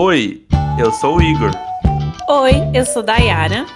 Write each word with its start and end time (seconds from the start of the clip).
Oi, 0.00 0.46
eu 0.78 0.92
sou 0.92 1.16
o 1.16 1.20
Igor. 1.20 1.50
Oi, 2.28 2.52
eu 2.72 2.86
sou 2.86 3.02
Dayara. 3.02 3.66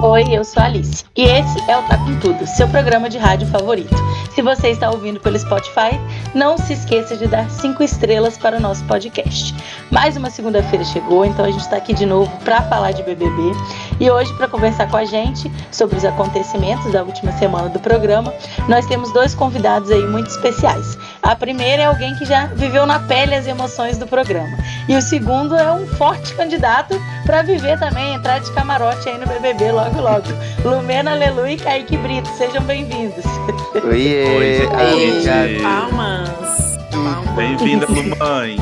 Oi, 0.00 0.26
eu 0.30 0.44
sou 0.44 0.62
a 0.62 0.66
Alice. 0.66 1.04
E 1.16 1.24
esse 1.24 1.58
é 1.68 1.76
o 1.76 1.82
Tá 1.82 1.98
Com 1.98 2.20
Tudo, 2.20 2.46
seu 2.46 2.68
programa 2.68 3.08
de 3.08 3.18
rádio 3.18 3.48
favorito. 3.48 3.96
Se 4.32 4.40
você 4.40 4.68
está 4.68 4.88
ouvindo 4.88 5.18
pelo 5.18 5.36
Spotify, 5.36 5.98
não 6.32 6.56
se 6.56 6.74
esqueça 6.74 7.16
de 7.16 7.26
dar 7.26 7.50
cinco 7.50 7.82
estrelas 7.82 8.38
para 8.38 8.58
o 8.58 8.60
nosso 8.60 8.84
podcast. 8.84 9.52
Mais 9.90 10.16
uma 10.16 10.30
segunda-feira 10.30 10.84
chegou, 10.84 11.24
então 11.24 11.44
a 11.44 11.50
gente 11.50 11.62
está 11.62 11.76
aqui 11.76 11.92
de 11.92 12.06
novo 12.06 12.30
para 12.44 12.62
falar 12.62 12.92
de 12.92 13.02
BBB. 13.02 13.50
E 13.98 14.08
hoje, 14.08 14.32
para 14.34 14.46
conversar 14.46 14.88
com 14.88 14.96
a 14.96 15.04
gente 15.04 15.50
sobre 15.72 15.96
os 15.96 16.04
acontecimentos 16.04 16.92
da 16.92 17.02
última 17.02 17.32
semana 17.32 17.68
do 17.68 17.80
programa, 17.80 18.32
nós 18.68 18.86
temos 18.86 19.12
dois 19.12 19.34
convidados 19.34 19.90
aí 19.90 20.06
muito 20.06 20.30
especiais. 20.30 20.96
A 21.20 21.34
primeira 21.34 21.82
é 21.82 21.86
alguém 21.86 22.14
que 22.14 22.24
já 22.24 22.46
viveu 22.46 22.86
na 22.86 23.00
pele 23.00 23.34
as 23.34 23.48
emoções 23.48 23.98
do 23.98 24.06
programa. 24.06 24.56
E 24.88 24.94
o 24.96 25.02
segundo 25.02 25.56
é 25.56 25.72
um 25.72 25.88
forte 25.88 26.34
candidato 26.34 26.94
para 27.26 27.42
viver 27.42 27.78
também, 27.80 28.14
entrar 28.14 28.38
de 28.38 28.50
camarote 28.52 29.08
aí 29.08 29.18
no 29.18 29.26
BBB 29.26 29.72
logo 29.72 29.87
logo. 29.96 30.26
Lumena 30.64 31.12
Aleluia 31.12 31.52
e 31.52 31.56
Kaique 31.56 31.96
Brito, 31.96 32.28
sejam 32.36 32.62
bem-vindos. 32.64 33.24
Oiê, 33.84 34.26
Oi, 34.26 34.66
amiga. 34.66 35.62
Palmas. 35.62 36.78
Palmas. 36.90 37.34
Bem-vinda, 37.34 37.86
mamãe. 37.88 38.56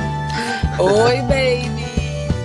Oi, 0.78 1.22
baby! 1.22 1.86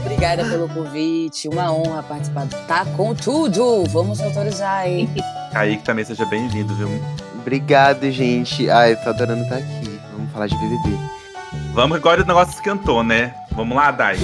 Obrigada 0.05 0.45
pelo 0.45 0.70
convite. 0.70 1.48
Uma 1.49 1.71
honra 1.71 2.04
participar 2.04 2.45
do 2.45 2.55
Tá 2.67 2.85
Com 2.98 3.13
Tudo. 3.13 3.84
Vamos 3.90 4.21
autorizar, 4.21 4.88
hein? 4.88 5.09
Kaique 5.52 5.84
também 5.84 6.05
seja 6.05 6.26
bem-vindo, 6.26 6.73
viu? 6.76 6.90
Obrigado, 7.40 8.09
gente. 8.12 8.70
Ai, 8.70 8.95
tô 8.95 9.09
adorando 9.09 9.43
estar 9.43 9.57
aqui. 9.57 9.99
Vamos 10.16 10.32
falar 10.32 10.48
de 10.48 10.55
BBB. 10.55 10.98
Vamos 11.73 11.98
agora 11.98 12.21
o 12.21 12.26
negócio 12.26 12.54
esquentou, 12.54 13.04
né? 13.04 13.34
Vamos 13.52 13.76
lá, 13.76 13.91
Dai. 13.91 14.18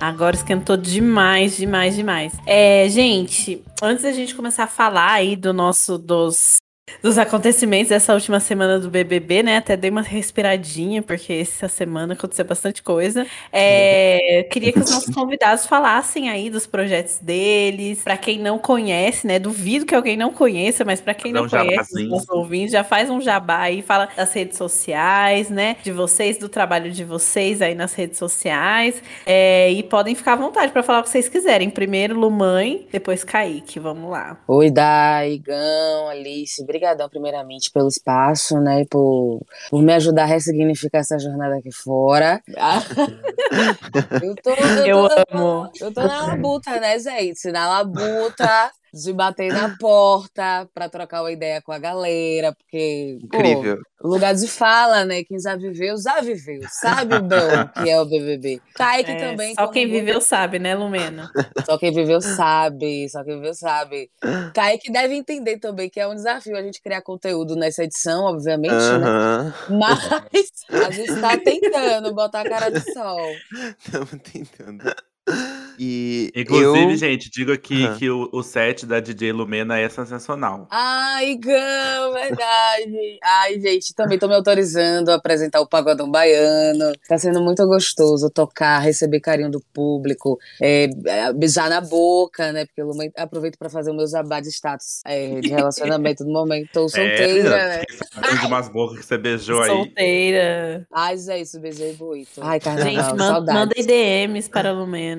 Agora 0.00 0.36
esquentou 0.36 0.76
demais, 0.76 1.56
demais, 1.56 1.96
demais. 1.96 2.34
É, 2.46 2.88
gente, 2.88 3.62
antes 3.82 4.02
da 4.02 4.12
gente 4.12 4.34
começar 4.34 4.64
a 4.64 4.68
falar 4.68 5.12
aí 5.12 5.34
do 5.34 5.52
nosso 5.52 5.96
dos 5.96 6.56
dos 7.02 7.18
acontecimentos 7.18 7.88
dessa 7.88 8.14
última 8.14 8.40
semana 8.40 8.78
do 8.78 8.88
BBB, 8.88 9.42
né? 9.42 9.56
Até 9.56 9.76
dei 9.76 9.90
uma 9.90 10.02
respiradinha 10.02 11.02
porque 11.02 11.32
essa 11.32 11.68
semana 11.68 12.14
aconteceu 12.14 12.44
bastante 12.44 12.82
coisa. 12.82 13.26
É, 13.52 14.46
queria 14.50 14.72
que 14.72 14.78
os 14.78 14.90
nossos 14.90 15.14
convidados 15.14 15.66
falassem 15.66 16.30
aí 16.30 16.48
dos 16.48 16.66
projetos 16.66 17.18
deles. 17.18 18.02
Pra 18.02 18.16
quem 18.16 18.38
não 18.38 18.58
conhece, 18.58 19.26
né? 19.26 19.38
Duvido 19.38 19.84
que 19.84 19.94
alguém 19.94 20.16
não 20.16 20.32
conheça, 20.32 20.84
mas 20.84 21.00
pra 21.00 21.14
quem 21.14 21.32
Dá 21.32 21.40
não 21.40 21.46
um 21.46 21.50
conhece, 21.50 22.02
os 22.02 22.08
nossos 22.08 22.28
ouvintes, 22.28 22.72
já 22.72 22.84
faz 22.84 23.10
um 23.10 23.20
jabá 23.20 23.62
aí, 23.62 23.82
fala 23.82 24.08
das 24.16 24.32
redes 24.32 24.56
sociais, 24.56 25.50
né? 25.50 25.76
De 25.82 25.90
vocês, 25.90 26.38
do 26.38 26.48
trabalho 26.48 26.90
de 26.90 27.04
vocês 27.04 27.60
aí 27.60 27.74
nas 27.74 27.94
redes 27.94 28.18
sociais. 28.18 29.02
É, 29.24 29.70
e 29.72 29.82
podem 29.82 30.14
ficar 30.14 30.34
à 30.34 30.36
vontade 30.36 30.72
pra 30.72 30.82
falar 30.82 31.00
o 31.00 31.02
que 31.02 31.10
vocês 31.10 31.28
quiserem. 31.28 31.68
Primeiro, 31.68 32.18
Lumãe, 32.18 32.86
depois 32.92 33.24
Kaique. 33.24 33.80
Vamos 33.80 34.10
lá. 34.10 34.38
Oi, 34.46 34.70
Dai, 34.70 35.38
Gão, 35.38 36.08
Alice. 36.08 36.64
Obrigadão, 36.76 37.08
primeiramente, 37.08 37.70
pelo 37.70 37.88
espaço, 37.88 38.60
né? 38.60 38.82
E 38.82 38.86
por, 38.86 39.40
por 39.70 39.82
me 39.82 39.94
ajudar 39.94 40.24
a 40.24 40.26
ressignificar 40.26 40.98
essa 40.98 41.18
jornada 41.18 41.56
aqui 41.56 41.72
fora. 41.72 42.42
eu 44.22 44.34
tô, 44.36 44.50
Eu 44.84 45.08
tô, 45.08 45.34
amo. 45.34 45.70
Eu 45.80 45.94
tô 45.94 46.02
na 46.02 46.26
labuta, 46.26 46.78
né, 46.78 46.98
gente? 46.98 47.50
Na 47.50 47.66
labuta. 47.68 48.70
De 49.04 49.12
bater 49.12 49.52
na 49.52 49.76
porta 49.78 50.66
pra 50.72 50.88
trocar 50.88 51.22
uma 51.22 51.30
ideia 51.30 51.60
com 51.60 51.70
a 51.72 51.78
galera, 51.78 52.52
porque. 52.54 53.18
pô, 53.30 53.36
Incrível. 53.38 53.78
lugar 54.02 54.34
de 54.34 54.48
fala, 54.48 55.04
né? 55.04 55.22
Quem 55.24 55.38
já 55.38 55.54
viveu, 55.54 55.96
já 55.98 56.20
viveu. 56.22 56.60
Sabe 56.70 57.14
o 57.16 57.20
bom 57.22 57.82
que 57.82 57.90
é 57.90 58.00
o 58.00 58.06
BBB. 58.06 58.60
Kaique 58.74 59.10
É, 59.10 59.16
também. 59.30 59.54
só 59.54 59.68
quem 59.68 59.86
muito- 59.86 59.98
viveu 60.00 60.20
sabe, 60.20 60.58
né, 60.58 60.74
Lumena? 60.74 61.30
Só 61.66 61.76
quem 61.76 61.92
viveu 61.92 62.20
sabe. 62.22 63.08
Só 63.10 63.22
quem 63.22 63.36
viveu 63.36 63.52
sabe. 63.54 64.10
Kaique 64.54 64.90
deve 64.90 65.14
entender 65.14 65.58
também 65.58 65.90
que 65.90 66.00
é 66.00 66.06
um 66.08 66.14
desafio 66.14 66.56
a 66.56 66.62
gente 66.62 66.80
criar 66.80 67.02
conteúdo 67.02 67.54
nessa 67.54 67.84
edição, 67.84 68.24
obviamente, 68.24 68.72
né? 68.72 69.06
Aham. 69.06 69.54
Mas 69.70 70.64
a 70.86 70.90
gente 70.90 71.20
tá 71.20 71.36
tentando 71.36 72.14
botar 72.14 72.40
a 72.40 72.48
cara 72.48 72.70
do 72.70 72.80
sol. 72.92 73.20
Tamo 73.92 74.06
tentando. 74.22 74.84
E 75.78 76.32
Inclusive, 76.34 76.92
eu... 76.92 76.96
gente, 76.96 77.30
digo 77.30 77.52
aqui 77.52 77.84
Aham. 77.84 77.96
que 77.96 78.10
o, 78.10 78.28
o 78.32 78.42
set 78.42 78.86
da 78.86 79.00
DJ 79.00 79.32
Lumena 79.32 79.78
é 79.78 79.88
sensacional. 79.88 80.66
Ai, 80.70 81.36
Gão, 81.36 82.12
verdade. 82.14 83.18
Ai, 83.22 83.60
gente, 83.60 83.94
também 83.94 84.18
tô 84.18 84.26
me 84.26 84.34
autorizando 84.34 85.10
a 85.10 85.16
apresentar 85.16 85.60
o 85.60 85.66
Pagodão 85.66 86.10
Baiano. 86.10 86.92
Tá 87.08 87.18
sendo 87.18 87.42
muito 87.42 87.66
gostoso 87.66 88.30
tocar, 88.30 88.78
receber 88.78 89.20
carinho 89.20 89.50
do 89.50 89.60
público, 89.72 90.38
é, 90.60 90.88
é, 91.06 91.32
beijar 91.32 91.68
na 91.68 91.80
boca, 91.80 92.52
né? 92.52 92.64
Porque 92.66 92.80
eu 92.80 92.90
aproveito 93.16 93.58
pra 93.58 93.68
fazer 93.68 93.90
o 93.90 93.94
meu 93.94 94.06
jabá 94.06 94.40
de 94.40 94.48
status 94.48 95.00
é, 95.04 95.40
de 95.40 95.48
relacionamento 95.48 96.24
no 96.24 96.32
momento. 96.32 96.70
Tô 96.72 96.88
solteira, 96.88 97.50
né? 97.50 97.82
É, 97.82 98.34
de 98.36 98.46
umas 98.46 98.68
bocas 98.68 98.98
que 99.00 99.06
você 99.06 99.18
beijou 99.18 99.60
aí. 99.60 99.68
Solteira. 99.68 100.86
Ai, 100.92 101.16
Zé, 101.16 101.40
isso, 101.40 101.60
beijei 101.60 101.96
muito. 101.98 102.28
Ai, 102.40 102.60
carnaval, 102.60 102.92
Gente, 102.92 103.16
man 103.16 103.28
saudades. 103.28 103.54
mandem 103.54 103.86
DMs 103.86 104.48
para 104.48 104.70
a 104.70 104.72
Lumena. 104.72 105.15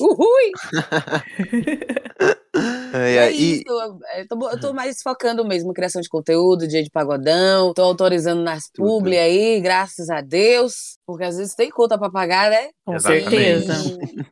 Uhul! 0.00 0.52
Ai, 2.92 3.18
É 3.18 3.22
ai, 3.24 3.32
e- 3.34 3.52
isso, 3.56 3.64
eu 4.16 4.28
tô, 4.28 4.50
eu 4.50 4.58
tô 4.60 4.72
mais 4.72 5.02
focando 5.02 5.44
mesmo 5.44 5.74
criação 5.74 6.00
de 6.00 6.08
conteúdo, 6.08 6.66
dia 6.66 6.82
de 6.82 6.88
pagodão, 6.90 7.74
tô 7.74 7.82
autorizando 7.82 8.40
nas 8.42 8.70
publi 8.74 9.18
aí, 9.18 9.60
graças 9.60 10.08
a 10.08 10.22
Deus, 10.22 10.96
porque 11.06 11.22
às 11.22 11.36
vezes 11.36 11.54
tem 11.54 11.70
conta 11.70 11.96
pra 11.96 12.10
pagar, 12.10 12.50
né? 12.50 12.70
Com 12.84 12.98
certeza. 12.98 13.72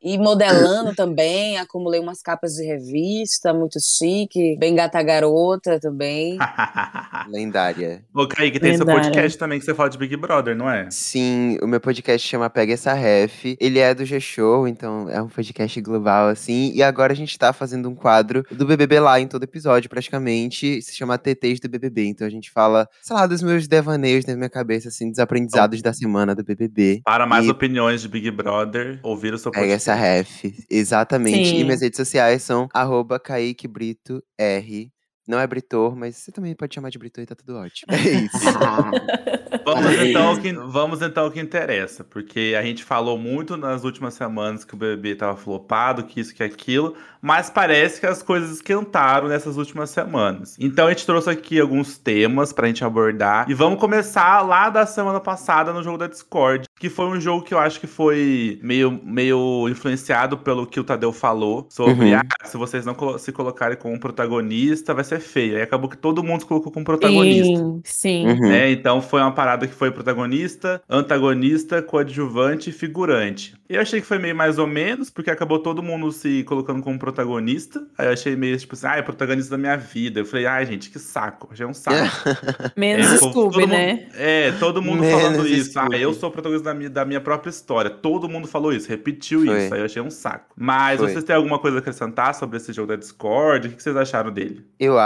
E 0.02 0.18
modelando 0.18 0.94
também, 0.94 1.56
acumulei 1.56 2.00
umas 2.00 2.20
capas 2.20 2.54
de 2.54 2.64
revista, 2.66 3.54
muito 3.54 3.78
chique, 3.80 4.56
bem 4.58 4.74
gata 4.74 5.00
garota 5.02 5.78
também. 5.78 6.36
Lendária. 7.30 8.04
Ô, 8.12 8.26
Kaique, 8.26 8.58
tem 8.58 8.76
seu 8.76 8.84
Lendária. 8.84 9.04
podcast 9.04 9.38
também 9.38 9.58
que 9.60 9.64
você 9.64 9.72
fala 9.72 9.88
de 9.88 9.96
Big 9.96 10.16
Brother, 10.16 10.56
não 10.56 10.68
é? 10.68 10.90
Sim, 10.90 11.58
o 11.62 11.66
meu 11.66 11.80
podcast 11.80 12.26
chama 12.26 12.50
Pega 12.50 12.72
Essa 12.72 12.92
Ref. 12.92 13.56
Ele 13.60 13.78
é 13.78 13.94
do 13.94 14.04
G-Show, 14.04 14.66
então 14.66 15.08
é 15.08 15.22
um 15.22 15.28
podcast 15.28 15.80
global, 15.80 16.28
assim. 16.28 16.72
E 16.74 16.82
agora 16.82 17.12
a 17.12 17.16
gente 17.16 17.38
tá 17.38 17.52
fazendo 17.52 17.88
um 17.88 17.94
quadro 17.94 18.44
do 18.50 18.66
BBB 18.66 18.98
lá 18.98 19.20
em 19.20 19.28
todo 19.28 19.44
episódio, 19.44 19.88
praticamente. 19.88 20.82
Se 20.82 20.94
chama 20.94 21.18
TTs 21.18 21.60
do 21.60 21.68
BBB. 21.68 22.06
Então 22.06 22.26
a 22.26 22.30
gente 22.30 22.50
fala, 22.50 22.88
sei 23.00 23.14
lá, 23.14 23.26
dos 23.26 23.42
meus 23.42 23.68
devaneios 23.68 24.26
na 24.26 24.34
minha 24.34 24.50
cabeça, 24.50 24.88
assim, 24.88 25.08
dos 25.08 25.20
aprendizados 25.20 25.80
da 25.80 25.92
semana 25.92 26.34
do 26.34 26.42
BBB. 26.42 26.63
Para 27.04 27.26
mais 27.26 27.46
E- 27.46 27.50
opiniões 27.50 28.00
de 28.02 28.08
Big 28.08 28.30
Brother, 28.30 28.98
ouvir 29.02 29.34
o 29.34 29.38
seu 29.38 29.50
Pega 29.50 29.64
podcast. 29.66 29.90
essa 29.90 29.98
ref. 29.98 30.44
Exatamente. 30.70 31.48
Sim. 31.50 31.60
E 31.60 31.64
minhas 31.64 31.80
redes 31.80 31.96
sociais 31.96 32.42
são 32.42 32.68
arroba 32.72 33.18
Kaique 33.18 33.66
Brito 33.68 34.22
R. 34.38 34.90
Não 35.26 35.38
é 35.38 35.46
Britor, 35.46 35.96
mas 35.96 36.16
você 36.16 36.30
também 36.30 36.54
pode 36.54 36.74
chamar 36.74 36.90
de 36.90 36.98
Britor 36.98 37.24
e 37.24 37.26
tá 37.26 37.34
tudo 37.34 37.56
ótimo. 37.56 37.92
É 37.94 37.96
isso. 37.98 38.36
Vamos 39.64 39.94
então, 40.02 40.28
ao 40.28 40.36
que, 40.36 40.52
vamos 40.52 41.00
então 41.00 41.24
ao 41.24 41.30
que 41.30 41.40
interessa, 41.40 42.04
porque 42.04 42.54
a 42.58 42.62
gente 42.62 42.84
falou 42.84 43.16
muito 43.16 43.56
nas 43.56 43.82
últimas 43.84 44.12
semanas 44.12 44.62
que 44.64 44.74
o 44.74 44.76
BBB 44.76 45.14
tava 45.14 45.36
flopado, 45.36 46.04
que 46.04 46.20
isso, 46.20 46.34
que 46.34 46.42
aquilo, 46.42 46.94
mas 47.22 47.48
parece 47.48 47.98
que 47.98 48.06
as 48.06 48.22
coisas 48.22 48.50
esquentaram 48.50 49.28
nessas 49.28 49.56
últimas 49.56 49.88
semanas. 49.90 50.56
Então 50.60 50.86
a 50.86 50.90
gente 50.90 51.06
trouxe 51.06 51.30
aqui 51.30 51.58
alguns 51.58 51.96
temas 51.96 52.52
pra 52.52 52.66
gente 52.66 52.84
abordar 52.84 53.48
e 53.48 53.54
vamos 53.54 53.80
começar 53.80 54.42
lá 54.42 54.68
da 54.68 54.84
semana 54.84 55.20
passada 55.20 55.72
no 55.72 55.82
jogo 55.82 55.96
da 55.96 56.08
Discord, 56.08 56.66
que 56.78 56.90
foi 56.90 57.06
um 57.06 57.18
jogo 57.20 57.42
que 57.44 57.54
eu 57.54 57.58
acho 57.58 57.80
que 57.80 57.86
foi 57.86 58.58
meio, 58.62 58.90
meio 59.02 59.66
influenciado 59.70 60.36
pelo 60.36 60.66
que 60.66 60.80
o 60.80 60.84
Tadeu 60.84 61.12
falou 61.12 61.66
sobre, 61.70 62.12
Uhum. 62.12 62.18
ah, 62.18 62.46
se 62.46 62.56
vocês 62.58 62.84
não 62.84 62.94
se 63.18 63.32
colocarem 63.32 63.78
como 63.78 63.98
protagonista, 63.98 64.92
vai 64.92 65.04
ser 65.04 65.13
feio. 65.20 65.56
Aí 65.56 65.62
acabou 65.62 65.88
que 65.88 65.96
todo 65.96 66.22
mundo 66.22 66.40
se 66.40 66.46
colocou 66.46 66.70
como 66.72 66.84
protagonista. 66.84 67.58
Sim, 67.58 67.80
sim. 67.84 68.26
Uhum. 68.26 68.48
né? 68.48 68.70
Então 68.70 69.00
foi 69.02 69.20
uma 69.20 69.32
parada 69.32 69.66
que 69.66 69.74
foi 69.74 69.90
protagonista, 69.90 70.82
antagonista, 70.88 71.82
coadjuvante 71.82 72.70
e 72.70 72.72
figurante. 72.72 73.54
E 73.68 73.74
eu 73.76 73.80
achei 73.80 74.00
que 74.00 74.06
foi 74.06 74.18
meio 74.18 74.36
mais 74.36 74.58
ou 74.58 74.66
menos, 74.66 75.08
porque 75.10 75.30
acabou 75.30 75.58
todo 75.58 75.82
mundo 75.82 76.12
se 76.12 76.44
colocando 76.44 76.82
como 76.82 76.98
protagonista. 76.98 77.82
Aí 77.96 78.06
eu 78.06 78.12
achei 78.12 78.36
meio 78.36 78.56
tipo 78.58 78.74
assim, 78.74 78.86
ah, 78.86 78.96
é 78.96 79.02
protagonista 79.02 79.52
da 79.52 79.58
minha 79.58 79.76
vida. 79.76 80.20
Eu 80.20 80.26
falei, 80.26 80.46
ai, 80.46 80.66
gente, 80.66 80.90
que 80.90 80.98
saco. 80.98 81.48
Achei 81.52 81.64
um 81.64 81.72
saco. 81.74 81.94
Menos 82.76 83.06
É, 83.12 83.16
Scooby, 83.16 83.66
né? 83.66 83.92
mundo- 83.92 84.02
é, 84.16 84.52
todo 84.52 84.82
mundo 84.82 85.00
Menos 85.02 85.20
falando 85.22 85.46
isso. 85.48 85.78
Ah, 85.78 85.82
Scooby. 85.84 86.02
eu 86.02 86.12
sou 86.14 86.30
protagonista 86.30 86.64
da 86.70 86.74
minha, 86.74 86.90
da 86.90 87.04
minha 87.04 87.20
própria 87.20 87.50
história. 87.50 87.90
Todo 87.90 88.28
mundo 88.28 88.46
falou 88.46 88.72
isso, 88.72 88.88
repetiu 88.88 89.44
Foi. 89.44 89.64
isso. 89.64 89.74
Aí 89.74 89.80
eu 89.80 89.86
achei 89.86 90.02
um 90.02 90.10
saco. 90.10 90.44
Mas 90.56 91.00
Foi. 91.00 91.10
vocês 91.10 91.24
têm 91.24 91.34
alguma 91.34 91.58
coisa 91.58 91.78
a 91.78 91.80
acrescentar 91.80 92.34
sobre 92.34 92.58
esse 92.58 92.72
jogo 92.72 92.88
da 92.88 92.96
Discord? 92.96 93.66
O 93.66 93.70
que 93.70 93.76
que 93.76 93.82
vocês 93.82 93.96
acharam 93.96 94.30
dele? 94.30 94.64
Eu 94.78 94.98
acho 94.98 95.03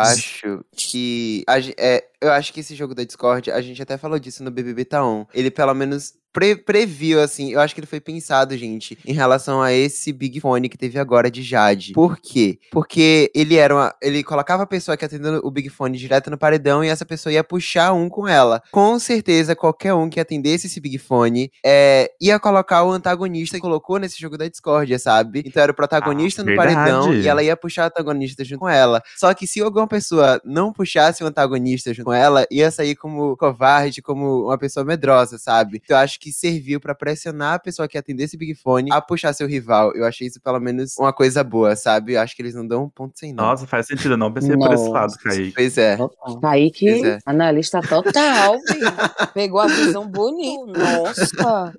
que. 0.73 1.45
a 1.47 1.59
é, 1.77 2.05
eu 2.21 2.33
acho 2.33 2.53
que 2.53 2.61
esse 2.61 2.75
jogo 2.75 2.95
da 2.95 3.05
Discord, 3.05 3.51
a 3.51 3.61
gente 3.61 3.81
até 3.81 3.97
falou 3.97 4.19
disso 4.19 4.43
no 4.43 4.51
BBB 4.51 4.85
Taon. 4.85 5.25
Ele 5.33 5.51
pelo 5.51 5.75
menos 5.75 6.15
pre- 6.39 6.57
previu, 6.57 7.21
assim. 7.21 7.51
Eu 7.53 7.61
acho 7.61 7.75
que 7.75 7.81
ele 7.81 7.87
foi 7.87 8.01
pensado, 8.01 8.57
gente, 8.57 8.99
em 9.07 9.13
relação 9.13 9.61
a 9.61 9.73
esse 9.73 10.13
Big 10.13 10.41
Fone 10.41 10.69
que 10.69 10.79
teve 10.79 10.99
agora 10.99 11.31
de 11.31 11.43
Jade. 11.43 11.93
Por 11.93 12.19
quê? 12.19 12.59
Porque 12.71 13.31
ele 13.35 13.57
era 13.57 13.75
uma, 13.75 13.95
Ele 14.03 14.23
colocava 14.23 14.63
a 14.63 14.67
pessoa 14.67 14.97
que 14.97 15.05
atendendo 15.05 15.41
o 15.45 15.51
Big 15.51 15.69
Fone 15.69 15.99
direto 15.99 16.31
no 16.31 16.39
paredão 16.39 16.85
e 16.85 16.89
essa 16.89 17.05
pessoa 17.05 17.33
ia 17.33 17.43
puxar 17.45 17.93
um 17.93 18.09
com 18.09 18.27
ela. 18.29 18.63
Com 18.71 18.99
certeza, 18.99 19.57
qualquer 19.57 19.95
um 19.95 20.09
que 20.09 20.21
atendesse 20.21 20.67
esse 20.67 20.81
Big 20.81 20.99
Fone 20.99 21.51
é, 21.65 22.11
ia 22.21 22.39
colocar 22.39 22.85
o 22.85 22.91
antagonista 22.93 23.57
que 23.57 23.61
colocou 23.63 23.99
nesse 23.99 24.21
jogo 24.21 24.37
da 24.39 24.47
discórdia, 24.49 24.99
sabe? 24.99 25.43
Então 25.45 25.63
era 25.63 25.73
o 25.73 25.75
protagonista 25.75 26.43
Ah, 26.43 26.45
no 26.45 26.57
paredão 26.57 27.03
verdade. 27.05 27.25
e 27.25 27.29
ela 27.29 27.43
ia 27.43 27.57
puxar 27.57 27.85
o 27.85 27.87
antagonista 27.87 28.45
junto 28.45 28.61
com 28.61 28.69
ela. 28.69 29.03
Só 29.17 29.33
que 29.35 29.47
se 29.47 29.61
alguma 29.61 29.87
pessoa 29.89 30.41
não 30.45 30.73
puxasse 30.73 31.23
o 31.25 31.27
antagonista 31.27 31.93
junto 31.93 32.07
com 32.07 32.13
ela, 32.13 32.47
ia 32.51 32.71
sair 32.71 32.95
como 32.95 33.37
covarde, 33.37 34.01
como 34.03 34.45
uma 34.47 34.59
pessoa 34.59 34.85
medrosa, 34.85 35.39
sabe? 35.39 35.81
Então 35.83 35.97
eu 35.97 36.03
acho 36.03 36.19
que 36.21 36.28
serviu 36.33 36.81
pra 36.81 36.95
pressionar 36.95 37.55
a 37.55 37.59
pessoa 37.59 37.89
que 37.89 37.97
atendesse 37.99 38.37
Big 38.37 38.55
Fone 38.55 38.91
a 38.93 39.01
puxar 39.01 39.33
seu 39.33 39.47
rival. 39.47 39.93
Eu 39.95 40.05
achei 40.05 40.27
isso 40.27 40.41
pelo 40.41 40.61
menos 40.61 40.95
uma 40.99 41.13
coisa 41.13 41.43
boa, 41.45 41.75
sabe? 41.77 42.15
Eu 42.15 42.21
acho 42.21 42.35
que 42.37 42.43
eles 42.43 42.55
não 42.55 42.67
dão 42.67 42.85
um 42.85 42.89
ponto 42.89 43.19
sem 43.19 43.33
nó. 43.33 43.43
Nossa, 43.51 43.67
faz 43.67 43.87
sentido. 43.87 44.13
Eu 44.13 44.17
não 44.17 44.33
pensei 44.33 44.57
por 44.57 44.73
esse 44.73 44.89
lado. 44.89 45.13
Kaique. 45.23 45.53
Pois 45.55 45.79
é. 45.79 45.99
Kaique, 46.41 46.87
Pois 46.91 47.05
é. 47.05 47.19
analista 47.27 47.81
total. 47.81 48.57
Pegou 49.35 49.61
a 49.61 49.67
visão 49.67 50.07
bonita. 50.09 50.79
Nossa. 50.79 51.73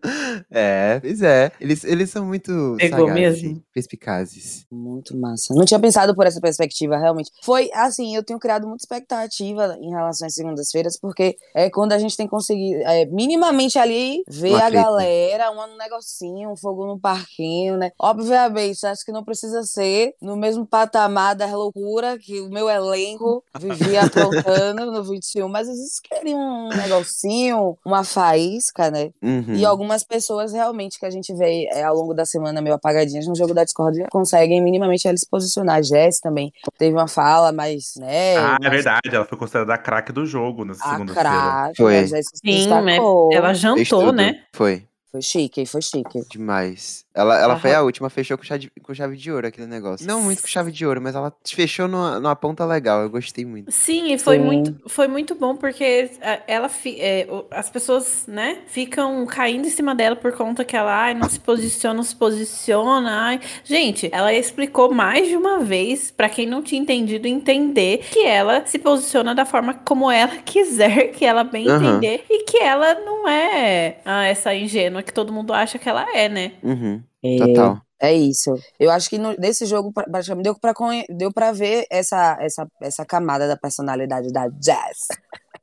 É, 0.52 1.00
pois 1.00 1.22
é. 1.22 1.52
Eles, 1.60 1.84
eles 1.84 2.10
são 2.10 2.25
muito 2.25 2.75
Pegou 2.78 3.07
sagazes 3.07 3.42
mesmo? 3.44 3.57
e 3.57 3.63
perspicazes. 3.74 4.66
Muito 4.72 5.18
massa. 5.18 5.54
Não 5.54 5.66
tinha 5.66 5.80
pensado 5.80 6.16
por 6.16 6.25
essa 6.25 6.40
perspectiva, 6.42 6.98
realmente. 6.98 7.31
Foi 7.44 7.69
assim, 7.74 8.16
eu 8.16 8.24
tenho 8.24 8.40
criado 8.40 8.68
muita 8.68 8.84
expectativa 8.84 9.78
em 9.81 9.90
relação 9.90 10.28
às 10.28 10.34
segundas-feiras, 10.34 10.98
porque 11.00 11.36
é 11.56 11.69
quando 11.69 11.94
a 11.94 12.00
gente 12.00 12.16
tem 12.16 12.28
conseguido 12.28 12.81
é, 12.84 13.06
minimamente 13.06 13.78
ali 13.78 14.24
ver 14.30 14.56
Uma 14.56 14.66
a 14.66 14.70
galera, 14.70 15.52
um 15.52 15.78
negocinho, 15.78 16.52
um 16.52 16.56
fogo 16.56 16.86
no 16.86 17.00
parquinho, 17.00 17.78
né? 17.78 17.92
Obviamente, 18.00 18.86
acho 18.86 19.04
que 19.04 19.12
não 19.12 19.24
precisa 19.24 19.64
ser 19.64 20.14
no 20.22 20.38
mesmo 20.38 20.66
patamar 20.66 21.36
da 21.36 21.48
loucura 21.48 22.18
que 22.18 22.40
o 22.40 22.50
meu 22.50 22.70
elenco 22.70 23.44
vivia 23.60 24.04
aprontando 24.04 24.92
no 24.92 25.04
21, 25.04 25.48
mas 25.50 25.68
às 25.68 25.76
vezes 25.78 26.00
queriam 26.00 26.40
um 26.40 26.70
negocinho, 26.70 27.78
uma 27.84 28.04
faísca, 28.04 28.92
né? 28.92 29.12
Uhum. 29.22 29.56
E 29.56 29.66
algumas 29.66 30.04
pessoas 30.04 30.54
realmente 30.54 31.00
que 31.00 31.06
a 31.06 31.10
gente 31.10 31.34
vê 31.34 31.68
é, 31.72 31.84
ao 31.84 31.96
longo 31.96 32.14
da 32.14 32.26
semana 32.26 32.62
meio 32.62 32.76
apagadinhas 32.76 33.28
no 33.28 33.36
jogo 33.36 33.54
da 33.54 33.64
Discord 33.64 34.06
conseguem 34.12 34.62
minimamente 34.62 35.10
se 35.18 35.28
posicionar. 35.30 35.78
A 35.78 35.81
Jess 35.81 36.20
também 36.20 36.52
teve 36.78 36.94
uma 36.94 37.08
fala 37.08 37.52
mais, 37.52 37.94
né? 37.98 38.38
Ah, 38.38 38.58
é 38.60 38.70
mais 38.70 38.74
verdade. 38.74 39.10
Ela 39.12 39.26
foi 39.26 39.38
considerada 39.38 39.74
a 39.74 39.78
craque 39.78 40.12
do 40.12 40.26
jogo 40.26 40.66
nessa 40.66 40.84
A 40.84 40.92
segunda-feira. 40.92 41.72
Foi. 41.76 42.08
Sim, 42.08 42.12
mas 42.12 42.26
destacou. 42.44 43.30
ela 43.31 43.54
jantou, 43.54 43.86
tudo. 43.86 44.19
Né? 44.19 44.45
Foi. 44.54 44.88
Foi 45.12 45.22
chique, 45.22 45.66
foi 45.66 45.82
chique. 45.82 46.22
Demais. 46.30 47.04
Ela, 47.14 47.38
ela 47.42 47.60
foi 47.60 47.74
a 47.74 47.82
última, 47.82 48.10
fechou 48.10 48.38
com 48.38 48.44
chave, 48.44 48.70
com 48.82 48.94
chave 48.94 49.18
de 49.18 49.32
ouro 49.32 49.48
aquele 49.48 49.68
negócio. 49.68 50.08
Não 50.08 50.22
muito 50.22 50.42
com 50.42 50.48
chave 50.48 50.72
de 50.72 50.86
ouro, 50.86 51.02
mas 51.02 51.16
ela 51.16 51.34
fechou 51.46 51.88
numa, 51.88 52.20
numa 52.20 52.36
ponta 52.36 52.64
legal. 52.66 53.02
Eu 53.02 53.10
gostei 53.10 53.44
muito. 53.44 53.72
Sim, 53.72 54.14
e 54.14 54.20
foi 54.20 54.38
Sim. 54.38 54.44
muito, 54.46 54.90
foi 54.90 55.08
muito 55.08 55.36
bom 55.36 55.56
porque 55.56 56.12
a- 56.22 56.42
ela, 56.48 56.70
fi- 56.70 57.00
é, 57.02 57.28
o- 57.30 57.46
as 57.52 57.70
pessoas, 57.70 58.26
né, 58.28 58.60
ficam 58.68 59.26
caindo 59.26 59.66
em 59.68 59.70
cima 59.70 59.94
dela 59.96 60.16
por 60.16 60.32
conta 60.32 60.64
que 60.64 60.78
ela, 60.78 60.94
ai, 60.96 61.14
não 61.14 61.28
se 61.28 61.40
posiciona, 61.40 61.96
não 61.96 62.04
se 62.04 62.16
posiciona, 62.16 63.10
ai. 63.26 63.40
Gente, 63.64 64.10
ela 64.14 64.34
explicou 64.34 64.94
mais 64.94 65.28
de 65.28 65.36
uma 65.36 65.60
vez 65.60 66.12
pra 66.12 66.30
quem 66.30 66.46
não 66.48 66.62
tinha 66.62 66.82
entendido 66.82 67.28
entender 67.28 68.00
que 68.12 68.20
ela 68.26 68.66
se 68.66 68.80
posiciona 68.80 69.34
da 69.36 69.46
forma 69.46 69.74
como 69.74 70.10
ela 70.10 70.38
quiser, 70.46 71.12
que 71.12 71.26
ela 71.26 71.44
bem 71.44 71.68
Aham. 71.68 71.98
entender 71.98 72.24
e 72.30 72.44
que 72.44 72.58
ela 72.60 72.94
não 72.96 73.28
é 73.28 73.98
ah, 74.06 74.24
essa 74.26 74.54
ingênua 74.56 74.99
que 75.04 75.13
todo 75.13 75.34
mundo 75.34 75.54
acha 75.54 75.78
que 75.80 75.88
ela 75.90 76.06
é, 76.16 76.28
né? 76.30 76.54
Uhum. 76.63 77.01
É, 77.24 77.38
Total. 77.38 77.81
É 78.01 78.13
isso. 78.13 78.56
Eu 78.80 78.90
acho 78.92 79.10
que 79.10 79.18
no- 79.18 79.36
nesse 79.38 79.66
jogo 79.66 79.92
pra- 79.92 80.06
praticamente 80.06 80.44
deu 80.46 80.56
pra, 80.57 80.74
conhe- 80.74 81.06
deu 81.10 81.34
pra 81.34 81.51
ver 81.51 81.86
essa, 81.92 82.38
essa, 82.40 82.66
essa 82.81 83.06
camada 83.06 83.46
da 83.48 83.57
personalidade 83.57 84.31
da 84.31 84.48
Jess. 84.63 85.07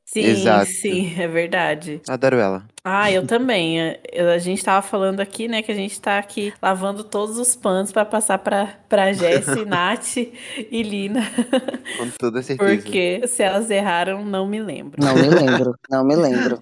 Sim, 0.05 0.21
Exato. 0.23 0.65
sim, 0.71 1.19
é 1.19 1.27
verdade. 1.27 1.99
Adoro 2.07 2.37
ela. 2.37 2.63
Ah, 2.89 3.11
eu 3.11 3.27
também. 3.27 3.79
É, 3.81 3.99
A 4.33 4.37
gente 4.37 4.63
tava 4.63 4.81
falando 4.81 5.19
aqui, 5.19 5.47
né, 5.47 5.61
que 5.61 5.71
a 5.71 5.75
gente 5.75 5.99
tá 5.99 6.17
aqui 6.17 6.53
lavando 6.61 7.03
todos 7.03 7.37
os 7.37 7.53
panos 7.55 7.91
pra 7.91 8.05
passar 8.05 8.37
pra, 8.39 8.75
pra 8.87 9.11
Jessie, 9.11 9.65
Nath 9.67 10.15
e 10.17 10.83
Lina. 10.83 11.21
Com 11.97 12.09
toda 12.17 12.41
certeza. 12.41 12.75
Porque 12.81 13.23
se 13.27 13.43
elas 13.43 13.69
erraram, 13.69 14.23
não 14.23 14.47
me 14.47 14.61
lembro. 14.61 15.03
Não 15.03 15.15
me 15.15 15.27
lembro, 15.29 15.75
não 15.89 16.05
me 16.05 16.15
lembro. 16.15 16.59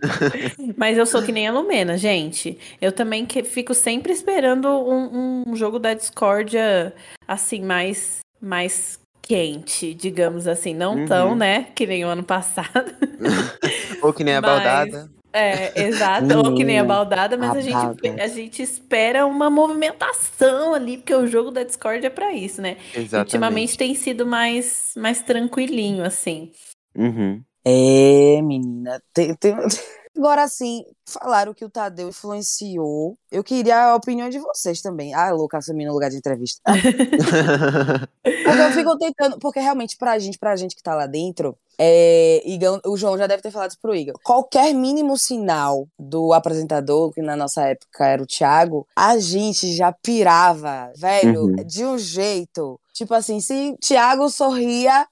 Mas 0.78 0.96
eu 0.96 1.04
sou 1.04 1.22
que 1.22 1.32
nem 1.32 1.46
a 1.46 1.52
Lumena, 1.52 1.98
gente. 1.98 2.58
Eu 2.80 2.90
também 2.92 3.26
que 3.26 3.42
fico 3.42 3.74
sempre 3.74 4.12
esperando 4.12 4.66
um, 4.68 5.44
um 5.46 5.56
jogo 5.56 5.78
da 5.78 5.92
discórdia, 5.94 6.94
assim, 7.28 7.60
mais, 7.62 8.20
mais 8.40 8.98
quente, 9.22 9.92
digamos 9.94 10.46
assim. 10.46 10.74
Não 10.74 10.94
Uhum. 10.96 11.06
tão, 11.06 11.34
né, 11.36 11.66
que 11.74 11.86
nem 11.86 12.04
o 12.04 12.08
ano 12.08 12.24
passado. 12.24 12.92
Ou 14.02 14.12
que 14.12 14.24
nem 14.24 14.36
a 14.36 14.40
Mas- 14.40 14.50
baldada. 14.50 15.19
É, 15.32 15.80
exato, 15.86 16.26
ou 16.38 16.54
que 16.54 16.64
nem 16.64 16.78
a 16.78 16.84
baldada, 16.84 17.36
mas 17.36 17.50
a 17.50 17.58
a, 17.58 17.60
gente, 17.60 18.20
a 18.20 18.26
gente 18.28 18.62
espera 18.62 19.26
uma 19.26 19.48
movimentação 19.48 20.74
ali, 20.74 20.98
porque 20.98 21.14
o 21.14 21.26
jogo 21.26 21.50
da 21.50 21.62
Discord 21.62 22.04
é 22.04 22.10
pra 22.10 22.32
isso, 22.32 22.60
né? 22.60 22.76
Exatamente. 22.94 23.26
Ultimamente 23.26 23.78
tem 23.78 23.94
sido 23.94 24.26
mais, 24.26 24.92
mais 24.96 25.22
tranquilinho, 25.22 26.04
assim. 26.04 26.50
Uhum. 26.96 27.42
É, 27.64 28.42
menina. 28.42 29.00
Tem, 29.12 29.34
tem... 29.34 29.54
Agora 30.16 30.46
sim, 30.48 30.84
falaram 31.06 31.54
que 31.54 31.64
o 31.64 31.70
Tadeu 31.70 32.08
influenciou. 32.08 33.16
Eu 33.30 33.44
queria 33.44 33.84
a 33.84 33.94
opinião 33.94 34.28
de 34.28 34.38
vocês 34.38 34.82
também. 34.82 35.14
Ah, 35.14 35.30
louca, 35.30 35.58
assumi 35.58 35.86
no 35.86 35.92
lugar 35.92 36.10
de 36.10 36.16
entrevista. 36.16 36.60
Porque 38.22 38.60
eu 38.60 38.70
fico 38.72 38.98
tentando, 38.98 39.38
porque 39.38 39.60
realmente 39.60 39.96
pra 39.96 40.18
gente, 40.18 40.38
pra 40.38 40.56
gente 40.56 40.74
que 40.74 40.82
tá 40.82 40.94
lá 40.94 41.06
dentro, 41.06 41.56
é, 41.82 42.42
Igão, 42.44 42.78
o 42.84 42.94
João 42.94 43.16
já 43.16 43.26
deve 43.26 43.42
ter 43.42 43.50
falado 43.50 43.70
isso 43.70 43.78
pro 43.80 43.94
Igor. 43.94 44.12
Qualquer 44.22 44.74
mínimo 44.74 45.16
sinal 45.16 45.88
do 45.98 46.34
apresentador, 46.34 47.10
que 47.12 47.22
na 47.22 47.34
nossa 47.34 47.62
época 47.62 48.06
era 48.06 48.22
o 48.22 48.26
Thiago, 48.26 48.86
a 48.94 49.18
gente 49.18 49.74
já 49.74 49.90
pirava, 49.90 50.92
velho, 50.94 51.44
Uhum. 51.44 51.56
de 51.64 51.84
um 51.86 51.96
jeito. 51.96 52.78
Tipo 52.92 53.14
assim, 53.14 53.40
se 53.40 53.74
Thiago 53.80 54.28
sorria 54.28 55.06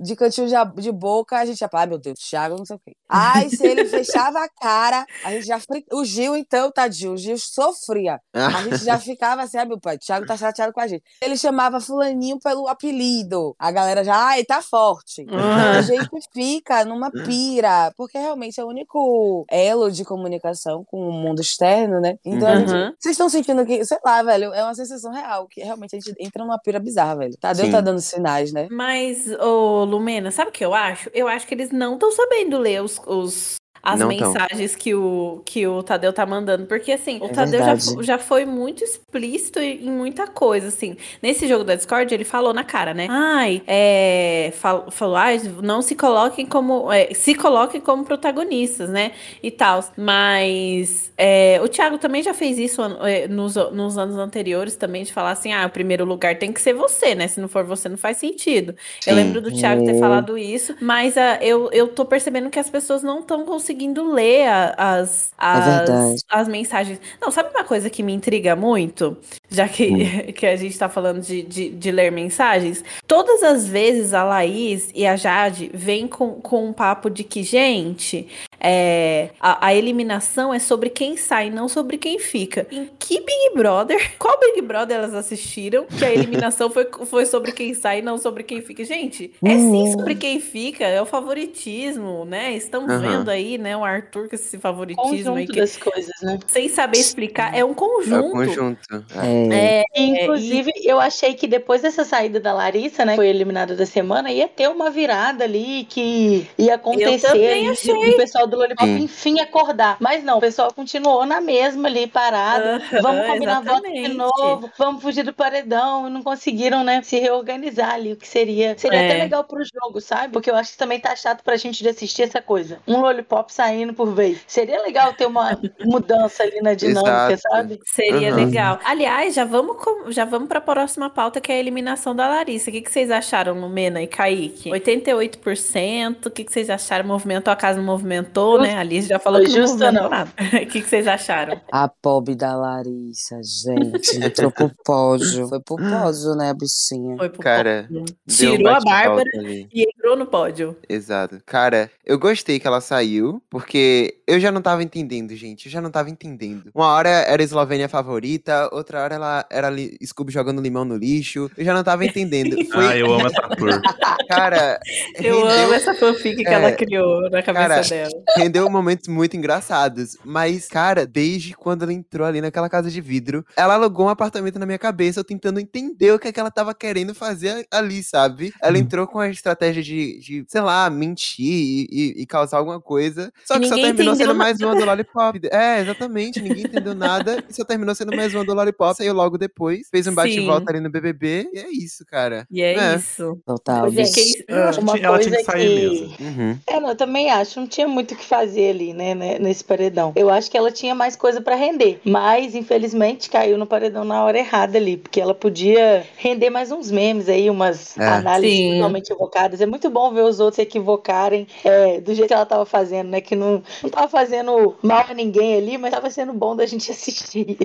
de 0.00 0.16
cantinho 0.16 0.46
de, 0.48 0.54
de 0.82 0.90
boca, 0.92 1.36
a 1.38 1.44
gente 1.44 1.58
já 1.58 1.68
fala, 1.68 1.82
ai 1.84 1.88
meu 1.88 1.98
Deus, 1.98 2.18
Thiago 2.18 2.56
não 2.56 2.64
sei 2.64 2.76
o 2.76 2.80
quê. 2.84 2.92
Ai, 3.12 3.48
se 3.48 3.66
ele 3.66 3.84
fechava 3.86 4.38
a 4.38 4.48
cara, 4.48 5.04
a 5.24 5.32
gente 5.32 5.44
já. 5.44 5.58
fri- 5.58 5.84
O 5.92 6.04
Gil, 6.04 6.36
então, 6.36 6.70
tadinho, 6.70 7.12
o 7.14 7.16
Gil 7.16 7.36
sofria. 7.38 8.20
A 8.32 8.62
gente 8.62 8.84
já 8.84 8.98
ficava 9.00 9.42
assim, 9.42 9.58
ah, 9.58 9.64
meu 9.64 9.80
pai, 9.80 9.98
Thiago 9.98 10.24
tá 10.26 10.36
chateado 10.36 10.72
com 10.72 10.80
a 10.80 10.86
gente. 10.86 11.02
Ele 11.20 11.36
chamava 11.36 11.80
Fulaninho 11.80 12.38
pelo 12.38 12.68
apelido. 12.68 13.54
A 13.58 13.70
galera 13.72 14.04
já, 14.04 14.14
ai, 14.16 14.44
tá 14.44 14.62
forte. 14.62 15.22
Uhum. 15.28 15.38
A 15.78 15.82
gente 15.82 16.08
fica 16.32 16.84
numa 16.84 17.10
pira, 17.10 17.92
porque 17.96 18.16
realmente 18.16 18.60
é 18.60 18.64
o 18.64 18.68
único 18.68 19.44
elo 19.50 19.90
de 19.90 20.04
comunicação 20.04 20.84
com 20.84 21.08
o 21.08 21.12
mundo 21.12 21.40
externo, 21.40 22.00
né? 22.00 22.16
Então 22.24 22.48
a 22.48 22.56
gente. 22.60 22.72
Uhum. 22.72 22.92
Vocês 22.98 23.14
estão 23.14 23.28
sentindo 23.28 23.66
que, 23.66 23.84
sei 23.84 23.98
lá, 24.04 24.22
velho, 24.22 24.52
é 24.54 24.62
uma 24.62 24.74
sensação 24.74 25.10
real, 25.12 25.48
que 25.48 25.60
realmente 25.62 25.96
a 25.96 25.98
gente 26.00 26.14
entra 26.20 26.44
numa 26.44 26.58
pira 26.60 26.78
bizarra, 26.78 27.16
velho. 27.16 27.36
Tadeu 27.40 27.64
Sim. 27.66 27.72
tá 27.72 27.80
dando 27.80 28.00
sinais, 28.00 28.52
né? 28.52 28.68
Mas, 28.70 29.26
ô 29.40 29.84
Lumena, 29.90 30.30
sabe 30.30 30.50
o 30.50 30.52
que 30.52 30.64
eu 30.64 30.74
acho? 30.74 31.10
Eu 31.14 31.28
acho 31.28 31.46
que 31.46 31.54
eles 31.54 31.70
não 31.70 31.94
estão 31.94 32.10
sabendo 32.12 32.58
ler 32.58 32.82
os, 32.82 32.98
os- 33.06 33.56
as 33.82 33.98
Não 34.00 34.08
tão. 34.16 34.32
mensagens 34.32 34.76
que 34.76 34.94
o, 34.94 35.42
que 35.44 35.66
o 35.66 35.82
Tadeu 35.82 36.12
tá 36.12 36.24
mandando. 36.26 36.66
Porque, 36.66 36.92
assim, 36.92 37.18
o 37.20 37.26
É 37.26 37.28
Tadeu 37.28 37.60
já, 37.62 37.74
já 38.02 38.18
foi 38.18 38.44
muito 38.44 38.84
explícito 38.84 39.58
em 39.58 39.90
muita 39.90 40.26
coisa, 40.26 40.68
assim. 40.68 40.96
Nesse 41.22 41.46
jogo 41.48 41.64
da 41.64 41.74
Discord, 41.74 42.12
ele 42.12 42.24
falou 42.24 42.52
na 42.52 42.64
cara, 42.64 42.92
né? 42.94 43.06
Ai, 43.10 43.62
é... 43.66 44.52
fal- 44.56 44.90
Falou, 44.90 45.16
ai, 45.16 45.40
não 45.62 45.80
se 45.82 45.94
coloquem 45.94 46.44
como... 46.46 46.92
é, 46.92 47.14
se 47.14 47.34
coloquem 47.34 47.80
como 47.80 48.04
protagonistas, 48.04 48.90
né? 48.90 49.12
E 49.42 49.50
tal. 49.50 49.82
Mas 49.96 51.12
é, 51.16 51.60
o 51.62 51.68
Thiago 51.68 51.96
também 51.98 52.22
já 52.22 52.34
fez 52.34 52.58
isso 52.58 52.82
é, 53.02 53.26
nos, 53.28 53.54
nos 53.72 53.96
anos 53.96 54.16
anteriores 54.16 54.76
também, 54.76 55.04
de 55.04 55.12
falar 55.12 55.30
assim, 55.32 55.52
ah, 55.52 55.66
o 55.66 55.70
primeiro 55.70 56.04
lugar 56.04 56.38
tem 56.38 56.52
que 56.52 56.60
ser 56.60 56.74
você, 56.74 57.14
né? 57.14 57.28
Se 57.28 57.40
não 57.40 57.48
for 57.48 57.64
você, 57.64 57.88
não 57.88 57.96
faz 57.96 58.16
sentido. 58.18 58.74
Eu 59.06 59.14
Sim. 59.14 59.14
lembro 59.14 59.40
do 59.40 59.50
Thiago 59.52 59.82
ter 59.84 59.92
É. 59.92 59.94
falado 59.94 60.36
isso, 60.36 60.74
mas 60.80 61.16
ah, 61.16 61.38
eu, 61.40 61.70
eu 61.72 61.88
tô 61.88 62.04
percebendo 62.04 62.50
que 62.50 62.58
as 62.58 62.68
pessoas 62.68 63.02
não 63.02 63.20
estão 63.20 63.44
conseguindo 63.44 63.69
ler 64.12 64.46
a- 64.48 64.74
as, 64.76 65.32
É 65.38 65.44
as, 65.92 66.24
as 66.28 66.48
mensagens. 66.48 67.00
Não, 67.20 67.30
sabe 67.30 67.50
uma 67.50 67.64
coisa 67.64 67.88
que 67.90 68.02
me 68.02 68.12
intriga 68.12 68.54
muito? 68.56 69.16
Já 69.50 69.68
que, 69.68 70.32
que 70.32 70.46
a 70.46 70.56
gente 70.56 70.78
tá 70.78 70.88
falando 70.88 71.20
de, 71.20 71.42
de, 71.42 71.70
de 71.70 71.90
ler 71.90 72.12
mensagens. 72.12 72.84
Todas 73.06 73.42
as 73.42 73.66
vezes 73.66 74.14
a 74.14 74.22
Laís 74.22 74.90
e 74.94 75.06
a 75.06 75.16
Jade 75.16 75.70
vêm 75.74 76.06
com, 76.06 76.34
com 76.34 76.68
um 76.68 76.72
papo 76.72 77.10
de 77.10 77.24
que, 77.24 77.42
gente, 77.42 78.28
é, 78.60 79.30
a, 79.40 79.68
a, 79.68 79.74
eliminação 79.74 80.52
é 80.52 80.58
sobre 80.58 80.90
quem 80.90 81.16
sai, 81.16 81.48
não 81.50 81.68
sobre 81.68 81.96
quem 81.96 82.18
fica. 82.18 82.66
Em 82.70 82.88
que 82.98 83.18
Big 83.18 83.54
Brother? 83.54 84.12
Qual 84.18 84.38
Big 84.38 84.60
Brother 84.60 84.98
elas 84.98 85.14
assistiram? 85.14 85.86
Que 85.86 86.04
a 86.04 86.12
eliminação 86.12 86.70
foi, 86.70 86.88
foi 87.06 87.26
sobre 87.26 87.52
quem 87.52 87.74
sai, 87.74 88.02
não 88.02 88.18
sobre 88.18 88.42
quem 88.42 88.60
fica. 88.60 88.84
Gente, 88.84 89.32
é 89.42 89.56
sim 89.56 89.88
uhum. 89.88 89.92
sobre 89.92 90.14
quem 90.14 90.40
fica, 90.40 90.84
é 90.84 91.00
o 91.00 91.06
favoritismo, 91.06 92.24
né? 92.24 92.54
Estamos 92.54 92.92
uhum. 92.92 93.00
vendo 93.00 93.30
aí, 93.30 93.56
né, 93.56 93.76
o 93.76 93.82
Arthur 93.82 94.28
com 94.28 94.34
esse 94.34 94.58
favoritismo 94.58 95.10
conjunto 95.10 95.38
aí. 95.38 95.46
Que, 95.46 95.60
das 95.60 95.76
coisas, 95.76 96.12
né? 96.22 96.38
Sem 96.46 96.68
saber 96.68 96.98
explicar, 96.98 97.54
é 97.56 97.64
um 97.64 97.72
conjunto. 97.72 98.14
É 98.14 98.20
um 98.20 98.30
conjunto. 98.30 99.04
É. 99.16 99.39
É, 99.52 99.84
Inclusive, 99.94 100.72
e... 100.76 100.88
eu 100.88 101.00
achei 101.00 101.34
que 101.34 101.46
depois 101.46 101.82
dessa 101.82 102.04
saída 102.04 102.40
da 102.40 102.52
Larissa, 102.52 103.04
né, 103.04 103.12
que 103.12 103.16
foi 103.16 103.28
eliminada 103.28 103.74
da 103.74 103.86
semana, 103.86 104.30
ia 104.30 104.48
ter 104.48 104.68
uma 104.68 104.90
virada 104.90 105.44
ali 105.44 105.84
que 105.88 106.48
ia 106.58 106.74
acontecer. 106.74 107.26
Eu 107.26 107.32
também 107.32 107.68
achei. 107.68 108.14
o 108.14 108.16
pessoal 108.16 108.46
do 108.46 108.56
Lollipop, 108.56 108.86
Sim. 108.86 109.02
enfim, 109.04 109.40
acordar. 109.40 109.96
Mas 110.00 110.22
não, 110.22 110.38
o 110.38 110.40
pessoal 110.40 110.72
continuou 110.72 111.24
na 111.26 111.40
mesma 111.40 111.88
ali, 111.88 112.06
parado. 112.06 112.82
vamos 113.02 113.26
combinar 113.26 113.60
voto 113.60 113.92
de 113.92 114.08
novo, 114.08 114.70
vamos 114.78 115.02
fugir 115.02 115.24
do 115.24 115.32
paredão. 115.32 116.06
E 116.06 116.10
não 116.10 116.22
conseguiram, 116.22 116.84
né, 116.84 117.02
se 117.02 117.18
reorganizar 117.18 117.94
ali, 117.94 118.12
o 118.12 118.16
que 118.16 118.26
seria. 118.26 118.76
Seria 118.78 119.00
é. 119.00 119.06
até 119.06 119.22
legal 119.22 119.44
pro 119.44 119.62
jogo, 119.64 120.00
sabe? 120.00 120.32
Porque 120.32 120.50
eu 120.50 120.56
acho 120.56 120.72
que 120.72 120.78
também 120.78 121.00
tá 121.00 121.14
chato 121.14 121.42
pra 121.42 121.56
gente 121.56 121.82
de 121.82 121.88
assistir 121.88 122.22
essa 122.22 122.40
coisa. 122.40 122.78
Um 122.86 123.00
Lollipop 123.00 123.52
saindo 123.52 123.92
por 123.92 124.12
vez. 124.12 124.40
Seria 124.46 124.82
legal 124.82 125.12
ter 125.12 125.26
uma 125.26 125.58
mudança 125.84 126.42
ali 126.42 126.60
na 126.60 126.74
dinâmica, 126.74 127.32
Exato. 127.32 127.42
sabe? 127.42 127.80
Seria 127.84 128.30
uhum. 128.30 128.44
legal. 128.44 128.78
Aliás, 128.84 129.29
já 129.32 129.44
vamos, 129.44 129.76
já 130.08 130.24
vamos 130.24 130.48
pra 130.48 130.60
próxima 130.60 131.10
pauta, 131.10 131.40
que 131.40 131.50
é 131.50 131.56
a 131.56 131.58
eliminação 131.58 132.14
da 132.14 132.28
Larissa. 132.28 132.70
O 132.70 132.72
que, 132.72 132.80
que 132.80 132.90
vocês 132.90 133.10
acharam, 133.10 133.58
Lumena 133.60 134.02
e 134.02 134.06
Kaique? 134.06 134.70
88%. 134.70 136.26
O 136.26 136.30
que, 136.30 136.44
que 136.44 136.52
vocês 136.52 136.70
acharam? 136.70 137.06
Movimentou 137.06 137.52
a 137.52 137.56
casa, 137.56 137.78
não 137.78 137.86
movimentou, 137.86 138.60
né? 138.60 138.74
A 138.74 138.80
Alice 138.80 139.08
já 139.08 139.18
falou 139.18 139.40
que 139.40 139.48
não 139.48 139.66
movimentou 139.66 139.92
não. 139.92 140.10
nada. 140.10 140.30
O 140.60 140.66
que, 140.66 140.80
que 140.82 140.88
vocês 140.88 141.06
acharam? 141.06 141.60
A 141.72 141.88
pobre 141.88 142.34
da 142.34 142.54
Larissa, 142.54 143.40
gente. 143.42 144.24
Entrou 144.24 144.50
pro 144.50 144.70
pódio. 144.84 145.48
Foi 145.48 145.60
pro 145.60 145.76
pódio, 145.76 146.34
né, 146.36 146.50
a 146.50 146.54
bichinha? 146.54 147.16
Foi 147.16 147.28
pro 147.28 147.40
Cara, 147.40 147.88
pódio. 147.88 148.14
Tirou 148.28 148.72
um 148.72 148.76
a 148.76 148.80
Bárbara 148.80 149.30
e 149.72 149.86
entrou 150.00 150.16
no 150.16 150.26
pódio. 150.26 150.76
Exato. 150.88 151.40
Cara, 151.44 151.90
eu 152.04 152.18
gostei 152.18 152.58
que 152.58 152.66
ela 152.66 152.80
saiu, 152.80 153.42
porque 153.50 154.16
eu 154.26 154.40
já 154.40 154.50
não 154.50 154.62
tava 154.62 154.82
entendendo, 154.82 155.36
gente. 155.36 155.66
Eu 155.66 155.72
já 155.72 155.80
não 155.80 155.90
tava 155.90 156.08
entendendo. 156.08 156.70
Uma 156.74 156.86
hora 156.86 157.08
era 157.08 157.42
a 157.42 157.44
Eslovênia 157.44 157.88
favorita, 157.88 158.68
outra 158.72 159.02
hora 159.02 159.14
ela 159.14 159.46
era 159.50 159.68
Scooby 160.04 160.32
jogando 160.32 160.62
limão 160.62 160.84
no 160.84 160.96
lixo. 160.96 161.50
Eu 161.56 161.64
já 161.64 161.74
não 161.74 161.84
tava 161.84 162.04
entendendo. 162.04 162.56
Foi... 162.72 162.86
Ah, 162.86 162.96
eu 162.96 163.12
amo 163.12 163.26
essa 163.26 163.42
cor. 163.42 163.80
Cara, 164.30 164.80
eu 165.16 165.40
rendeu... 165.40 165.64
amo 165.64 165.74
essa 165.74 165.94
fanfic 165.94 166.36
que 166.36 166.48
é... 166.48 166.52
ela 166.52 166.72
criou 166.72 167.28
na 167.30 167.42
cabeça 167.42 167.68
cara, 167.68 167.82
dela. 167.82 168.22
Rendeu 168.36 168.70
momentos 168.70 169.08
muito 169.08 169.36
engraçados. 169.36 170.16
Mas, 170.24 170.68
cara, 170.68 171.04
desde 171.04 171.52
quando 171.54 171.82
ela 171.82 171.92
entrou 171.92 172.24
ali 172.24 172.40
naquela 172.40 172.68
casa 172.68 172.88
de 172.88 173.00
vidro, 173.00 173.44
ela 173.56 173.74
alugou 173.74 174.06
um 174.06 174.08
apartamento 174.08 174.56
na 174.56 174.66
minha 174.66 174.78
cabeça, 174.78 175.18
eu 175.18 175.24
tentando 175.24 175.58
entender 175.58 176.12
o 176.12 176.18
que, 176.18 176.28
é 176.28 176.32
que 176.32 176.38
ela 176.38 176.50
tava 176.50 176.72
querendo 176.72 177.12
fazer 177.12 177.66
ali, 177.72 178.04
sabe? 178.04 178.52
Ela 178.62 178.76
hum. 178.76 178.80
entrou 178.80 179.04
com 179.04 179.18
a 179.18 179.28
estratégia 179.28 179.82
de, 179.82 179.89
de 179.94 180.44
sei 180.48 180.60
lá, 180.60 180.88
mentir 180.90 181.46
e, 181.46 181.88
e, 181.90 182.22
e 182.22 182.26
causar 182.26 182.58
alguma 182.58 182.80
coisa. 182.80 183.32
Só 183.44 183.58
que 183.58 183.66
só 183.66 183.74
terminou 183.74 184.14
sendo 184.14 184.34
mais 184.34 184.60
uma 184.60 184.74
do 184.74 184.84
Lollipop. 184.84 185.40
É, 185.50 185.80
exatamente. 185.80 186.40
Ninguém 186.40 186.64
entendeu 186.64 186.94
nada. 186.94 187.42
E 187.48 187.54
só 187.54 187.64
terminou 187.64 187.94
sendo 187.94 188.14
mais 188.14 188.34
uma 188.34 188.44
do 188.44 188.54
Lollipop. 188.54 188.96
Saiu 188.96 189.14
logo 189.14 189.38
depois. 189.38 189.88
Fez 189.90 190.06
um 190.06 190.14
bate-volta 190.14 190.70
ali 190.70 190.80
no 190.80 190.90
BBB. 190.90 191.48
E 191.52 191.58
é 191.58 191.68
isso, 191.70 192.04
cara. 192.04 192.46
E 192.50 192.62
é, 192.62 192.74
é. 192.74 192.96
isso. 192.96 193.40
Total. 193.44 193.90
Gente, 193.90 194.44
eu 194.46 194.64
acho 194.64 194.80
que 194.80 195.04
ela 195.04 195.18
tinha 195.18 195.36
que 195.36 195.44
sair 195.44 195.68
que... 195.68 195.74
mesmo. 195.74 196.16
Uhum. 196.20 196.58
É, 196.66 196.80
não, 196.80 196.88
eu 196.90 196.96
também 196.96 197.30
acho. 197.30 197.60
Não 197.60 197.66
tinha 197.66 197.88
muito 197.88 198.14
o 198.14 198.16
que 198.16 198.24
fazer 198.24 198.70
ali, 198.70 198.92
né, 198.92 199.14
né, 199.14 199.38
nesse 199.38 199.64
paredão. 199.64 200.12
Eu 200.16 200.30
acho 200.30 200.50
que 200.50 200.56
ela 200.56 200.70
tinha 200.70 200.94
mais 200.94 201.16
coisa 201.16 201.40
pra 201.40 201.54
render. 201.54 202.00
Mas, 202.04 202.54
infelizmente, 202.54 203.30
caiu 203.30 203.58
no 203.58 203.66
paredão 203.66 204.04
na 204.04 204.24
hora 204.24 204.38
errada 204.38 204.78
ali. 204.78 204.96
Porque 204.96 205.20
ela 205.20 205.34
podia 205.34 206.04
render 206.16 206.50
mais 206.50 206.70
uns 206.70 206.90
memes 206.90 207.28
aí, 207.28 207.48
umas 207.48 207.96
é. 207.98 208.06
análises 208.06 208.56
Sim. 208.56 208.74
totalmente 208.74 209.10
equivocadas. 209.10 209.60
É 209.60 209.66
muito 209.66 209.79
bom 209.88 210.12
ver 210.12 210.22
os 210.22 210.40
outros 210.40 210.56
se 210.56 210.62
equivocarem 210.62 211.46
é, 211.64 212.00
do 212.00 212.14
jeito 212.14 212.28
que 212.28 212.34
ela 212.34 212.44
tava 212.44 212.66
fazendo, 212.66 213.08
né? 213.08 213.20
Que 213.20 213.36
não, 213.36 213.62
não 213.82 213.90
tava 213.90 214.08
fazendo 214.08 214.76
mal 214.82 215.06
a 215.08 215.14
ninguém 215.14 215.56
ali, 215.56 215.78
mas 215.78 215.92
tava 215.92 216.10
sendo 216.10 216.32
bom 216.32 216.54
da 216.54 216.66
gente 216.66 216.90
assistir. 216.92 217.56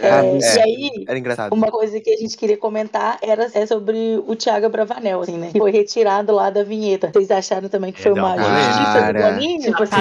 É, 0.00 0.08
é, 0.08 0.38
e 0.38 0.60
aí, 0.60 1.04
era 1.08 1.18
engraçado. 1.18 1.52
uma 1.52 1.70
coisa 1.70 2.00
que 2.00 2.10
a 2.10 2.16
gente 2.16 2.36
queria 2.36 2.56
comentar 2.56 3.18
era 3.22 3.48
é 3.54 3.64
sobre 3.64 4.22
o 4.26 4.34
Thiago 4.34 4.68
Bravanel, 4.68 5.20
assim, 5.20 5.38
né? 5.38 5.50
Que 5.52 5.58
foi 5.58 5.70
retirado 5.70 6.32
lá 6.32 6.50
da 6.50 6.62
vinheta. 6.62 7.10
Vocês 7.12 7.30
acharam 7.30 7.68
também 7.68 7.92
que 7.92 8.02
foi 8.02 8.12
uma 8.12 8.36
justiça 8.36 9.12
do 9.12 9.22
Boninho? 9.22 9.60
Tipo 9.60 9.82
assim, 9.82 9.96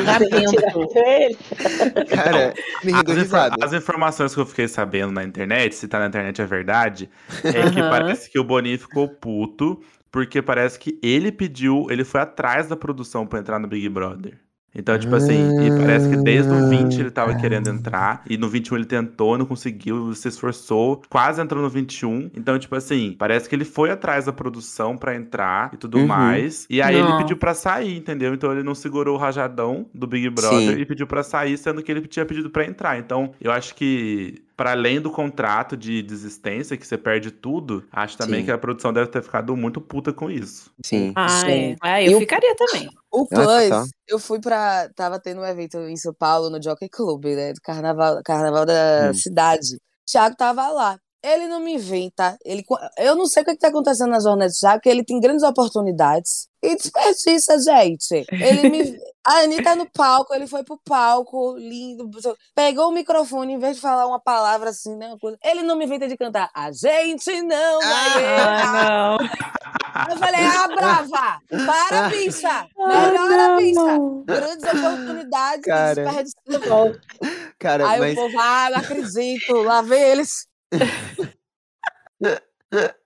ele? 0.95 1.37
Cara, 2.09 2.53
me 2.83 2.93
as, 2.93 3.33
as 3.61 3.73
informações 3.73 4.33
que 4.33 4.39
eu 4.39 4.45
fiquei 4.45 4.67
sabendo 4.67 5.11
na 5.11 5.23
internet, 5.23 5.75
se 5.75 5.87
tá 5.87 5.99
na 5.99 6.07
internet 6.07 6.41
é 6.41 6.45
verdade, 6.45 7.09
é 7.43 7.69
que 7.69 7.81
parece 7.81 8.29
que 8.29 8.39
o 8.39 8.43
Boninho 8.43 8.79
ficou 8.79 9.07
puto 9.07 9.81
porque 10.15 10.41
parece 10.41 10.79
que 10.79 10.97
ele 11.03 11.29
pediu, 11.29 11.87
ele 11.89 12.05
foi 12.05 12.21
atrás 12.21 12.69
da 12.69 12.77
produção 12.77 13.27
para 13.27 13.39
entrar 13.39 13.59
no 13.59 13.67
Big 13.67 13.89
Brother. 13.89 14.39
Então, 14.73 14.97
tipo 14.97 15.13
assim, 15.13 15.33
e 15.61 15.69
parece 15.77 16.09
que 16.09 16.15
desde 16.15 16.53
o 16.53 16.69
20 16.69 16.99
ele 17.01 17.11
tava 17.11 17.35
querendo 17.35 17.69
entrar, 17.69 18.23
e 18.29 18.37
no 18.37 18.47
21 18.47 18.77
ele 18.77 18.85
tentou, 18.85 19.37
não 19.37 19.45
conseguiu, 19.45 20.15
se 20.15 20.29
esforçou, 20.29 21.01
quase 21.09 21.41
entrou 21.41 21.61
no 21.61 21.69
21. 21.69 22.31
Então, 22.33 22.57
tipo 22.57 22.77
assim, 22.77 23.13
parece 23.19 23.49
que 23.49 23.55
ele 23.55 23.65
foi 23.65 23.91
atrás 23.91 24.25
da 24.25 24.31
produção 24.31 24.95
para 24.95 25.13
entrar 25.17 25.73
e 25.73 25.77
tudo 25.77 25.97
uhum. 25.97 26.07
mais. 26.07 26.65
E 26.69 26.81
aí 26.81 26.97
não. 26.97 27.09
ele 27.09 27.17
pediu 27.17 27.35
para 27.35 27.53
sair, 27.53 27.97
entendeu? 27.97 28.33
Então 28.33 28.53
ele 28.53 28.63
não 28.63 28.73
segurou 28.73 29.15
o 29.15 29.19
rajadão 29.19 29.85
do 29.93 30.07
Big 30.07 30.29
Brother 30.29 30.75
Sim. 30.75 30.79
e 30.79 30.85
pediu 30.85 31.07
para 31.07 31.23
sair, 31.23 31.57
sendo 31.57 31.83
que 31.83 31.91
ele 31.91 32.07
tinha 32.07 32.25
pedido 32.25 32.49
para 32.49 32.65
entrar. 32.65 32.97
Então, 32.97 33.33
eu 33.41 33.51
acho 33.51 33.75
que 33.75 34.44
para 34.55 34.71
além 34.71 35.01
do 35.01 35.11
contrato 35.11 35.75
de 35.75 36.01
desistência, 36.01 36.77
que 36.77 36.87
você 36.87 36.97
perde 36.97 37.31
tudo, 37.31 37.83
acho 37.91 38.17
também 38.17 38.39
Sim. 38.39 38.45
que 38.45 38.51
a 38.51 38.57
produção 38.57 38.93
deve 38.93 39.07
ter 39.07 39.21
ficado 39.21 39.55
muito 39.55 39.81
puta 39.81 40.13
com 40.13 40.31
isso. 40.31 40.71
Sim. 40.83 41.11
Ah, 41.15 41.49
é. 41.49 41.75
ah 41.81 42.01
eu, 42.01 42.13
eu 42.13 42.19
ficaria 42.19 42.55
também. 42.55 42.89
O 43.11 43.27
Plus, 43.27 43.69
tá. 43.69 43.85
eu 44.07 44.19
fui 44.19 44.39
pra. 44.39 44.89
Tava 44.95 45.19
tendo 45.19 45.41
um 45.41 45.45
evento 45.45 45.77
em 45.77 45.95
São 45.95 46.13
Paulo, 46.13 46.49
no 46.49 46.61
Jockey 46.61 46.89
Club, 46.89 47.25
né? 47.25 47.53
Do 47.53 47.61
carnaval, 47.61 48.21
carnaval 48.23 48.65
da 48.65 49.09
hum. 49.09 49.13
cidade. 49.13 49.77
Thiago 50.05 50.35
tava 50.35 50.69
lá. 50.69 50.97
Ele 51.25 51.47
não 51.47 51.59
me 51.59 51.73
inventa. 51.73 52.37
Ele, 52.45 52.63
eu 52.99 53.15
não 53.15 53.25
sei 53.25 53.41
o 53.41 53.45
que, 53.45 53.51
está 53.51 53.69
acontecendo 53.69 54.11
na 54.11 54.19
Jornada 54.19 54.51
do 54.51 54.53
Thiago, 54.53 54.77
porque 54.77 54.89
ele 54.89 55.03
tem 55.03 55.19
grandes 55.19 55.43
oportunidades 55.43 56.47
e 56.61 56.75
desperdiça, 56.75 57.57
gente. 57.59 58.25
Ele 58.31 58.69
me. 58.69 58.99
A 59.25 59.39
Anitta 59.39 59.75
no 59.75 59.89
palco, 59.89 60.35
ele 60.35 60.45
foi 60.45 60.63
pro 60.63 60.79
palco, 60.85 61.55
lindo. 61.57 62.07
Pegou 62.53 62.89
o 62.89 62.91
microfone, 62.91 63.53
em 63.53 63.57
vez 63.57 63.77
de 63.77 63.81
falar 63.81 64.05
uma 64.05 64.19
palavra 64.19 64.69
assim, 64.69 64.95
né? 64.95 65.15
Coisa, 65.19 65.35
ele 65.43 65.63
não 65.63 65.75
me 65.75 65.85
inventa 65.85 66.07
de 66.07 66.15
cantar. 66.15 66.51
A 66.53 66.71
gente 66.71 67.41
não 67.41 67.79
vai 67.79 68.25
ah, 68.37 69.17
não. 69.17 69.17
Eu 70.11 70.17
falei, 70.17 70.41
ah, 70.41 70.67
brava! 70.67 71.39
Para, 71.65 72.09
bicha! 72.09 72.67
Melhora, 72.77 73.57
bicha! 73.57 73.97
Grandes 74.25 74.63
oportunidades 74.65 75.65
Cara. 75.65 75.95
desperdiçam. 75.95 76.95
Cara, 77.57 77.89
Aí 77.89 77.99
mas... 77.99 78.13
o 78.13 78.15
povo, 78.15 78.39
ah, 78.39 78.69
não 78.69 78.77
acredito, 78.77 79.53
lá 79.63 79.81
vem 79.81 80.01
eles. 80.01 80.47
Yeah. 80.79 80.89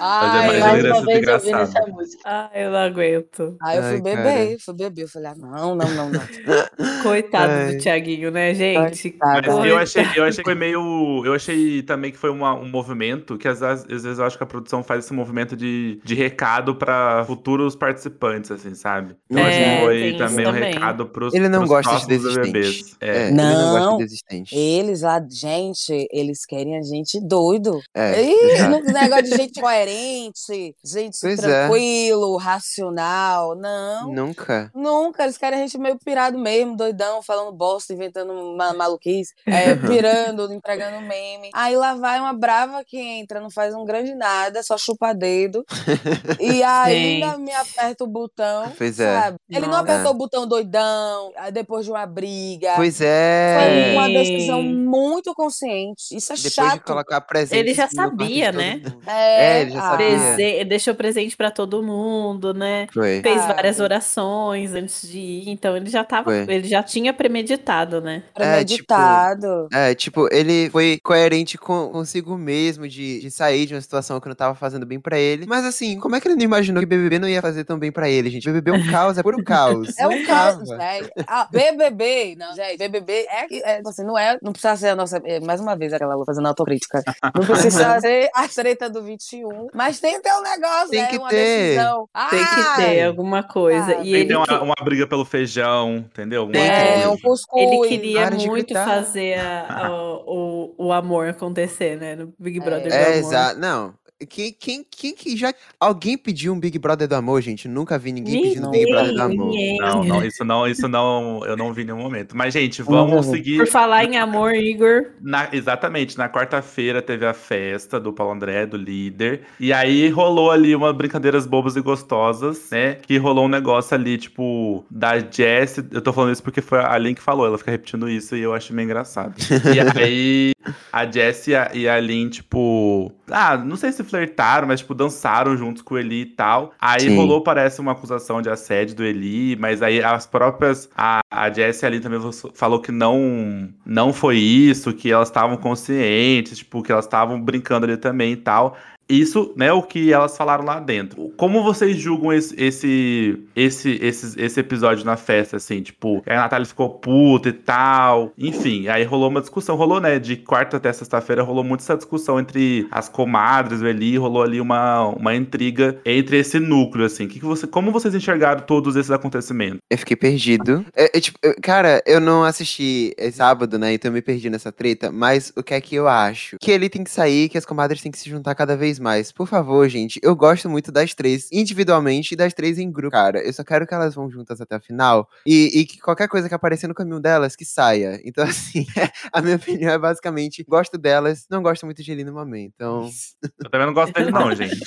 Ai, 0.00 0.46
mais 0.46 0.64
uma 0.64 1.02
vez 1.02 1.28
ouvindo 1.28 1.30
essa 1.60 1.86
música. 1.88 2.22
Ah, 2.24 2.50
eu 2.54 2.70
não 2.70 2.78
aguento. 2.78 3.56
Aí 3.62 3.76
eu 3.76 3.82
fui 3.82 3.94
Ai, 3.94 4.00
beber, 4.00 4.58
fui 4.60 4.74
beber. 4.74 5.02
Eu 5.02 5.08
falei, 5.08 5.28
ah, 5.28 5.34
não, 5.36 5.74
não, 5.74 5.88
não, 5.94 6.10
não. 6.10 6.20
Coitado 7.02 7.52
Ai. 7.52 7.72
do 7.72 7.78
Tiaguinho, 7.78 8.30
né, 8.30 8.54
gente? 8.54 9.14
Mas 9.20 9.66
eu 9.66 9.76
achei, 9.76 10.06
eu 10.16 10.24
achei 10.24 10.42
que 10.42 10.50
foi 10.50 10.54
meio. 10.54 11.22
Eu 11.24 11.34
achei 11.34 11.82
também 11.82 12.10
que 12.10 12.16
foi 12.16 12.30
uma, 12.30 12.54
um 12.54 12.68
movimento 12.68 13.36
que 13.36 13.46
às, 13.46 13.62
às, 13.62 13.84
vezes 13.84 14.18
eu 14.18 14.24
acho 14.24 14.38
que 14.38 14.44
a 14.44 14.46
produção 14.46 14.82
faz 14.82 15.04
esse 15.04 15.12
movimento 15.12 15.54
de, 15.54 16.00
de 16.02 16.14
recado 16.14 16.74
para 16.74 17.24
futuros 17.26 17.76
participantes, 17.76 18.50
assim, 18.50 18.74
sabe? 18.74 19.16
Eu 19.28 19.38
é, 19.38 19.42
acho 19.42 19.58
que 19.58 19.84
foi 19.84 20.16
também 20.16 20.46
um 20.46 20.52
recado 20.52 21.06
pros. 21.06 21.34
Ele 21.34 21.48
não 21.48 21.66
pros 21.66 21.70
gosta 21.70 22.06
de 22.06 22.06
desistente. 22.06 22.96
É. 23.00 23.28
é. 23.28 23.30
Não, 23.30 23.44
ele 23.44 23.62
não 23.62 23.72
gosta 23.72 23.96
de 23.98 24.04
desistente. 24.04 24.56
Eles 24.56 25.02
lá, 25.02 25.22
gente, 25.28 26.08
eles 26.10 26.46
querem 26.46 26.78
a 26.78 26.82
gente 26.82 27.20
doido. 27.20 27.80
É. 27.94 28.22
Ih, 28.22 28.92
negócio 28.92 29.24
de 29.24 29.36
gente 29.36 29.57
gente 29.58 29.60
coerente, 29.60 30.76
gente 30.84 31.18
Pois 31.20 31.38
é. 31.40 31.66
tranquilo, 31.66 32.36
racional. 32.36 33.54
Não. 33.54 34.12
Nunca. 34.12 34.70
Nunca, 34.74 35.24
eles 35.24 35.36
querem 35.36 35.58
a 35.58 35.62
gente 35.62 35.78
meio 35.78 35.98
pirado 35.98 36.38
mesmo, 36.38 36.76
doidão, 36.76 37.22
falando 37.22 37.52
bosta, 37.52 37.92
inventando 37.92 38.56
ma 38.56 38.72
maluquice, 38.72 39.34
é, 39.46 39.74
pirando, 39.74 40.52
entregando 40.52 41.00
meme. 41.00 41.50
Aí 41.54 41.76
lá 41.76 41.94
vai 41.94 42.20
uma 42.20 42.32
brava 42.32 42.84
que 42.84 42.98
entra, 42.98 43.40
não 43.40 43.50
faz 43.50 43.74
um 43.74 43.84
grande 43.84 44.14
nada, 44.14 44.62
só 44.62 44.76
chupa 44.76 45.12
dedo. 45.12 45.64
e 46.40 46.62
ainda 46.62 47.38
me 47.38 47.52
aperta 47.52 48.04
o 48.04 48.06
botão. 48.06 48.72
Pois 48.76 48.98
é. 49.00 49.20
sabe? 49.20 49.38
Ele 49.48 49.66
não 49.66 49.68
Nossa. 49.68 49.82
apertou 49.82 50.12
o 50.12 50.14
botão 50.14 50.46
doidão, 50.46 51.32
depois 51.52 51.84
de 51.84 51.90
uma 51.90 52.06
briga. 52.06 52.74
Pois 52.76 52.98
Foi 52.98 53.06
é. 53.06 53.92
uma 53.94 54.06
Sim. 54.06 54.12
decisão 54.12 54.62
muito 54.62 55.34
consciente. 55.34 56.16
Isso 56.16 56.32
é 56.32 56.36
Depois 56.36 56.42
de 56.42 56.50
chato. 56.50 56.84
colocar 56.84 57.20
presente. 57.20 57.58
Ele 57.58 57.74
já 57.74 57.86
de 57.86 57.94
sabia, 57.94 58.52
né? 58.52 58.76
mundo. 58.76 59.00
É, 59.48 59.58
É, 59.58 59.60
ele 59.62 59.70
já 59.72 59.80
sabia. 59.80 60.06
Prese- 60.06 60.64
Deixou 60.64 60.94
presente 60.94 61.36
pra 61.36 61.50
todo 61.50 61.82
mundo, 61.82 62.52
né? 62.54 62.86
Foi. 62.92 63.20
Fez 63.22 63.40
Sabe? 63.40 63.54
várias 63.54 63.80
orações 63.80 64.74
antes 64.74 65.08
de 65.08 65.18
ir, 65.18 65.48
então 65.50 65.76
ele 65.76 65.88
já 65.90 66.04
tava, 66.04 66.24
Foi. 66.30 66.54
ele 66.54 66.68
já 66.68 66.82
tinha 66.82 67.12
premeditado, 67.12 68.00
né? 68.00 68.22
Premeditado. 68.34 69.68
É, 69.72 69.94
tipo, 69.94 70.28
ele 70.32 70.68
foi 70.70 70.98
coerente 71.02 71.56
com, 71.58 71.88
consigo 71.88 72.36
mesmo 72.36 72.86
de, 72.88 73.20
de 73.20 73.30
sair 73.30 73.66
de 73.66 73.74
uma 73.74 73.80
situação 73.80 74.20
que 74.20 74.28
não 74.28 74.34
tava 74.34 74.54
fazendo 74.54 74.86
bem 74.86 75.00
pra 75.00 75.18
ele. 75.18 75.46
Mas 75.46 75.64
assim, 75.64 75.98
como 75.98 76.16
é 76.16 76.20
que 76.20 76.28
ele 76.28 76.36
não 76.36 76.44
imaginou 76.44 76.80
que 76.80 76.86
BBB 76.86 77.18
não 77.18 77.28
ia 77.28 77.40
fazer 77.42 77.64
tão 77.64 77.78
bem 77.78 77.90
pra 77.92 78.08
ele, 78.08 78.30
gente? 78.30 78.44
BBB 78.44 78.70
é 78.70 78.74
um 78.74 78.90
caos, 78.90 79.18
é 79.18 79.22
puro 79.22 79.42
caos. 79.42 79.88
É 79.98 80.06
um 80.06 80.24
caos, 80.24 80.68
velho. 80.68 81.10
Ah, 81.26 81.48
BBB, 81.50 82.36
não, 82.38 82.54
gente, 82.54 82.78
BBB 82.78 83.12
é, 83.28 83.46
é, 83.72 83.76
tipo 83.78 83.88
assim, 83.88 84.04
não 84.04 84.16
é, 84.16 84.38
não 84.40 84.52
precisa 84.52 84.76
ser 84.76 84.88
a 84.88 84.96
nossa, 84.96 85.20
é, 85.24 85.40
mais 85.40 85.60
uma 85.60 85.74
vez 85.76 85.92
aquela 85.92 86.24
fazendo 86.24 86.46
autocrítica. 86.46 87.02
Não 87.34 87.44
precisa 87.44 87.98
ser 88.00 88.28
a 88.34 88.46
treta 88.48 88.88
do 88.88 89.02
21, 89.02 89.37
mas 89.74 90.00
tem 90.00 90.14
que 90.14 90.20
ter 90.22 90.32
um 90.32 90.42
negócio, 90.42 90.90
Tem 90.90 91.02
né? 91.02 91.08
que 91.08 91.18
uma 91.18 91.28
ter. 91.28 91.36
decisão. 91.74 92.08
Tem 92.30 92.38
que 92.38 92.44
Ai, 92.60 92.76
ter 92.76 93.02
alguma 93.04 93.42
coisa. 93.42 93.86
Ah, 93.92 93.92
e 93.92 93.94
Tem 93.96 94.04
que 94.04 94.16
ele, 94.16 94.26
ter 94.28 94.36
uma, 94.36 94.46
que- 94.46 94.54
uma 94.54 94.74
briga 94.82 95.06
pelo 95.06 95.24
feijão, 95.24 95.96
entendeu? 95.96 96.48
É, 96.54 96.92
coisa. 96.92 97.10
um 97.10 97.18
cuscuz. 97.18 97.62
ele 97.62 97.88
queria 97.88 98.30
muito 98.30 98.74
fazer 98.74 99.38
a- 99.38 99.90
o, 99.90 100.74
o, 100.78 100.86
o 100.88 100.92
amor 100.92 101.28
acontecer, 101.28 101.96
né? 101.96 102.16
No 102.16 102.32
Big 102.38 102.60
Brother 102.60 102.88
do 102.88 102.94
É, 102.94 103.04
amor. 103.04 103.16
exato. 103.16 103.58
Não. 103.60 103.94
Quem, 104.28 104.52
quem, 104.52 104.84
quem 104.90 105.14
que 105.14 105.36
já. 105.36 105.54
Alguém 105.78 106.18
pediu 106.18 106.52
um 106.52 106.58
Big 106.58 106.76
Brother 106.76 107.06
do 107.06 107.14
amor, 107.14 107.40
gente? 107.40 107.68
Nunca 107.68 107.96
vi 107.96 108.10
ninguém 108.10 108.42
pedindo 108.42 108.68
Big 108.68 108.90
Brother 108.90 109.14
do 109.14 109.22
amor. 109.22 109.46
ninguém. 109.50 109.78
Não, 109.78 110.02
não, 110.02 110.24
isso 110.26 110.44
não, 110.44 110.66
isso 110.66 110.88
não, 110.88 111.40
eu 111.46 111.56
não 111.56 111.72
vi 111.72 111.82
em 111.82 111.84
nenhum 111.84 111.98
momento. 112.02 112.36
Mas, 112.36 112.52
gente, 112.52 112.82
vamos 112.82 113.26
Uhum. 113.26 113.32
seguir. 113.32 113.58
Por 113.58 113.68
falar 113.68 114.04
em 114.04 114.16
amor, 114.16 114.52
Igor, 114.56 115.06
Na- 115.20 115.48
exatamente, 115.52 116.18
na 116.18 116.28
quarta-feira 116.28 117.00
teve 117.00 117.24
a 117.26 117.32
festa 117.32 118.00
do 118.00 118.12
Paulo 118.12 118.32
André, 118.32 118.66
do 118.66 118.76
líder. 118.76 119.42
E 119.60 119.72
aí 119.72 120.08
rolou 120.08 120.50
ali 120.50 120.74
umas 120.74 120.96
brincadeiras 120.96 121.46
bobas 121.46 121.76
e 121.76 121.80
gostosas, 121.80 122.70
né? 122.72 122.94
Que 122.96 123.18
rolou 123.18 123.44
um 123.44 123.48
negócio 123.48 123.94
ali, 123.94 124.18
tipo, 124.18 124.84
da 124.90 125.18
Jess. 125.20 125.78
Eu 125.92 126.00
tô 126.02 126.12
falando 126.12 126.32
isso 126.32 126.42
porque 126.42 126.60
foi 126.60 126.80
a 126.80 126.98
Lin 126.98 127.14
que 127.14 127.22
falou, 127.22 127.46
ela 127.46 127.56
fica 127.56 127.70
repetindo 127.70 128.08
isso 128.08 128.34
e 128.34 128.40
eu 128.40 128.52
acho 128.52 128.74
meio 128.74 128.86
engraçado. 128.86 129.34
e 129.72 129.98
aí 130.00 130.50
a 130.92 131.08
Jess 131.08 131.46
e 131.46 131.54
a, 131.54 131.70
e 131.72 131.88
a 131.88 132.00
Lin, 132.00 132.28
tipo. 132.30 133.12
Ah, 133.30 133.56
não 133.56 133.76
sei 133.76 133.92
se 133.92 134.07
flertaram, 134.08 134.66
mas, 134.66 134.80
tipo, 134.80 134.94
dançaram 134.94 135.56
juntos 135.56 135.82
com 135.82 135.94
o 135.94 135.98
Eli 135.98 136.22
e 136.22 136.26
tal. 136.26 136.72
Aí 136.80 137.00
Sim. 137.00 137.16
rolou, 137.16 137.42
parece, 137.42 137.80
uma 137.80 137.92
acusação 137.92 138.42
de 138.42 138.50
assédio 138.50 138.96
do 138.96 139.04
Eli, 139.04 139.56
mas 139.56 139.82
aí 139.82 140.02
as 140.02 140.26
próprias. 140.26 140.88
A, 140.96 141.20
a 141.30 141.50
Jess 141.52 141.82
e 141.82 141.86
a 141.86 141.88
Lin 141.88 142.00
também 142.00 142.20
falou 142.54 142.80
que 142.80 142.90
não, 142.90 143.68
não 143.84 144.12
foi 144.12 144.38
isso, 144.38 144.92
que 144.92 145.10
elas 145.10 145.28
estavam 145.28 145.56
conscientes, 145.56 146.58
tipo, 146.58 146.82
que 146.82 146.92
elas 146.92 147.04
estavam 147.04 147.40
brincando 147.40 147.86
ali 147.86 147.96
também 147.96 148.32
e 148.32 148.36
tal. 148.36 148.76
Isso, 149.08 149.52
né, 149.56 149.72
o 149.72 149.82
que 149.82 150.12
elas 150.12 150.36
falaram 150.36 150.64
lá 150.64 150.80
dentro. 150.80 151.32
Como 151.36 151.62
vocês 151.62 151.96
julgam 151.96 152.32
esse, 152.32 152.54
esse, 152.62 153.38
esse, 153.56 153.98
esse, 154.02 154.40
esse 154.40 154.60
episódio 154.60 155.04
na 155.04 155.16
festa, 155.16 155.56
assim? 155.56 155.80
Tipo, 155.82 156.22
a 156.26 156.36
Natália 156.36 156.66
ficou 156.66 156.90
puta 156.90 157.48
e 157.48 157.52
tal. 157.52 158.32
Enfim, 158.36 158.88
aí 158.88 159.04
rolou 159.04 159.28
uma 159.28 159.40
discussão. 159.40 159.76
Rolou, 159.76 160.00
né, 160.00 160.18
de 160.18 160.36
quarta 160.36 160.76
até 160.76 160.92
sexta-feira, 160.92 161.42
rolou 161.42 161.64
muito 161.64 161.80
essa 161.80 161.96
discussão 161.96 162.38
entre 162.38 162.86
as 162.90 163.08
comadres, 163.08 163.80
o 163.80 163.86
Eli, 163.86 164.16
rolou 164.16 164.42
ali 164.42 164.60
uma, 164.60 165.06
uma 165.08 165.34
intriga 165.34 165.98
entre 166.04 166.38
esse 166.38 166.58
núcleo, 166.60 167.06
assim. 167.06 167.26
Que 167.26 167.38
que 167.38 167.44
você, 167.44 167.66
como 167.66 167.90
vocês 167.90 168.14
enxergaram 168.14 168.60
todos 168.60 168.96
esses 168.96 169.10
acontecimentos? 169.10 169.78
Eu 169.90 169.98
fiquei 169.98 170.16
perdido. 170.16 170.84
É, 170.94 171.16
é, 171.16 171.20
tipo, 171.20 171.38
eu- 171.42 171.54
cara, 171.62 172.02
eu 172.06 172.20
não 172.20 172.44
assisti 172.44 173.14
sábado, 173.32 173.78
né? 173.78 173.94
Então 173.94 174.10
eu 174.10 174.12
me 174.12 174.22
perdi 174.22 174.50
nessa 174.50 174.70
treta. 174.72 175.10
Mas 175.10 175.52
o 175.56 175.62
que 175.62 175.74
é 175.74 175.80
que 175.80 175.94
eu 175.94 176.08
acho? 176.08 176.56
Que 176.60 176.70
ele 176.70 176.88
tem 176.88 177.04
que 177.04 177.10
sair, 177.10 177.48
que 177.48 177.56
as 177.56 177.64
comadres 177.64 178.02
têm 178.02 178.12
que 178.12 178.18
se 178.18 178.28
juntar 178.28 178.54
cada 178.54 178.76
vez 178.76 178.97
mais. 178.98 179.32
Por 179.32 179.46
favor, 179.46 179.88
gente. 179.88 180.18
Eu 180.22 180.34
gosto 180.36 180.68
muito 180.68 180.90
das 180.92 181.14
três 181.14 181.48
individualmente 181.52 182.34
e 182.34 182.36
das 182.36 182.52
três 182.54 182.78
em 182.78 182.90
grupo. 182.90 183.12
Cara, 183.12 183.40
eu 183.40 183.52
só 183.52 183.62
quero 183.64 183.86
que 183.86 183.94
elas 183.94 184.14
vão 184.14 184.30
juntas 184.30 184.60
até 184.60 184.76
a 184.76 184.80
final. 184.80 185.28
E, 185.46 185.80
e 185.80 185.84
que 185.86 185.98
qualquer 185.98 186.28
coisa 186.28 186.48
que 186.48 186.54
aparecer 186.54 186.86
no 186.88 186.94
caminho 186.94 187.20
delas, 187.20 187.54
que 187.56 187.64
saia. 187.64 188.20
Então, 188.28 188.44
assim, 188.44 188.84
a 189.32 189.40
minha 189.40 189.56
opinião 189.56 189.90
é 189.92 189.98
basicamente: 189.98 190.62
gosto 190.68 190.98
delas, 190.98 191.46
não 191.50 191.62
gosto 191.62 191.86
muito 191.86 192.02
de 192.02 192.12
Eli 192.12 192.24
no 192.24 192.32
momento. 192.32 192.72
Então. 192.74 193.08
Eu 193.64 193.70
também 193.70 193.86
não 193.86 193.94
gosto 193.94 194.12
dele, 194.12 194.30
não, 194.30 194.54
gente. 194.54 194.78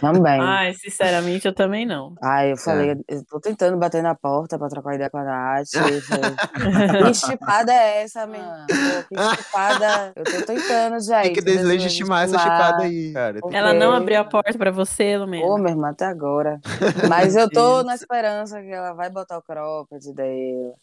Também. 0.00 0.40
ai, 0.40 0.74
sinceramente, 0.74 1.46
eu 1.46 1.54
também 1.54 1.84
não. 1.86 2.14
Ai, 2.22 2.50
eu 2.50 2.54
É. 2.54 2.56
falei, 2.58 2.90
eu 3.08 3.24
tô 3.26 3.40
tentando 3.40 3.76
bater 3.78 4.02
na 4.02 4.14
porta 4.14 4.58
pra 4.58 4.68
trocar 4.68 4.94
ideia 4.94 5.10
com 5.10 5.18
a 5.18 5.24
Nath. 5.24 5.68
Que 7.06 7.14
chipada 7.14 7.72
é 7.72 8.02
essa, 8.02 8.26
minha? 8.26 8.66
Pô, 8.68 9.14
Que 9.16 9.36
chipada. 9.36 10.12
Eu 10.16 10.24
tô 10.24 10.42
tentando, 10.46 11.00
gente. 11.00 11.22
Tem 11.22 11.32
que 11.32 11.40
deslegitimar 11.42 12.24
essa 12.24 12.38
chipada 12.38 12.82
aí, 12.84 13.12
cara. 13.12 13.35
Tem 13.40 13.56
Ela 13.58 13.72
não 13.72 13.92
abriu 13.92 14.20
a 14.20 14.24
porta 14.24 14.56
pra 14.56 14.70
você, 14.70 15.16
Lumena? 15.16 15.44
Ô, 15.46 15.56
minha 15.58 15.70
irmã, 15.70 15.90
até 15.90 16.04
agora. 16.06 16.60
Mas 17.08 17.34
eu 17.36 17.48
tô 17.50 17.82
na 17.82 17.94
esperança 17.94 18.60
que 18.62 18.70
ela 18.70 18.92
vai 18.92 19.10
botar 19.10 19.38
o 19.38 19.42
cropped 19.42 20.12
dela. 20.14 20.74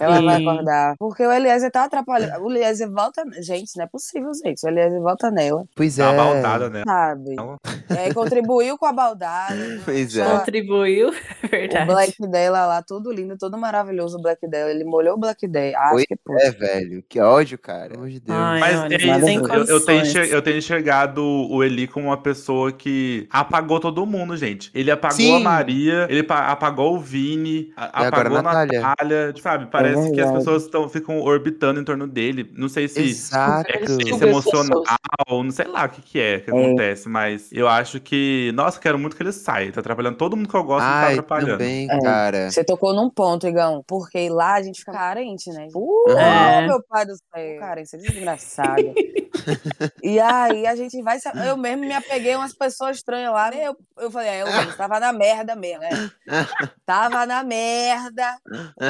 Ela 0.00 0.16
Sim. 0.18 0.24
vai 0.24 0.36
acordar. 0.42 0.94
Porque 0.98 1.26
o 1.26 1.32
Eliezer 1.32 1.70
tá 1.70 1.84
atrapalhando. 1.84 2.44
O 2.44 2.50
Eliezer 2.50 2.90
volta. 2.90 3.22
Gente, 3.40 3.76
não 3.76 3.84
é 3.84 3.88
possível, 3.88 4.30
gente. 4.44 4.64
O 4.64 4.68
Eliezer 4.68 5.00
volta 5.00 5.30
nela, 5.30 5.64
Pois 5.74 5.98
é. 5.98 6.04
Uma 6.08 6.24
baldada, 6.24 6.70
né? 6.70 6.82
sabe? 6.86 7.34
Não. 7.34 7.56
É, 7.88 8.12
contribuiu 8.12 8.76
com 8.78 8.86
a 8.86 8.92
baldada. 8.92 9.54
Pois 9.84 10.16
é. 10.16 10.24
Contribuiu, 10.38 11.08
O 11.44 11.48
verdade. 11.48 11.86
black 11.86 12.28
dela 12.28 12.66
lá, 12.66 12.82
todo 12.82 13.12
lindo, 13.12 13.36
todo 13.38 13.56
maravilhoso 13.58 14.18
o 14.18 14.22
black 14.22 14.46
dela. 14.48 14.70
Ele 14.70 14.84
molhou 14.84 15.14
o 15.14 15.18
black 15.18 15.46
dela. 15.48 15.76
Ah, 15.76 15.90
Pois 15.92 16.04
que 16.04 16.16
puta. 16.16 16.42
É, 16.42 16.50
velho. 16.50 17.02
Que 17.08 17.20
ódio, 17.20 17.58
cara. 17.58 17.88
Pelo 17.88 18.00
amor 18.00 18.10
de 18.10 18.20
Deus. 18.20 18.38
Ai, 18.38 18.60
Mas 18.60 18.78
olha, 18.80 18.94
é 18.94 18.98
isso, 18.98 19.54
eu, 19.54 19.64
eu, 19.64 19.84
tenho 19.84 20.24
eu 20.26 20.42
tenho 20.42 20.58
enxergado 20.58 21.24
o 21.24 21.62
Eli 21.64 21.86
como 22.00 22.08
uma 22.10 22.16
pessoa 22.16 22.72
que 22.72 23.26
apagou 23.30 23.78
todo 23.80 24.04
mundo, 24.06 24.36
gente. 24.36 24.70
Ele 24.74 24.90
apagou 24.90 25.16
Sim. 25.16 25.36
a 25.36 25.40
Maria, 25.40 26.06
ele 26.10 26.22
pa- 26.22 26.48
apagou 26.48 26.94
o 26.96 26.98
Vini, 27.00 27.72
a- 27.76 28.06
apagou 28.08 28.38
a 28.38 28.42
Natália. 28.42 28.80
Natália. 28.80 29.34
sabe? 29.40 29.66
Parece 29.70 30.12
que 30.12 30.20
as 30.20 30.30
pessoas 30.32 30.66
tão, 30.68 30.88
ficam 30.88 31.20
orbitando 31.20 31.80
em 31.80 31.84
torno 31.84 32.06
dele. 32.06 32.50
Não 32.56 32.68
sei 32.68 32.88
se 32.88 33.00
Exato. 33.00 33.70
é 33.70 33.86
Super 33.86 34.28
emocional, 34.28 34.82
não 35.28 35.50
sei 35.50 35.66
lá 35.66 35.84
o 35.86 35.88
que, 35.88 36.02
que 36.02 36.18
é 36.20 36.40
que 36.40 36.50
É. 36.50 36.54
acontece, 36.54 37.08
mas 37.08 37.48
eu 37.52 37.68
acho 37.68 38.00
que, 38.00 38.50
nossa, 38.54 38.80
quero 38.80 38.98
muito 38.98 39.16
que 39.16 39.22
ele 39.22 39.32
saia. 39.32 39.70
Tá 39.72 39.80
atrapalhando 39.80 40.16
todo 40.16 40.36
mundo 40.36 40.48
que 40.48 40.54
eu 40.56 40.64
gosto, 40.64 40.84
Ai, 40.84 41.06
tá 41.16 41.20
atrapalhando. 41.20 41.58
também, 41.58 41.90
É. 41.90 41.98
cara. 42.00 42.50
Você 42.50 42.64
tocou 42.64 42.94
num 42.94 43.10
ponto, 43.10 43.46
Igão. 43.46 43.82
Porque 43.86 44.28
lá 44.28 44.54
a 44.54 44.62
gente 44.62 44.80
fica 44.80 44.92
carente, 44.92 45.50
né? 45.50 45.68
Uh, 45.74 46.10
É. 46.10 46.66
meu 46.66 46.82
pai 46.82 47.06
do 47.06 47.12
céu. 47.16 47.58
Carência 47.60 47.98
desgraçada. 47.98 48.82
e 50.02 50.18
aí 50.18 50.66
a 50.66 50.74
gente 50.76 51.00
vai. 51.02 51.18
Eu 51.46 51.56
mesmo 51.56 51.84
me 51.90 51.96
apeguei 51.96 52.34
a 52.34 52.38
umas 52.38 52.54
pessoas 52.54 52.98
estranhas 52.98 53.32
lá. 53.32 53.52
Eu, 53.52 53.76
eu 53.98 54.10
falei, 54.12 54.28
é, 54.28 54.42
eu 54.42 54.46
mesmo, 54.46 54.76
tava 54.76 55.00
na 55.00 55.12
merda 55.12 55.56
mesmo, 55.56 55.80
né? 55.80 55.90
Tava 56.86 57.26
na 57.26 57.42
merda. 57.42 58.36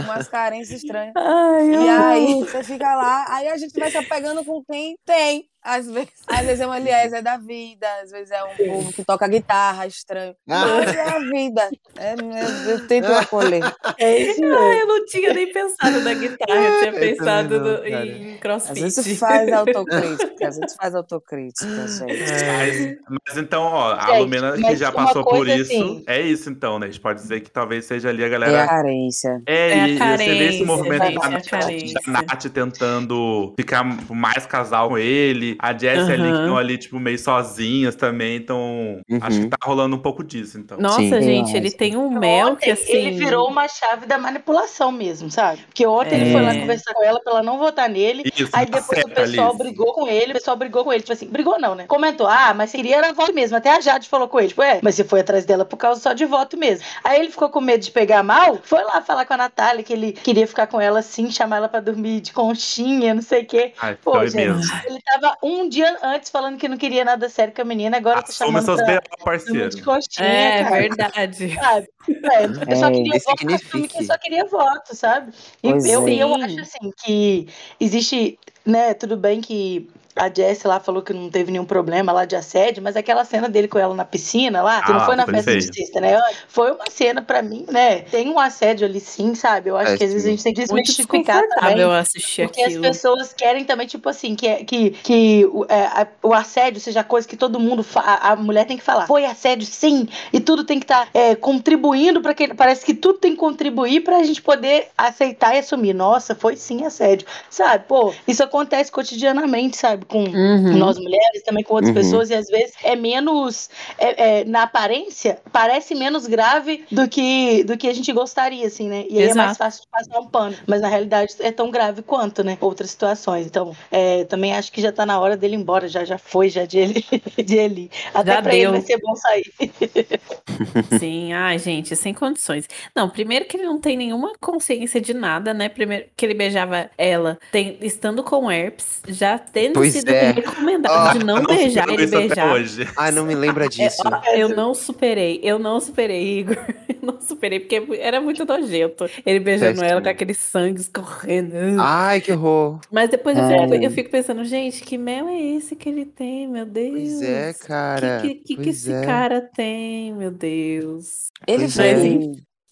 Umas 0.05 0.29
carências 0.29 0.83
estranhas. 0.83 1.15
Ai, 1.17 1.71
E 1.71 1.89
aí 1.89 2.41
você 2.41 2.63
fica 2.63 2.95
lá, 2.95 3.25
aí 3.29 3.49
a 3.49 3.57
gente 3.57 3.79
vai 3.79 3.91
se 3.91 3.97
apegando 3.97 4.45
com 4.45 4.63
quem 4.65 4.99
tem. 5.05 5.50
Às 5.63 5.87
vezes, 5.91 6.11
às 6.27 6.41
vezes 6.47 6.61
é 6.61 6.67
um 6.67 6.75
Eliezer 6.75 7.23
da 7.23 7.37
vida, 7.37 7.87
às 8.03 8.11
vezes 8.11 8.31
é 8.31 8.43
um 8.43 8.57
povo 8.67 8.93
que 8.93 9.05
toca 9.05 9.29
guitarra 9.29 9.87
estranho. 9.87 10.35
Mas 10.47 10.95
é 10.97 11.03
a 11.03 11.19
vida. 11.19 11.71
É, 11.99 12.15
eu, 12.15 12.71
eu 12.71 12.87
tento 12.87 13.07
acolher. 13.13 13.63
Ai, 13.85 14.81
eu 14.81 14.87
não 14.87 15.05
tinha 15.05 15.35
nem 15.35 15.53
pensado 15.53 16.01
na 16.01 16.15
guitarra, 16.15 16.61
eu 16.65 16.79
tinha 16.79 16.91
Eu 16.91 16.95
também 16.95 17.17
pensado 17.17 17.61
não, 17.61 17.79
no- 17.79 17.87
em 17.87 18.35
A 18.37 18.39
crossfit. 18.39 18.91
gente 18.91 19.17
faz 19.17 19.53
autocrítica, 19.53 20.49
a 20.49 20.51
gente 20.51 20.75
faz 20.77 20.95
autocrítica, 20.95 21.67
gente. 21.87 22.23
Mas, 22.47 22.97
mas 23.27 23.37
então, 23.37 23.63
ó, 23.65 23.93
a 23.93 24.07
Gente, 24.07 24.19
Lumena 24.21 24.53
que 24.53 24.77
já 24.77 24.91
passou 24.91 25.25
por 25.25 25.47
isso, 25.47 25.73
assim- 25.73 26.05
é 26.07 26.21
isso 26.23 26.49
então, 26.49 26.79
né? 26.79 26.87
A 26.87 26.91
gente 26.91 27.01
pode 27.01 27.21
dizer 27.21 27.41
que 27.41 27.51
talvez 27.51 27.85
seja 27.85 28.09
ali 28.09 28.23
a 28.23 28.27
É 28.27 28.29
a 28.29 28.31
galera. 28.31 28.67
carência. 28.67 29.43
É, 29.47 29.71
É 29.71 29.81
a 29.81 29.89
e 29.89 29.99
você 29.99 29.99
vê 29.99 30.45
esse 30.49 30.65
carência, 30.65 30.67
movimento 30.67 31.05
gente, 31.05 31.19
da, 31.21 31.37
é 31.37 31.41
carência. 31.43 32.01
da 32.07 32.13
Nath 32.13 32.45
tentando 32.53 33.53
ficar 33.57 33.85
mais 33.85 34.47
casal 34.47 34.89
com 34.91 34.99
ele, 34.99 35.50
a 35.59 35.73
Jessie 35.73 36.13
ali 36.13 36.23
que 36.31 36.39
estão 36.39 36.57
ali, 36.57 36.79
tipo, 36.79 36.99
meio 37.01 37.19
sozinhas 37.19 37.95
também, 37.95 38.37
então 38.37 39.01
acho 39.23 39.37
Uhum. 39.39 39.43
que 39.45 39.49
tá 39.51 39.57
rolando 39.65 39.97
um 39.97 39.99
pouco 39.99 40.23
disso, 40.25 40.59
então. 40.59 40.79
Nossa, 40.79 40.99
Sim. 41.01 41.23
gente, 41.23 41.57
ele 41.57 41.69
acho. 41.69 41.77
tem 41.77 41.97
um 41.97 42.11
mel 42.11 42.57
que 42.57 42.71
assim. 42.71 42.93
Ele 42.93 43.19
virou 43.19 43.49
uma 43.49 43.67
chave 43.69 44.07
da 44.07 44.19
manipulação 44.19 44.91
mesmo, 44.93 45.31
sabe? 45.31 45.61
Porque 45.67 45.87
ontem 45.87 46.21
ele 46.21 46.33
foi 46.33 46.43
lá 46.43 46.55
É. 46.55 46.61
conversar 46.61 46.95
com 46.95 47.03
ela 47.05 47.21
pra 47.21 47.33
ela 47.35 47.43
não 47.43 47.59
votar 47.59 47.89
nele. 47.89 48.23
Isso, 48.35 48.49
Aí 48.53 48.67
tá 48.67 48.79
depois 48.79 48.99
o 48.99 49.03
certo, 49.03 49.15
pessoal 49.15 49.49
Alice. 49.51 49.63
brigou 49.65 49.93
com 49.93 50.07
ele, 50.09 50.31
o 50.33 50.35
pessoal 50.35 50.57
brigou 50.57 50.85
com 50.85 50.93
ele, 50.93 51.01
tipo 51.03 51.13
assim, 51.13 51.27
brigou 51.27 51.59
não, 51.59 51.75
né? 51.75 51.85
Comentou, 51.87 52.27
ah, 52.27 52.53
mas 52.55 52.73
queria 52.73 52.97
era 52.97 53.13
voto 53.13 53.33
mesmo. 53.35 53.57
Até 53.57 53.71
a 53.71 53.81
Jade 53.81 54.09
falou 54.09 54.29
com 54.29 54.39
ele, 54.39 54.49
tipo, 54.49 54.63
é, 54.63 54.81
mas 54.83 54.95
você 54.95 55.05
foi 55.05 55.21
atrás 55.21 55.45
dela 55.45 55.65
por 55.65 55.77
causa 55.77 56.01
só 56.01 56.13
de 56.13 56.25
voto 56.27 56.57
mesmo. 56.57 56.85
Aí 57.05 57.19
ele 57.21 57.31
ficou 57.31 57.49
com 57.49 57.61
medo 57.61 57.83
de 57.83 57.91
pegar 57.91 58.23
mal, 58.23 58.59
foi 58.63 58.83
lá 58.85 59.01
falar 59.01 59.25
com 59.25 59.35
a 59.35 59.37
Natália 59.37 59.83
que 59.83 59.93
ele 59.93 60.13
queria 60.13 60.47
ficar 60.47 60.67
com 60.67 60.81
ela 60.81 60.99
assim, 61.01 61.31
chamar 61.31 61.57
ela 61.59 61.69
pra 61.69 61.81
dormir 61.81 62.21
de 62.21 62.33
conchinha, 62.33 63.15
não 63.15 63.23
sei 63.23 63.43
o 63.43 63.47
quê. 63.47 63.73
Ai, 63.81 63.97
Pô, 64.03 64.13
foi 64.13 64.29
gente, 64.31 64.37
mesmo. 64.49 64.63
ele 64.87 64.99
tava 65.03 65.37
um 65.43 65.69
dia 65.69 65.99
antes 66.03 66.31
falando 66.31 66.59
que 66.59 66.69
não 66.69 66.77
queria 66.77 67.05
nada 67.05 67.29
sério 67.29 67.55
com 67.55 67.63
a 67.63 67.65
menina, 67.65 67.97
agora 67.97 68.23
tá 68.23 68.33
chamando 68.33 68.65
seus 68.65 68.81
pra 68.83 69.03
parceiro. 69.25 69.69
de 69.71 69.83
conchinha, 69.83 70.27
É, 70.27 70.65
cara. 70.65 70.81
verdade. 70.81 71.55
Sabe? 71.61 71.89
É, 72.09 72.45
eu 72.45 72.77
só 72.77 72.87
É, 72.89 72.93
queria 72.93 73.19
voto, 73.21 73.97
eu 73.99 74.05
só 74.05 74.19
queria 74.19 74.45
voto, 74.47 74.97
sabe? 74.97 75.33
E 75.63 75.69
eu, 75.69 76.09
é. 76.09 76.15
eu 76.15 76.35
acho 76.35 76.61
assim 76.61 76.91
que 77.05 77.49
existe, 77.79 78.39
né, 78.65 78.95
tudo 78.95 79.17
bem 79.17 79.41
que 79.41 79.89
a 80.17 80.29
Jessie 80.29 80.67
lá 80.67 80.81
falou 80.81 81.03
que 81.03 81.13
não 81.13 81.31
teve 81.31 81.51
nenhum 81.53 81.65
problema 81.65 82.13
lá 82.13 82.25
de 82.25 82.37
assédio, 82.37 82.83
mas 82.83 82.97
aquela 82.97 83.25
cena 83.25 83.49
dele 83.49 83.69
com 83.69 83.79
ela 83.79 83.95
na 83.95 84.05
piscina 84.05 84.63
lá, 84.63 84.83
que 84.83 84.91
não 84.93 85.01
Ah, 85.01 85.07
foi 85.07 85.17
na 85.17 85.27
festa 85.27 85.57
de 85.57 85.63
sexta, 85.75 86.01
né? 86.01 86.19
Foi 86.49 86.73
uma 86.73 86.85
cena 86.91 87.23
pra 87.23 87.43
mim, 87.43 87.65
né? 87.71 88.01
Tem 88.03 88.29
um 88.29 88.39
assédio 88.39 88.87
ali 88.87 89.01
sim, 89.01 89.35
sabe? 89.35 89.71
Eu 89.71 89.77
acho 89.77 89.93
É, 89.93 89.97
que 89.99 90.05
às 90.05 90.13
vezes 90.13 90.27
a 90.27 90.31
gente 90.31 90.43
tem 90.43 90.53
que 90.55 90.61
desmistificar 90.63 91.43
também. 91.49 91.83
assistir 91.93 92.47
Porque 92.47 92.61
as 92.61 92.69
aquilo. 92.69 92.83
pessoas 92.83 93.33
querem 93.33 93.65
também, 93.65 93.87
tipo 93.87 94.09
assim, 94.09 94.35
que, 94.35 94.65
que, 94.65 94.91
que 94.91 95.47
o, 95.53 95.65
é, 95.69 95.85
a- 95.87 96.09
o 96.23 96.35
assédio 96.35 96.81
seja 96.81 97.05
coisa 97.05 97.27
que 97.27 97.37
todo 97.37 97.59
mundo. 97.61 97.83
fa- 97.83 98.01
A, 98.01 98.33
a 98.33 98.37
mulher 98.37 98.67
tem 98.67 98.77
que 98.77 98.83
falar. 98.83 99.07
Foi 99.07 99.25
assédio, 99.25 99.67
sim. 99.67 100.09
E 100.33 100.41
tudo 100.41 100.65
tem 100.65 100.79
que 100.79 100.85
estar 100.85 101.09
contribuindo 101.41 102.21
para 102.21 102.35
que. 102.35 102.55
Parece 102.55 102.85
que 102.85 102.95
tudo 102.95 103.19
tem 103.19 103.33
que 103.33 103.39
contribuir 103.39 104.01
pra 104.01 104.23
gente 104.23 104.43
poder 104.43 104.89
aceitar 104.97 105.55
e 105.55 105.59
assumir. 105.59 105.93
Nossa, 105.95 106.35
foi 106.35 106.57
sim 106.57 106.85
assédio. 106.85 107.27
Sabe? 107.49 107.85
Pô, 107.87 108.13
isso 108.27 108.43
acontece 108.43 108.91
cotidianamente, 108.91 109.77
sabe? 109.77 110.00
Com 110.09 110.25
Uhum. 110.25 110.77
nós 110.77 110.99
mulheres, 110.99 111.43
também 111.45 111.63
com 111.65 111.75
outras 111.75 111.91
Uhum. 111.95 112.03
pessoas, 112.03 112.31
e 112.31 112.35
às 112.35 112.47
vezes 112.49 112.75
é 112.83 112.95
menos. 112.97 113.69
é- 113.99 114.41
é, 114.41 114.45
na 114.45 114.63
aparência, 114.63 115.39
parece 115.53 115.95
menos 115.95 116.27
grave 116.27 116.85
do 116.91 117.09
que, 117.09 117.65
do 117.65 117.77
que 117.77 117.89
a 117.89 117.93
gente 117.95 118.13
gostaria, 118.13 118.67
assim, 118.67 118.89
né? 118.89 119.05
E 119.09 119.19
aí 119.19 119.25
é 119.29 119.35
mais 119.35 119.51
Exato. 119.53 119.59
fácil 119.59 119.83
de 119.83 119.89
passar 119.89 120.21
um 120.21 120.27
pano. 120.27 120.57
Mas 120.67 120.81
na 120.81 120.89
realidade 120.89 121.35
é 121.41 121.51
tão 121.53 121.71
grave 121.71 122.03
quanto, 122.03 122.43
né? 122.45 122.57
Outras 122.61 122.91
situações. 122.91 123.47
Então, 123.47 123.75
é, 123.91 124.25
também 124.25 124.53
acho 124.55 124.73
que 124.73 124.81
já 124.81 124.91
tá 124.93 125.05
na 125.07 125.19
hora 125.21 125.37
dele 125.37 125.55
ir 125.55 125.59
embora. 125.61 125.89
Já, 125.89 126.05
já 126.05 126.19
foi, 126.19 126.49
já 126.49 126.65
de 126.65 126.79
ele. 126.79 127.05
De 127.45 127.57
ele. 127.57 127.91
Até 128.15 128.33
Já 128.35 128.43
pra 128.43 128.53
ele 128.55 128.63
deu. 128.63 128.71
vai 128.73 128.81
ser 128.83 128.99
bom 129.01 129.15
sair. 129.17 129.53
Sim, 130.99 131.33
ai, 131.33 131.59
gente, 131.59 131.95
sem 131.97 132.13
condições. 132.15 132.69
Não, 132.95 133.09
primeiro 133.09 133.45
que 133.47 133.57
ele 133.57 133.65
não 133.65 133.81
tem 133.81 133.97
nenhuma 133.97 134.33
consciência 134.41 135.01
de 135.01 135.15
nada, 135.15 135.53
né? 135.55 135.69
Primeiro 135.69 136.07
que 136.17 136.25
ele 136.27 136.35
beijava 136.35 136.91
ela 136.99 137.39
tem- 137.51 137.79
estando 137.81 138.23
com 138.23 138.51
herpes, 138.51 139.01
já 139.09 139.39
tendo 139.39 139.75
Pois 139.93 140.01
sido 140.03 140.09
é. 140.11 140.31
recomendado 140.33 140.93
Ah, 141.09 141.13
de 141.19 141.25
não 141.25 141.39
Eu 141.39 141.47
beijar, 141.47 141.85
até 141.91 142.07
beijar. 142.07 142.53
hoje. 142.53 142.89
Ai, 142.97 143.11
não 143.13 143.25
me 143.25 143.35
lembra 143.35 143.69
disso. 143.69 144.03
Eu 144.35 144.49
não 144.51 144.75
superei, 144.75 145.41
eu 145.43 145.59
não 145.59 145.81
superei, 145.81 146.41
Igor. 146.41 146.57
Eu 147.01 147.07
não 147.15 147.19
superei, 147.21 147.59
porque 147.61 147.83
era 147.99 148.21
muito 148.21 148.45
nojento. 148.45 149.09
Ele 149.25 149.41
beijando 149.41 149.83
ela 149.83 150.03
com 150.03 150.09
aquele 150.11 150.35
sangue 150.35 150.83
escorrendo. 150.83 151.55
Ai, 151.81 152.21
que 152.21 152.31
horror. 152.31 152.79
Mas 152.93 153.09
depois 153.09 153.39
eu 153.39 153.45
É. 153.45 153.63
fico, 153.63 153.75
eu 153.85 153.91
fico 153.91 154.11
pensando, 154.11 154.45
gente, 154.45 154.83
que 154.83 154.99
mel 154.99 155.27
é 155.27 155.41
esse 155.41 155.75
que 155.75 155.89
ele 155.89 156.05
tem, 156.05 156.47
meu 156.47 156.67
Deus? 156.67 156.91
Pois 156.93 157.23
é, 157.23 157.55
cara. 157.55 158.21
Que, 158.21 158.29
que, 158.29 158.35
que, 158.35 158.49
que 158.49 158.55
Pois 158.57 158.67
esse 158.77 158.93
é. 158.93 159.01
cara 159.07 159.41
tem, 159.41 160.13
meu 160.15 160.31
Deus? 160.31 161.29
Ele 161.47 161.59
Pois 161.61 161.75
fez. 161.77 161.99
é. 162.05 162.07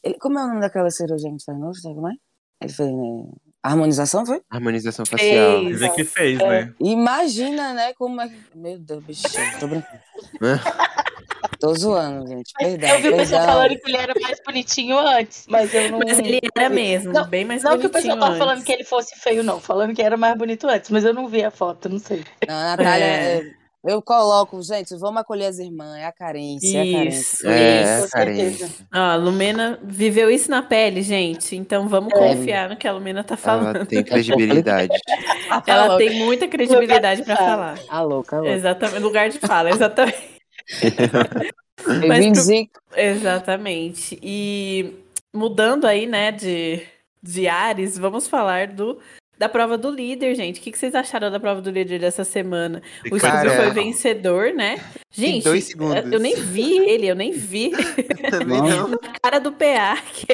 ele- 0.04 0.18
como 0.20 0.38
é 0.38 0.44
o 0.44 0.48
nome 0.48 0.60
daquela 0.60 0.90
cirurgia 0.90 1.30
que 1.30 1.42
fez 1.44 1.58
novo? 1.58 1.74
Sabe 1.74 1.94
como 1.94 2.08
é? 2.08 2.12
Ele 2.62 2.72
fez, 2.72 2.88
né? 2.90 3.24
Harmonização, 3.62 4.24
foi? 4.24 4.40
Harmonização 4.48 5.04
facial. 5.04 5.60
Fez. 5.60 5.68
Dizem 5.68 5.92
que 5.92 6.04
fez, 6.04 6.38
né? 6.38 6.72
Imagina, 6.80 7.74
né? 7.74 7.92
Como 7.94 8.20
é 8.20 8.28
que. 8.28 8.36
Meu 8.54 8.78
Deus, 8.78 9.02
bichinho, 9.04 9.58
tô 9.58 9.66
brincando. 9.66 10.00
tô 11.58 11.74
zoando, 11.74 12.26
gente. 12.28 12.52
Perdão. 12.56 12.88
eu 12.90 13.00
vi 13.00 13.08
o 13.08 13.16
pessoal 13.16 13.44
falando 13.46 13.76
que 13.76 13.90
ele 13.90 13.96
era 13.96 14.14
mais 14.20 14.38
bonitinho 14.46 14.98
antes. 14.98 15.44
Mas 15.48 15.74
eu 15.74 15.90
não. 15.90 15.98
Mas 15.98 16.18
ele 16.20 16.40
era 16.56 16.68
mesmo, 16.68 17.12
Não, 17.12 17.26
bem 17.26 17.44
mais 17.44 17.62
Não 17.62 17.72
que 17.78 17.86
o 17.86 17.90
bonitinho 17.90 18.14
pessoal 18.14 18.30
tava 18.30 18.38
falando 18.38 18.64
que 18.64 18.72
ele 18.72 18.84
fosse 18.84 19.18
feio, 19.18 19.42
não. 19.42 19.60
Falando 19.60 19.92
que 19.94 20.02
era 20.02 20.16
mais 20.16 20.38
bonito 20.38 20.68
antes. 20.68 20.90
Mas 20.90 21.04
eu 21.04 21.12
não 21.12 21.26
vi 21.26 21.42
a 21.42 21.50
foto, 21.50 21.88
não 21.88 21.98
sei. 21.98 22.24
Não, 22.46 22.54
Natália, 22.54 23.04
É. 23.04 23.57
é, 23.86 23.92
eu 23.92 24.02
coloco, 24.02 24.60
gente, 24.62 24.94
vamos 24.96 25.20
acolher 25.20 25.46
as 25.46 25.58
irmãs, 25.58 25.96
é 25.98 26.04
a 26.06 26.12
carência, 26.12 26.78
é 26.78 26.80
a 26.80 26.92
carência. 26.98 27.18
Isso, 27.20 27.46
É, 27.48 27.82
isso. 27.82 28.02
com 28.04 28.10
carência. 28.10 28.50
certeza. 28.66 28.86
Ah, 28.92 29.12
a 29.12 29.16
Lumena 29.16 29.78
viveu 29.82 30.30
isso 30.30 30.50
na 30.50 30.62
pele, 30.62 31.02
gente. 31.02 31.56
Então 31.56 31.88
vamos 31.88 32.12
É. 32.12 32.16
confiar 32.16 32.68
no 32.68 32.76
que 32.76 32.86
a 32.88 32.92
Lumena 32.92 33.22
tá 33.24 33.36
falando. 33.36 33.76
Ela 33.76 33.86
tem 33.86 34.02
credibilidade. 34.02 34.92
Ela 35.66 35.96
tem 35.96 36.18
muita 36.24 36.48
credibilidade 36.48 37.22
pra 37.22 37.36
fala. 37.36 37.76
falar. 37.76 37.78
A 37.88 38.00
louca, 38.02 38.36
a 38.36 38.40
louca. 38.40 38.54
Exatamente, 38.54 38.98
lugar 39.00 39.30
de 39.30 39.38
fala, 39.38 39.70
exatamente. 39.70 40.38
Mas 42.06 42.48
Exatamente. 42.96 44.18
E 44.22 44.94
mudando 45.32 45.86
aí, 45.86 46.06
né, 46.06 46.32
de, 46.32 46.82
de 47.22 47.48
ares, 47.48 47.96
vamos 47.96 48.26
falar 48.28 48.66
do 48.68 48.98
da 49.38 49.48
prova 49.48 49.78
do 49.78 49.90
líder, 49.90 50.34
gente. 50.34 50.58
O 50.58 50.62
que, 50.62 50.72
que 50.72 50.78
vocês 50.78 50.94
acharam 50.94 51.30
da 51.30 51.38
prova 51.38 51.60
do 51.60 51.70
líder 51.70 52.00
dessa 52.00 52.24
semana? 52.24 52.82
O 53.04 53.18
Scooby 53.18 53.20
Cara, 53.20 53.50
foi 53.50 53.70
vencedor, 53.70 54.52
né? 54.52 54.80
Gente, 55.12 55.46
eu 55.46 56.18
nem 56.20 56.34
vi 56.36 56.78
ele, 56.78 57.06
eu 57.06 57.14
nem 57.14 57.32
vi 57.32 57.70
Também 58.30 58.60
não. 58.60 58.88
na 58.88 58.98
cara 59.22 59.38
do 59.38 59.52
PA, 59.52 59.98
que, 60.12 60.26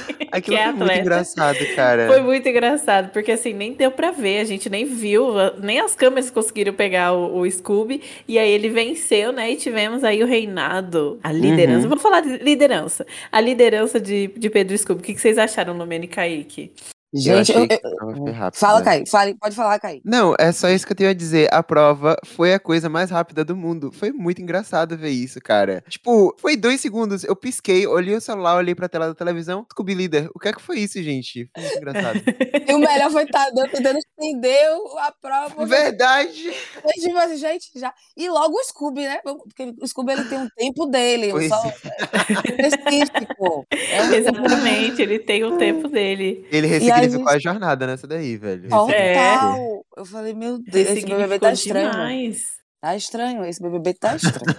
Aquilo 0.32 0.56
que 0.56 0.62
é 0.62 0.64
foi 0.64 0.72
muito 0.72 0.82
atleta. 0.82 1.00
engraçado, 1.00 1.74
cara. 1.74 2.06
Foi 2.06 2.20
muito 2.20 2.48
engraçado, 2.48 3.10
porque 3.12 3.32
assim, 3.32 3.52
nem 3.52 3.74
deu 3.74 3.90
pra 3.90 4.10
ver, 4.10 4.40
a 4.40 4.44
gente 4.44 4.68
nem 4.68 4.84
viu, 4.84 5.28
nem 5.62 5.78
as 5.80 5.94
câmeras 5.94 6.30
conseguiram 6.30 6.72
pegar 6.72 7.12
o, 7.12 7.38
o 7.40 7.50
Scooby, 7.50 8.02
e 8.26 8.38
aí 8.38 8.50
ele 8.50 8.68
venceu, 8.70 9.32
né? 9.32 9.52
E 9.52 9.56
tivemos 9.56 10.02
aí 10.02 10.22
o 10.22 10.26
reinado, 10.26 11.18
a 11.22 11.30
liderança. 11.30 11.82
Uhum. 11.82 11.88
Vamos 11.90 12.02
falar 12.02 12.20
de 12.20 12.38
liderança. 12.38 13.06
A 13.30 13.40
liderança 13.40 14.00
de, 14.00 14.28
de 14.28 14.50
Pedro 14.50 14.76
Scooby. 14.76 15.00
O 15.00 15.04
que, 15.04 15.14
que 15.14 15.20
vocês 15.20 15.38
acharam, 15.38 15.76
Lumene 15.76 16.06
e 16.06 16.08
Kaique? 16.08 16.72
Eu 17.16 17.22
Gente, 17.22 17.52
achei 17.52 17.62
eu- 17.62 17.68
eu- 17.70 17.76
a 17.76 17.96
prova 17.96 18.16
foi 18.16 18.30
rápida. 18.32 19.06
fala, 19.10 19.34
pode 19.40 19.56
falar, 19.56 19.78
Caí. 19.78 20.00
Não, 20.04 20.34
é 20.38 20.52
só 20.52 20.68
isso 20.68 20.86
que 20.86 20.92
eu 20.92 20.96
tenho 20.96 21.10
a 21.10 21.14
dizer. 21.14 21.48
A 21.52 21.62
prova 21.62 22.16
foi 22.24 22.52
a 22.54 22.58
coisa 22.60 22.88
mais 22.88 23.10
rápida 23.10 23.44
do 23.44 23.56
mundo. 23.56 23.90
Foi 23.92 24.12
muito 24.12 24.40
engraçado 24.42 24.96
ver 24.96 25.10
isso, 25.10 25.40
cara. 25.40 25.82
Tipo, 25.88 26.34
foi 26.38 26.56
dois 26.56 26.80
segundos. 26.80 27.24
Eu 27.24 27.34
pisquei, 27.34 27.86
olhei 27.86 28.14
o 28.14 28.20
celular, 28.20 28.56
olhei 28.56 28.74
pra 28.74 28.88
tela 28.88 29.08
da 29.08 29.14
televisão. 29.14 29.66
Scooby 29.72 29.94
Líder. 29.94 30.28
O 30.34 30.38
que 30.38 30.48
é 30.48 30.52
que 30.52 30.60
foi 30.62 30.78
isso, 30.80 31.02
gente? 31.02 31.48
Foi 31.54 31.62
muito 31.64 31.76
engraçado. 31.78 32.20
E 32.68 32.74
o 32.74 32.78
melhor 32.80 33.10
foi 33.12 33.22
estar 33.22 33.46
tentando 33.52 33.98
estender 33.98 34.66
a 34.98 35.12
prova. 35.22 35.64
Verdade! 35.66 36.52
Mas, 36.84 36.94
tipo 36.96 37.16
assim, 37.16 37.36
gente, 37.36 37.70
já. 37.76 37.92
E 38.16 38.28
logo 38.28 38.56
o 38.58 38.64
Scooby, 38.64 39.02
né? 39.02 39.18
Porque 39.22 39.72
o 39.80 39.86
Scooby 39.86 40.12
ele 40.12 40.24
tem 40.24 40.38
um 40.38 40.48
tempo 40.56 40.86
dele, 40.86 41.28
Pois 41.30 41.48
só 41.48 41.62
específico. 42.58 43.66
É 43.70 44.02
um 44.02 44.12
Exatamente, 44.14 45.02
ele 45.02 45.18
tem 45.18 45.44
o 45.44 45.56
tempo 45.58 45.88
dele. 45.88 46.46
Ele 46.50 46.66
aí, 46.74 47.05
ressignificou 47.06 47.32
gente- 47.32 47.48
a 47.48 47.52
jornada 47.52 47.86
nessa 47.86 48.06
daí, 48.06 48.36
velho. 48.36 48.68
Total. 48.68 48.86
Ressignificou. 48.86 49.86
Eu 49.96 50.04
falei, 50.04 50.34
meu 50.34 50.58
Deus, 50.58 50.88
esse 50.90 51.06
BBB 51.06 51.38
tá 51.38 51.52
estranho. 51.52 51.90
demais. 51.90 52.56
Tá 52.80 52.94
estranho, 52.96 53.44
esse 53.44 53.62
BBB 53.62 53.94
tá 53.94 54.16
estranho. 54.16 54.56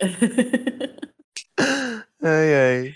Ai, 2.22 2.54
ai. 2.54 2.94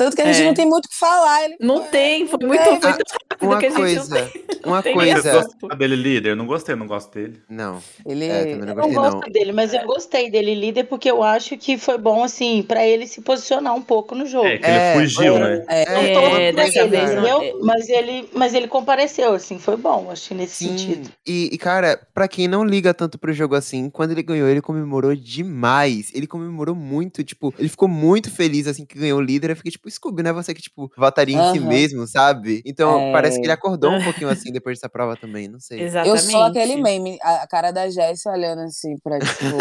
Tanto 0.00 0.16
que 0.16 0.22
a 0.22 0.32
gente 0.32 0.40
É. 0.40 0.44
não 0.46 0.54
tem 0.54 0.64
muito 0.66 0.86
o 0.86 0.88
que 0.88 0.96
falar. 0.96 1.44
Ele, 1.44 1.56
Não 1.60 1.82
tem, 1.84 2.26
foi 2.26 2.38
muito, 2.46 2.62
tem. 2.64 2.80
foi 2.80 2.90
muito 2.90 3.04
rápido 3.12 3.42
Uma 3.42 3.58
que 3.58 3.66
a 3.66 3.68
gente 3.68 3.78
não 3.78 3.84
coisa, 3.84 4.30
uma 4.64 4.82
tem 4.82 4.94
coisa. 4.94 5.14
gostaram 5.42 5.76
dele 5.76 5.94
líder? 5.96 6.34
Não 6.36 6.46
gostei, 6.46 6.74
não 6.74 6.86
gosto 6.86 7.12
dele. 7.12 7.38
Não, 7.50 7.82
ele 8.06 8.24
é, 8.24 8.44
não 8.56 8.60
Eu 8.60 8.66
não 8.66 8.74
gostei, 8.74 8.94
não. 8.94 9.02
gosto 9.12 9.30
dele, 9.30 9.52
mas 9.52 9.74
eu 9.74 9.84
gostei 9.84 10.30
dele 10.30 10.54
líder 10.54 10.84
porque 10.84 11.10
eu 11.10 11.22
acho 11.22 11.54
que 11.58 11.76
foi 11.76 11.98
bom, 11.98 12.24
assim, 12.24 12.62
pra 12.62 12.86
ele 12.86 13.06
se 13.06 13.20
posicionar 13.20 13.74
um 13.74 13.82
pouco 13.82 14.14
no 14.14 14.24
jogo. 14.24 14.46
É, 14.46 14.56
que 14.56 14.64
É, 14.64 14.96
ele 14.96 15.00
fugiu, 15.06 15.36
é. 15.36 15.40
né? 15.58 15.64
É, 15.68 15.94
Não 15.94 16.00
É, 16.00 16.12
tô 16.14 16.20
pra 16.54 16.64
dessa 16.64 16.78
ele, 16.80 16.88
vez 16.88 17.14
não. 17.14 17.42
entendeu? 17.44 17.60
Mas 17.62 17.88
ele, 17.90 18.28
mas 18.32 18.54
ele 18.54 18.68
compareceu, 18.68 19.34
assim, 19.34 19.58
foi 19.58 19.76
bom, 19.76 20.08
acho 20.10 20.28
que 20.28 20.34
nesse 20.34 20.56
Sim, 20.56 20.78
sentido. 20.78 21.10
e, 21.26 21.50
e, 21.52 21.58
cara, 21.58 22.00
pra 22.14 22.26
quem 22.26 22.48
não 22.48 22.64
liga 22.64 22.94
tanto 22.94 23.18
pro 23.18 23.34
jogo 23.34 23.54
assim, 23.54 23.90
quando 23.90 24.12
ele 24.12 24.22
ganhou, 24.22 24.48
ele 24.48 24.62
comemorou 24.62 25.14
demais. 25.14 26.10
Ele 26.14 26.26
comemorou 26.26 26.74
muito, 26.74 27.22
tipo, 27.22 27.52
ele 27.58 27.68
ficou 27.68 27.86
muito 27.88 28.30
feliz, 28.30 28.66
assim, 28.66 28.86
que 28.86 28.98
ganhou 28.98 29.18
o 29.18 29.22
líder. 29.22 29.50
Eu 29.50 29.56
fiquei, 29.56 29.70
tipo, 29.72 29.89
Scooby, 29.90 30.22
não 30.22 30.30
é 30.30 30.32
você 30.32 30.54
que, 30.54 30.62
tipo, 30.62 30.90
votaria 30.96 31.36
em 31.36 31.52
si 31.52 31.60
mesmo, 31.60 32.06
sabe? 32.06 32.62
Então, 32.64 32.98
É. 33.00 33.12
parece 33.12 33.38
que 33.40 33.46
ele 33.46 33.52
acordou 33.52 33.92
É. 33.92 33.98
um 33.98 34.04
pouquinho 34.04 34.28
assim 34.30 34.50
depois 34.52 34.78
dessa 34.78 34.88
prova 34.88 35.16
também, 35.16 35.48
não 35.48 35.58
sei. 35.60 35.80
Eu 35.80 35.86
Exatamente. 35.86 36.22
sou 36.22 36.42
aquele 36.42 36.76
meme, 36.76 37.18
a, 37.22 37.42
a 37.42 37.46
cara 37.46 37.70
da 37.70 37.88
Jess 37.88 38.24
olhando 38.26 38.60
assim 38.62 38.96
pra, 39.02 39.18
tipo. 39.18 39.56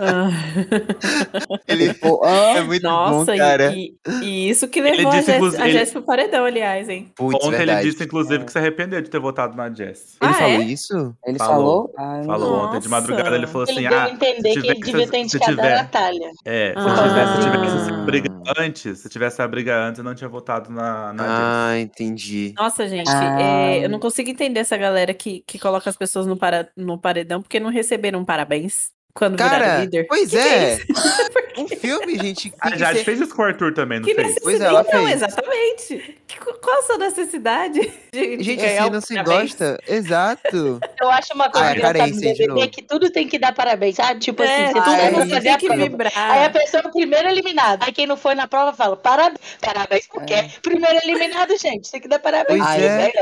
Ah. 0.00 0.30
Ele 1.68 1.92
tipo, 1.92 2.24
hã? 2.24 2.56
é 2.56 2.62
muito 2.62 2.82
Nossa, 2.82 3.24
bom, 3.26 3.34
e- 3.34 3.38
cara. 3.38 3.72
e, 3.74 3.94
e 4.22 4.48
isso 4.50 4.68
que 4.68 4.80
levou 4.80 5.10
a 5.12 5.16
disse, 5.18 5.30
a 5.32 5.36
ele- 5.68 5.72
Jess 5.78 5.90
pro 5.92 6.02
paredão, 6.02 6.44
aliás, 6.44 6.88
hein? 6.88 7.12
Putz, 7.16 7.44
Ontem 7.44 7.56
verdade. 7.58 7.80
ele 7.82 7.90
disse, 7.90 8.04
inclusive, 8.04 8.44
que 8.44 8.52
se 8.52 8.58
arrependeu 8.58 9.00
de 9.02 9.10
ter 9.10 9.18
votado 9.18 9.56
na 9.56 9.72
Jess. 9.72 10.16
Ele 10.22 10.30
Ah, 10.30 10.34
falou 10.34 10.50
é? 10.52 10.58
isso? 10.64 11.14
Ele 11.26 11.38
Falou. 11.38 11.54
falou? 11.54 11.94
Ah, 11.98 12.16
eu 12.18 12.18
não 12.18 12.24
Falou 12.38 12.64
ontem 12.66 12.80
de 12.80 12.88
madrugada, 12.88 13.36
ele 13.36 13.46
falou 13.46 13.62
assim: 13.64 13.78
Ele 13.78 13.88
deu 13.88 13.98
a 13.98 14.04
ah, 14.04 14.10
entender 14.10 14.52
se 14.54 14.60
que 14.60 14.66
ele 14.66 14.74
tivesse- 14.74 14.92
devia 14.92 15.06
ter 15.10 15.16
se 15.16 15.22
indicado 15.36 15.52
a 15.52 15.54
tiver- 15.56 15.76
Natália. 15.76 16.30
É, 16.44 16.68
se 16.72 16.74
Ah. 16.78 17.08
tivesse, 17.08 17.50
tivesse 17.50 17.76
essa 17.76 17.94
Ah. 17.94 18.04
briga 18.04 18.28
antes, 18.58 18.98
se 19.00 19.08
tivesse 19.08 19.42
a 19.42 19.48
briga 19.48 19.73
antes, 19.74 19.98
eu 19.98 20.04
não 20.04 20.14
tinha 20.14 20.28
votado 20.28 20.70
na, 20.70 21.12
na. 21.12 21.68
Ah, 21.70 21.78
entendi. 21.80 22.52
Nossa, 22.56 22.88
gente, 22.88 23.08
Ah. 23.10 23.40
é, 23.40 23.84
eu 23.84 23.88
não 23.88 23.98
consigo 23.98 24.30
entender 24.30 24.60
essa 24.60 24.76
galera 24.76 25.12
que, 25.14 25.42
que 25.46 25.58
coloca 25.58 25.88
as 25.90 25.96
pessoas 25.96 26.26
no, 26.26 26.36
para, 26.36 26.68
no 26.76 26.98
paredão 26.98 27.42
porque 27.42 27.60
não 27.60 27.70
receberam 27.70 28.24
parabéns 28.24 28.93
quando 29.14 29.36
Cara, 29.38 29.78
líder. 29.78 30.06
pois 30.08 30.28
Que 30.30 30.36
que 30.36 30.42
é. 30.42 30.74
isso? 30.74 30.84
Um 31.56 31.68
filme, 31.68 32.18
gente. 32.18 32.52
A 32.60 32.72
que 32.72 32.78
Jade 32.80 32.98
ser- 32.98 33.04
fez 33.04 33.20
isso 33.20 33.32
com 33.32 33.40
o 33.42 33.44
Arthur 33.44 33.72
também, 33.72 34.00
não 34.00 34.08
Que 34.08 34.12
fez? 34.16 34.34
Pois 34.42 34.60
é, 34.60 34.64
ela 34.64 34.82
Não, 34.82 34.90
fez. 34.90 35.12
exatamente. 35.22 36.18
Que- 36.26 36.36
qual 36.40 36.78
a 36.80 36.82
sua 36.82 36.98
necessidade 36.98 37.78
de, 38.12 38.42
Gente, 38.42 38.56
ganhar 38.56 38.82
assim, 38.82 38.90
não 38.90 39.00
se 39.00 39.14
parabéns? 39.14 39.50
gosta. 39.50 39.78
Exato. 39.86 40.80
Eu 41.00 41.10
acho 41.10 41.32
uma 41.32 41.48
coisa 41.48 41.68
Ah, 41.68 41.76
é 41.76 41.80
carência, 41.80 42.32
de 42.34 42.38
BBB 42.42 42.46
novo. 42.48 42.68
que 42.70 42.82
tudo 42.82 43.08
tem 43.08 43.28
que 43.28 43.38
dar 43.38 43.54
parabéns, 43.54 43.94
sabe? 43.94 44.18
Tipo 44.18 44.42
É, 44.42 44.64
assim, 44.64 44.74
mundo 44.74 45.12
mundo 45.20 45.28
fazer 45.30 45.40
tem 45.42 45.52
a 45.52 45.58
que 45.58 45.66
prova. 45.66 45.82
vibrar. 45.82 46.12
Aí 46.16 46.44
a 46.46 46.50
pessoa 46.50 46.82
é 46.82 46.88
o 46.88 46.90
primeiro 46.90 47.28
eliminado. 47.28 47.84
Aí 47.84 47.92
quem 47.92 48.08
não 48.08 48.16
foi 48.16 48.34
na 48.34 48.48
prova 48.48 48.72
fala, 48.76 48.96
parabéns. 48.96 49.38
Parabéns 49.60 50.06
por 50.08 50.24
quê? 50.24 50.50
Primeiro 50.60 50.98
eliminado, 51.04 51.56
gente. 51.56 51.88
Tem 51.88 52.00
que 52.00 52.08
dar 52.08 52.18
parabéns. 52.18 52.58
Pois 52.58 52.68
Ai, 52.68 52.82
é. 52.84 53.12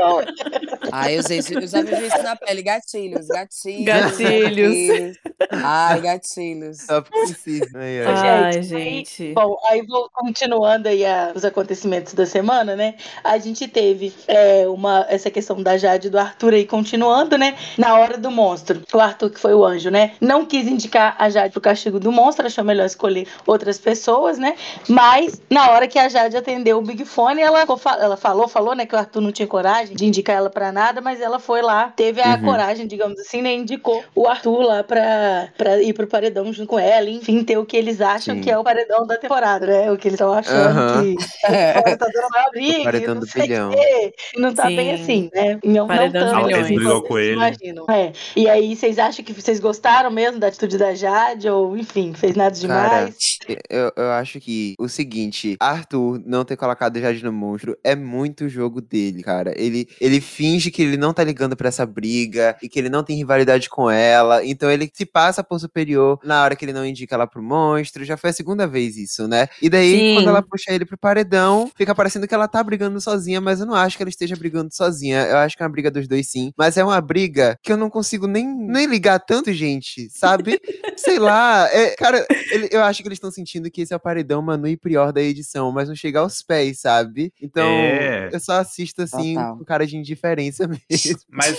Ai, 0.91 1.17
eu, 1.19 1.21
sei, 1.21 1.37
isso- 1.37 1.53
eu 1.53 1.67
já 1.67 1.83
vivi 1.83 2.07
isso 2.07 2.23
na 2.23 2.35
pele. 2.35 2.63
Gatilhos, 2.63 3.27
gatilhos. 3.27 3.85
Gatilhos. 3.85 5.17
Ai, 5.87 6.01
gatilhos. 6.01 6.81
Só 6.81 7.01
porque 7.01 7.27
sim. 7.27 7.61
Ai, 7.75 8.01
ai. 8.01 8.05
Ai, 8.05 8.61
Gente, 8.61 8.67
gente. 8.67 9.33
Bom, 9.33 9.57
aí 9.69 9.81
vou 9.85 10.09
continuando 10.13 10.87
aí 10.87 11.05
a- 11.05 11.31
os 11.35 11.43
acontecimentos 11.45 12.13
da 12.13 12.25
semana, 12.25 12.75
né? 12.75 12.95
A 13.23 13.37
gente 13.37 13.67
teve 13.67 14.13
é, 14.27 14.67
uma, 14.67 15.05
essa 15.09 15.29
questão 15.31 15.61
da 15.61 15.77
Jade 15.77 16.07
e 16.07 16.09
do 16.09 16.17
Arthur 16.19 16.53
aí 16.53 16.65
continuando, 16.65 17.37
né? 17.37 17.55
Na 17.77 17.97
hora 17.97 18.17
do 18.17 18.29
monstro. 18.31 18.81
O 18.93 18.99
Arthur, 18.99 19.29
que 19.29 19.39
foi 19.39 19.53
o 19.53 19.63
anjo, 19.65 19.89
né? 19.89 20.13
Não 20.21 20.45
quis 20.45 20.67
indicar 20.67 21.15
a 21.19 21.29
Jade 21.29 21.51
pro 21.51 21.61
castigo 21.61 21.99
do 21.99 22.11
monstro, 22.11 22.45
achou 22.45 22.63
melhor 22.63 22.85
escolher 22.85 23.27
outras 23.45 23.77
pessoas, 23.77 24.37
né? 24.37 24.55
Mas 24.87 25.41
na 25.49 25.71
hora 25.71 25.87
que 25.87 25.97
a 25.99 26.09
Jade 26.09 26.35
atendeu 26.37 26.77
o 26.77 26.81
Big 26.81 27.05
Fone, 27.05 27.41
ela, 27.41 27.65
ela 27.99 28.17
falou, 28.17 28.47
falou, 28.47 28.75
né? 28.75 28.85
Que 28.85 28.95
o 28.95 28.97
Arthur 28.99 29.21
não 29.21 29.31
tinha 29.31 29.47
coragem 29.47 29.95
de 29.95 30.05
indicar 30.05 30.35
ela 30.35 30.49
pra 30.49 30.71
nada, 30.71 31.01
mas 31.01 31.21
ela 31.21 31.39
foi 31.39 31.61
lá, 31.61 31.91
teve 31.95 32.21
a 32.21 32.33
Uhum. 32.35 32.41
coragem, 32.41 32.87
digamos 32.87 33.19
assim, 33.19 33.41
né? 33.41 33.53
Indicou 33.53 34.03
o 34.15 34.27
Arthur 34.27 34.61
lá 34.61 34.83
pra, 34.83 35.49
pra 35.57 35.72
ir 35.81 35.93
pro 35.93 36.07
paredão 36.07 36.51
junto 36.51 36.67
com 36.67 36.79
ela, 36.79 37.09
enfim, 37.09 37.43
ter 37.43 37.57
o 37.57 37.65
que 37.65 37.77
eles 37.77 38.01
acham 38.01 38.35
Sim. 38.35 38.41
que 38.41 38.51
é 38.51 38.57
o 38.57 38.63
paredão 38.63 39.05
da 39.05 39.17
temporada, 39.17 39.65
né? 39.65 39.91
O 39.91 39.97
que 39.97 40.07
eles 40.07 40.19
estão 40.19 40.33
achando 40.33 41.03
que 41.03 41.15
tá 41.97 42.07
maior 42.31 42.51
briga, 42.51 42.79
O 42.79 42.83
paredão 42.83 43.15
não 43.15 43.21
do 43.21 43.27
bilhão. 43.27 43.71
E 43.73 44.39
não 44.39 44.53
tá 44.53 44.65
bem 44.65 44.97
Sim. 44.97 45.03
assim, 45.03 45.29
né? 45.33 45.59
Não, 45.63 45.87
Paredão 45.87 46.33
não 46.33 46.45
milhões. 46.45 46.65
assim 46.65 46.75
Brigou 46.75 47.01
com 47.03 47.17
ele. 47.17 47.33
imaginam. 47.33 47.85
É. 47.89 48.11
E 48.35 48.49
aí, 48.49 48.75
vocês 48.75 48.97
acham 48.99 49.23
que 49.23 49.33
vocês 49.33 49.59
gostaram 49.59 50.11
mesmo 50.11 50.39
da 50.39 50.47
atitude 50.47 50.77
da 50.77 50.93
Jade? 50.93 51.49
Ou, 51.49 51.77
enfim, 51.77 52.13
fez 52.13 52.35
nada 52.35 52.55
Cara, 52.67 53.05
demais? 53.05 53.37
Eu, 53.69 53.91
eu 53.95 54.11
acho 54.11 54.39
que 54.39 54.75
o 54.79 54.87
seguinte, 54.87 55.55
Arthur 55.59 56.21
não 56.25 56.43
ter 56.45 56.55
colocado 56.55 56.99
Jade 56.99 57.23
no 57.23 57.31
monstro 57.31 57.77
é 57.83 57.95
muito 57.95 58.49
jogo 58.49 58.81
dele, 58.81 59.23
cara. 59.23 59.53
Ele, 59.55 59.87
ele 59.99 60.19
finge 60.21 60.71
que 60.71 60.81
ele 60.81 60.97
não 60.97 61.13
tá 61.13 61.23
ligando 61.23 61.55
pra 61.55 61.67
essa 61.67 61.85
briga 61.85 62.55
e 62.61 62.69
que 62.69 62.79
ele 62.79 62.89
não 62.89 63.03
tem 63.03 63.15
rivalidade 63.17 63.69
com 63.69 63.89
ela. 63.89 64.45
Então 64.45 64.69
ele 64.71 64.89
se 64.93 65.05
passa 65.05 65.43
por 65.43 65.59
superior 65.63 66.19
na 66.23 66.43
hora 66.43 66.55
que 66.55 66.63
ele 66.65 66.73
não 66.73 66.85
indica 66.85 67.15
ela 67.15 67.27
pro 67.27 67.41
monstro. 67.43 68.03
Já 68.05 68.15
foi 68.17 68.29
a 68.29 68.33
segunda 68.33 68.67
vez 68.67 68.97
isso, 68.97 69.27
né? 69.27 69.47
E 69.61 69.69
daí, 69.69 69.97
Sim. 69.97 70.13
quando 70.15 70.29
ela 70.29 70.41
puxa 70.41 70.71
ele 70.71 70.85
pro 70.85 70.97
paredão, 70.97 71.69
fica 71.75 71.93
parecendo 71.95 72.27
que 72.27 72.33
ela 72.33 72.47
tá 72.47 72.63
brigando 72.63 72.99
sozinha, 73.01 73.39
mas 73.41 73.59
eu 73.59 73.65
não 73.65 73.75
acho 73.75 73.97
que 73.97 74.03
ela 74.03 74.09
esteja 74.09 74.35
brigando 74.35 74.73
sozinha. 74.73 75.21
Eu 75.23 75.37
acho 75.37 75.55
que 75.57 75.63
é 75.63 75.65
uma 75.65 75.71
briga 75.71 75.89
dos 75.91 76.07
dois 76.07 76.29
sim. 76.29 76.51
Mas 76.57 76.77
é 76.77 76.83
uma 76.83 76.99
briga 77.01 77.57
que 77.61 77.71
eu 77.71 77.77
não 77.77 77.89
consigo 77.89 78.27
nem, 78.27 78.45
nem 78.47 78.85
ligar 78.85 79.19
tanto, 79.19 79.51
gente, 79.51 80.09
sabe? 80.11 80.59
Sei 80.97 81.19
lá. 81.19 81.67
é- 81.71 81.95
cara, 81.95 82.25
ele- 82.51 82.69
eu 82.71 82.83
acho 82.83 83.01
que 83.01 83.07
eles 83.07 83.17
estão 83.17 83.31
sentindo 83.31 83.69
que 83.71 83.81
esse 83.81 83.93
é 83.93 83.95
o 83.95 83.99
paredão 83.99 84.41
Manu 84.41 84.67
e 84.67 84.77
Prior 84.77 85.11
da 85.11 85.21
edição, 85.21 85.71
mas 85.71 85.87
não 85.87 85.95
chega 85.95 86.19
aos 86.19 86.41
pés, 86.41 86.79
sabe? 86.81 87.31
Então, 87.41 87.65
É. 87.67 88.29
eu 88.31 88.39
só 88.39 88.53
assisto 88.59 89.01
assim, 89.01 89.35
Total. 89.35 89.57
com 89.57 89.63
cara 89.65 89.85
de 89.87 89.97
indiferença 89.97 90.67
mesmo. 90.89 91.17
Mas, 91.29 91.57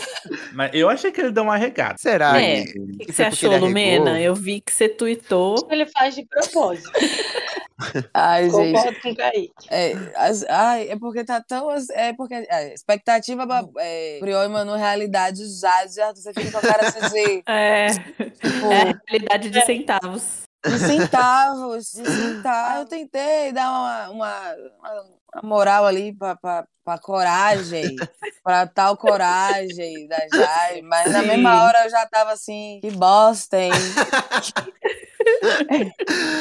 mas 0.52 0.70
eu 0.74 0.88
achei 0.88 1.10
que 1.10 1.20
ele 1.20 1.30
deu 1.32 1.42
uma 1.44 1.56
regada. 1.56 1.96
Será? 1.98 2.40
É. 2.40 2.62
O 2.62 2.64
que, 2.64 3.06
que 3.06 3.12
você 3.12 3.24
foi 3.24 3.30
porque 3.30 3.46
achou, 3.46 3.52
ele 3.54 3.72
Lumena? 3.98 4.20
Eu 4.20 4.34
vi 4.34 4.60
que 4.60 4.72
você 4.72 4.88
tweetou. 4.88 5.56
Ele 5.70 5.86
faz 5.86 6.14
de 6.14 6.24
propósito. 6.26 6.90
Ai, 8.14 8.48
gente. 8.50 8.72
Concordo 8.76 9.00
com 9.00 9.08
o 9.10 9.16
Kaique. 9.16 9.52
É, 9.68 9.92
as- 10.16 10.44
ai, 10.48 10.88
é 10.90 10.96
porque 10.96 11.24
tá 11.24 11.40
tão. 11.42 11.68
É 11.92 12.12
porque. 12.12 12.34
É, 12.34 12.72
expectativa 12.72 13.44
é, 13.78 14.18
Prior 14.20 14.44
e 14.44 14.48
Manu, 14.48 14.74
realidade, 14.76 15.42
Arthur, 16.00 16.22
você 16.22 16.32
fica 16.32 16.52
com 16.52 16.58
a 16.58 16.60
cara 16.60 16.88
assim 16.88 17.00
de. 17.10 17.42
É, 17.48 17.88
Tipo, 17.88 18.72
é 18.72 18.90
a 18.90 19.00
realidade 19.08 19.50
de 19.50 19.64
centavos. 19.64 20.42
De 20.64 20.78
centavos, 20.78 21.84
de 21.92 22.04
centavos. 22.04 22.78
Eu 22.80 22.86
tentei 22.86 23.52
dar 23.52 23.70
uma, 23.70 24.08
uma, 24.10 24.54
uma- 24.78 25.04
moral 25.42 25.84
ali 25.86 26.12
pra, 26.16 26.36
pra, 26.36 26.64
pra 26.84 26.98
coragem, 26.98 27.96
pra 28.42 28.66
tal 28.66 28.96
coragem 28.96 30.06
da 30.06 30.18
Jade, 30.32 30.82
mas 30.82 31.10
na 31.12 31.20
Sim. 31.22 31.26
mesma 31.26 31.64
hora 31.64 31.84
eu 31.84 31.90
já 31.90 32.06
tava 32.06 32.32
assim, 32.32 32.78
que 32.80 32.90
bosta, 32.92 33.58
hein? 33.58 33.72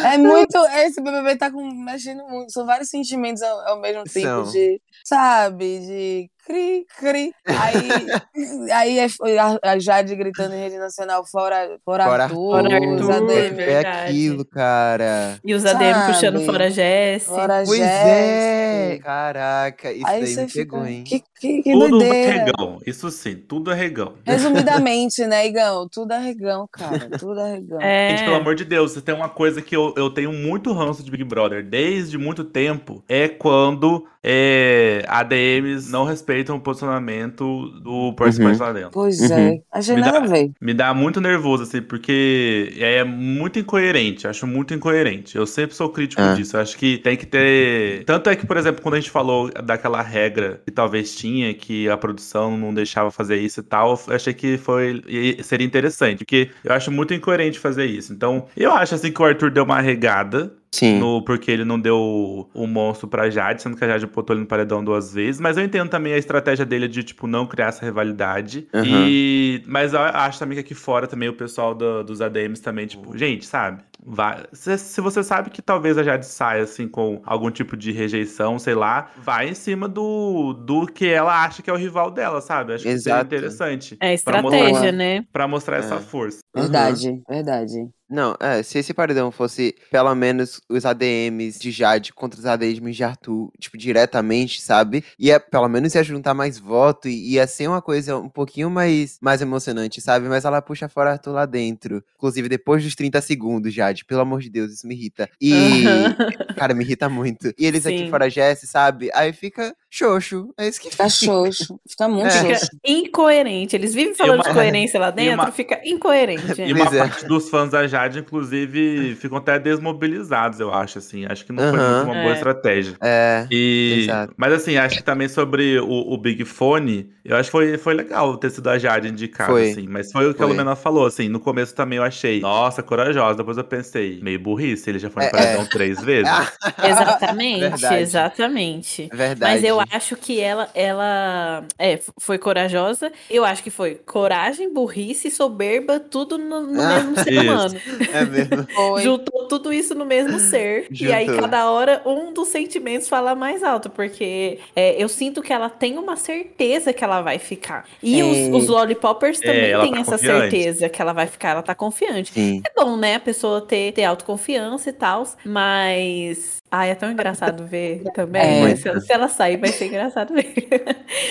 É 0.03 0.17
muito. 0.17 0.57
Esse 0.75 1.01
BBB 1.01 1.36
tá 1.38 1.51
com, 1.51 1.62
mexendo 1.73 2.23
muito. 2.27 2.51
São 2.51 2.65
vários 2.65 2.89
sentimentos 2.89 3.41
ao, 3.41 3.59
ao 3.69 3.79
mesmo 3.79 4.03
tempo 4.03 4.27
São. 4.27 4.51
de. 4.51 4.81
Sabe? 5.03 5.79
De 5.79 6.31
cri, 6.45 6.86
cri. 6.99 7.32
Aí, 7.45 7.89
aí 8.73 8.99
é, 8.99 9.10
foi 9.10 9.38
a, 9.38 9.58
a 9.63 9.79
Jade 9.79 10.15
gritando 10.15 10.53
em 10.56 10.60
rede 10.60 10.77
nacional 10.77 11.23
fora, 11.29 11.77
fora, 11.84 12.03
Fora 12.06 12.23
Arthur, 12.23 12.36
Fora 12.51 12.67
os 12.67 13.10
Arthur, 13.10 13.12
ADM. 13.12 13.32
É 13.32 13.49
verdade. 13.49 13.88
aquilo, 14.10 14.45
cara. 14.45 15.39
E 15.43 15.53
os 15.53 15.65
ADM 15.65 15.93
Sabe? 15.93 16.13
puxando 16.13 16.45
fora 16.45 16.65
a 16.65 16.69
Jess. 16.69 17.25
Fora 17.25 17.63
Pois 17.65 17.79
Jéssica. 17.79 17.95
é! 17.99 18.99
Caraca, 19.03 19.91
isso 19.91 20.08
Aí 20.08 20.21
daí 20.23 20.36
me 20.36 20.51
pegou, 20.51 20.79
fica. 20.82 20.91
hein? 20.91 21.03
Que, 21.03 21.23
que, 21.43 21.62
que 21.62 21.71
Tudo 21.73 21.89
doideira. 21.99 22.41
arregão. 22.43 22.79
Isso 22.88 23.12
sim, 23.12 23.36
tudo 23.36 23.69
arregão. 23.69 24.13
Resumidamente, 24.25 25.23
né, 25.27 25.45
Igão? 25.45 25.88
Tudo 25.89 26.13
arregão, 26.13 26.67
cara. 26.71 27.10
Tudo 27.19 27.39
arregão. 27.39 27.82
É. 27.82 28.10
Gente, 28.12 28.23
pelo 28.23 28.36
amor 28.38 28.56
de 28.56 28.63
Deus, 28.65 28.93
tem 29.01 29.13
uma 29.13 29.27
coisa 29.29 29.62
que 29.62 29.75
eu, 29.75 29.93
eu 29.97 30.10
tenho 30.10 30.32
muito 30.32 30.71
ranço 30.71 31.03
de 31.03 31.12
Big 31.12 31.23
Brother 31.25 31.63
desde 31.63 32.17
muito 32.17 32.43
tempo, 32.45 33.03
é 33.10 33.27
quando 33.27 34.06
é, 34.23 35.03
ADMs 35.08 35.91
não 35.91 36.06
respeitam 36.06 36.56
o 36.56 36.60
posicionamento 36.62 37.67
do 37.82 38.13
participante 38.13 38.60
lá 38.60 38.71
dentro. 38.71 38.91
Pois 38.91 39.19
Uhum. 39.19 39.38
é. 39.38 39.60
Achei 39.71 39.95
Me 39.95 40.01
nada 40.01 40.21
dá- 40.21 40.36
a. 40.36 40.49
Me 40.62 40.73
dá 40.73 40.93
muito 40.93 41.19
nervoso, 41.19 41.63
assim, 41.63 41.82
porque 41.82 42.73
é 42.79 43.03
muito 43.03 43.60
incoerente. 43.60 44.27
Acho 44.27 44.47
muito 44.47 44.73
incoerente. 44.73 45.36
Eu 45.38 45.45
sempre 45.45 45.75
sou 45.75 45.89
crítico 45.89 46.21
Ah. 46.21 46.34
disso. 46.36 46.58
Acho 46.58 46.77
que 46.77 46.97
tem 46.99 47.17
que 47.17 47.25
ter. 47.25 48.03
Tanto 48.06 48.29
é 48.29 48.36
que, 48.36 48.45
por 48.45 48.56
exemplo, 48.58 48.82
quando 48.82 48.95
a 48.95 48.99
gente 48.99 49.10
falou 49.12 49.49
daquela 49.63 50.01
regra 50.01 50.62
que 50.65 50.71
talvez 50.71 51.15
tinha, 51.15 51.32
que 51.59 51.89
a 51.89 51.97
produção 51.97 52.57
não 52.57 52.73
deixava 52.73 53.11
fazer 53.11 53.37
isso 53.37 53.59
e 53.59 53.63
tal, 53.63 53.99
eu 54.07 54.15
achei 54.15 54.33
que 54.33 54.57
foi 54.57 55.01
seria 55.43 55.65
interessante. 55.65 56.19
Porque 56.19 56.49
eu 56.63 56.73
acho 56.73 56.91
muito 56.91 57.13
incoerente 57.13 57.59
fazer 57.59 57.85
isso. 57.85 58.13
Então, 58.13 58.47
eu 58.55 58.71
acho 58.71 58.95
assim 58.95 59.11
que 59.11 59.21
o 59.21 59.25
Arthur 59.25 59.51
deu 59.51 59.63
uma 59.63 59.81
regada. 59.81 60.53
Sim. 60.73 60.97
No, 60.97 61.21
porque 61.23 61.51
ele 61.51 61.63
não 61.63 61.79
deu 61.79 62.49
o 62.51 62.65
monstro 62.67 63.07
pra 63.07 63.29
Jade, 63.29 63.62
sendo 63.62 63.77
que 63.77 63.83
a 63.83 63.88
Jade 63.88 64.07
botou 64.07 64.33
ele 64.33 64.41
no 64.41 64.47
paredão 64.47 64.83
duas 64.83 65.13
vezes. 65.13 65.39
Mas 65.39 65.55
eu 65.55 65.63
entendo 65.63 65.88
também 65.89 66.13
a 66.13 66.17
estratégia 66.17 66.65
dele 66.65 66.88
de, 66.88 67.03
tipo, 67.03 67.27
não 67.27 67.45
criar 67.45 67.67
essa 67.67 67.86
rivalidade. 67.86 68.67
Aham. 68.73 68.86
E. 69.07 69.62
Mas 69.67 69.93
eu 69.93 69.99
acho 70.01 70.39
também 70.39 70.55
que 70.55 70.62
aqui 70.62 70.73
fora 70.73 71.05
também 71.05 71.29
o 71.29 71.33
pessoal 71.33 71.75
do- 71.75 72.03
dos 72.03 72.21
ADMs 72.21 72.59
também, 72.62 72.88
tipo, 72.88 73.15
gente, 73.15 73.45
sabe? 73.45 73.83
Vai, 74.05 74.43
se, 74.51 74.77
se 74.77 74.99
você 74.99 75.23
sabe 75.23 75.49
que 75.49 75.62
talvez 75.62 75.97
a 75.97 76.03
Jade 76.03 76.25
saia 76.25 76.63
assim 76.63 76.89
com 76.89 77.21
algum 77.25 77.49
tipo 77.49 77.77
de 77.77 77.91
rejeição, 77.93 78.59
sei 78.59 78.75
lá, 78.75 79.09
vai 79.23 79.47
em 79.49 79.53
cima 79.53 79.88
do, 79.88 80.51
do 80.53 80.86
que 80.88 81.07
ela 81.07 81.45
acha 81.45 81.62
que 81.62 81.69
é 81.69 81.73
o 81.73 81.77
rival 81.77 82.12
dela, 82.12 82.41
sabe? 82.41 82.73
Acho 82.73 82.83
que 82.83 82.89
seria 82.99 83.13
Exato. 83.19 83.25
interessante. 83.27 83.93
É 83.93 83.97
Pra 84.07 84.13
estratégia, 84.13 84.69
mostrar- 84.69 84.91
né? 84.91 85.25
Pra 85.31 85.47
mostrar 85.47 85.77
essa 85.77 85.95
É. 85.95 85.99
força. 85.99 86.39
Verdade, 86.53 87.21
verdade. 87.29 87.88
Não, 88.13 88.38
é, 88.39 88.62
se 88.62 88.78
esse 88.78 88.93
paredão 88.93 89.32
fosse 89.32 89.76
pelo 89.89 90.13
menos 90.13 90.62
os 90.69 90.86
ADMs 90.86 91.60
de 91.60 91.71
Jade 91.71 92.13
contra 92.13 92.39
os 92.39 92.45
ADMs 92.45 92.95
de 92.95 93.04
Arthur, 93.04 93.52
tipo, 93.60 93.76
diretamente, 93.76 94.62
sabe? 94.62 95.04
Ia 95.17 95.39
pelo 95.39 95.67
menos 95.67 95.95
ia 95.95 96.04
juntar 96.04 96.36
mais 96.36 96.60
voto 96.60 97.08
e 97.08 97.32
ia 97.32 97.47
ser 97.47 97.67
uma 97.67 97.82
coisa 97.82 98.15
um 98.15 98.30
pouquinho 98.30 98.69
mais, 98.69 99.17
mais 99.19 99.41
emocionante, 99.41 99.99
sabe? 99.99 100.30
Mas 100.30 100.45
ela 100.45 100.62
puxa 100.62 100.88
fora 100.88 101.13
Arthur 101.13 101.32
lá 101.32 101.47
dentro. 101.47 102.04
Inclusive, 102.15 102.47
depois 102.47 102.84
dos 102.84 102.93
30 102.93 103.19
segundos, 103.19 103.73
Jade, 103.73 104.06
pelo 104.06 104.21
amor 104.21 104.41
de 104.41 104.49
Deus, 104.52 104.71
isso 104.71 104.88
me 104.88 104.93
irrita. 104.93 105.28
E, 105.41 105.52
cara, 106.56 106.76
me 106.76 106.84
irrita 106.84 107.10
muito. 107.10 107.52
E 107.58 107.65
eles 107.65 107.88
aqui 107.88 107.97
Sim. 107.97 108.10
fora 108.12 108.30
Jesse, 108.30 108.67
sabe? 108.67 109.10
Aí 109.15 109.34
fica, 109.34 109.76
xoxo. 109.95 110.49
É 110.58 110.67
isso 110.67 110.82
que 110.82 110.89
Fica 110.89 111.08
xoxo. 111.10 111.79
Fica 111.88 112.08
muito 112.08 112.27
É. 112.27 112.32
xoxo. 112.32 112.65
Fica 112.65 112.77
incoerente. 112.86 113.75
Eles 113.75 113.93
vivem 113.93 114.15
falando 114.15 114.39
uma- 114.39 114.43
de 114.43 114.53
coerência 114.53 114.99
lá 114.99 115.12
dentro, 115.12 115.34
uma- 115.43 115.51
fica 115.51 115.79
incoerente. 115.86 116.62
E 116.62 116.73
uma 116.73 116.86
é. 116.86 116.97
parte 116.97 117.25
dos 117.27 117.49
fãs 117.49 117.69
da 117.69 117.86
Jade, 117.88 118.19
inclusive, 118.19 119.15
ficam 119.15 119.38
até 119.38 119.60
desmobilizados, 119.60 120.60
eu 120.60 120.73
acho, 120.73 120.97
assim. 120.97 121.25
Acho 121.25 121.45
que 121.45 121.51
não 121.51 121.69
foi 121.69 121.79
uma 121.79 122.06
boa 122.06 122.29
É. 122.29 122.34
estratégia. 122.34 122.95
É. 123.01 123.47
E, 123.51 124.01
Exato. 124.03 124.34
mas 124.38 124.53
assim, 124.53 124.77
acho 124.77 124.97
que 124.97 125.03
também 125.03 125.27
sobre 125.27 125.79
o, 125.79 125.88
o 126.13 126.17
Big 126.17 126.43
Fone, 126.45 127.10
eu 127.23 127.36
acho 127.38 127.47
que 127.47 127.51
foi, 127.51 127.77
foi 127.77 127.93
legal 127.93 128.36
ter 128.38 128.49
sido 128.49 128.69
a 128.69 128.77
Jade 128.79 129.08
indicada, 129.08 129.51
Foi. 129.51 129.71
assim. 129.71 129.86
Mas 129.88 130.12
foi 130.12 130.29
o 130.29 130.34
que 130.34 130.41
a 130.41 130.45
Foi. 130.45 130.53
Lumena 130.53 130.75
falou, 130.75 131.06
assim. 131.06 131.29
No 131.29 131.39
começo 131.39 131.73
também 131.75 131.97
eu 131.97 132.03
achei, 132.03 132.39
nossa, 132.39 132.82
corajosa. 132.82 133.38
Depois 133.38 133.58
eu 133.58 133.63
pensei, 133.63 134.19
meio 134.21 134.39
burrice, 134.39 134.89
ele 134.89 134.99
já 134.99 135.10
foi 135.10 135.23
no 135.23 135.29
É, 135.29 135.32
paredão 135.32 135.65
três 135.67 136.01
vezes. 136.01 136.32
Exatamente, 136.84 137.60
Verdade. 137.60 137.95
exatamente. 138.01 139.10
Verdade. 139.13 139.39
Mas 139.56 139.63
eu 139.63 139.79
acho 139.91 140.15
que 140.15 140.39
ela, 140.39 140.69
ela 140.73 141.65
é, 141.77 141.99
foi 142.19 142.37
corajosa. 142.37 143.11
Eu 143.29 143.43
acho 143.45 143.63
que 143.63 143.69
foi 143.69 143.95
coragem, 143.95 144.73
burrice, 144.73 145.29
soberba, 145.31 145.99
tudo 145.99 146.37
no, 146.37 146.61
no 146.61 146.81
Ah, 146.81 146.95
mesmo 146.99 147.17
ser 147.19 147.31
isso. 147.33 147.41
humano. 147.43 147.81
É 148.13 148.25
mesmo. 148.25 148.67
Juntou 149.01 149.47
tudo 149.47 149.71
isso 149.73 149.95
no 149.95 150.05
mesmo 150.05 150.37
ser. 150.39 150.87
E 150.91 151.11
aí, 151.11 151.25
Juntou. 151.27 151.41
cada 151.41 151.69
hora, 151.71 152.01
um 152.05 152.33
dos 152.33 152.47
sentimentos 152.49 153.07
fala 153.09 153.35
mais 153.35 153.63
alto. 153.63 153.89
Porque 153.89 154.59
é, 154.75 155.01
eu 155.01 155.07
sinto 155.09 155.41
que 155.41 155.51
ela 155.53 155.69
tem 155.69 155.97
uma 155.97 156.15
certeza 156.15 156.93
que 156.93 157.03
ela 157.03 157.21
vai 157.21 157.39
ficar. 157.39 157.85
E 158.01 158.19
É. 158.19 158.23
os, 158.23 158.63
os 158.63 158.69
lollipoppers 158.69 159.41
É, 159.41 159.45
também 159.45 159.81
têm 159.81 159.91
tá 159.93 159.99
essa 160.01 160.11
confiante. 160.17 160.51
certeza 160.51 160.89
que 160.89 161.01
ela 161.01 161.13
vai 161.13 161.27
ficar. 161.27 161.49
Ela 161.51 161.61
tá 161.63 161.75
confiante. 161.75 162.33
Sim. 162.33 162.61
É 162.65 162.83
bom, 162.83 162.95
né? 162.97 163.15
A 163.15 163.19
pessoa 163.19 163.61
ter, 163.61 163.91
ter 163.93 164.03
autoconfiança 164.03 164.89
e 164.89 164.93
tal, 164.93 165.23
mas. 165.45 166.62
Ai, 166.75 166.89
é 166.89 166.95
tão 166.95 167.12
engraçado 167.12 167.67
ver 167.67 168.01
também. 168.15 168.41
É. 168.71 168.75
Se, 168.75 168.88
ela, 168.89 168.99
se 168.99 169.13
ela 169.13 169.27
sair, 169.27 169.57
vai 169.57 169.69
ser 169.69 169.86
engraçado 169.86 170.33
ver. 170.33 170.53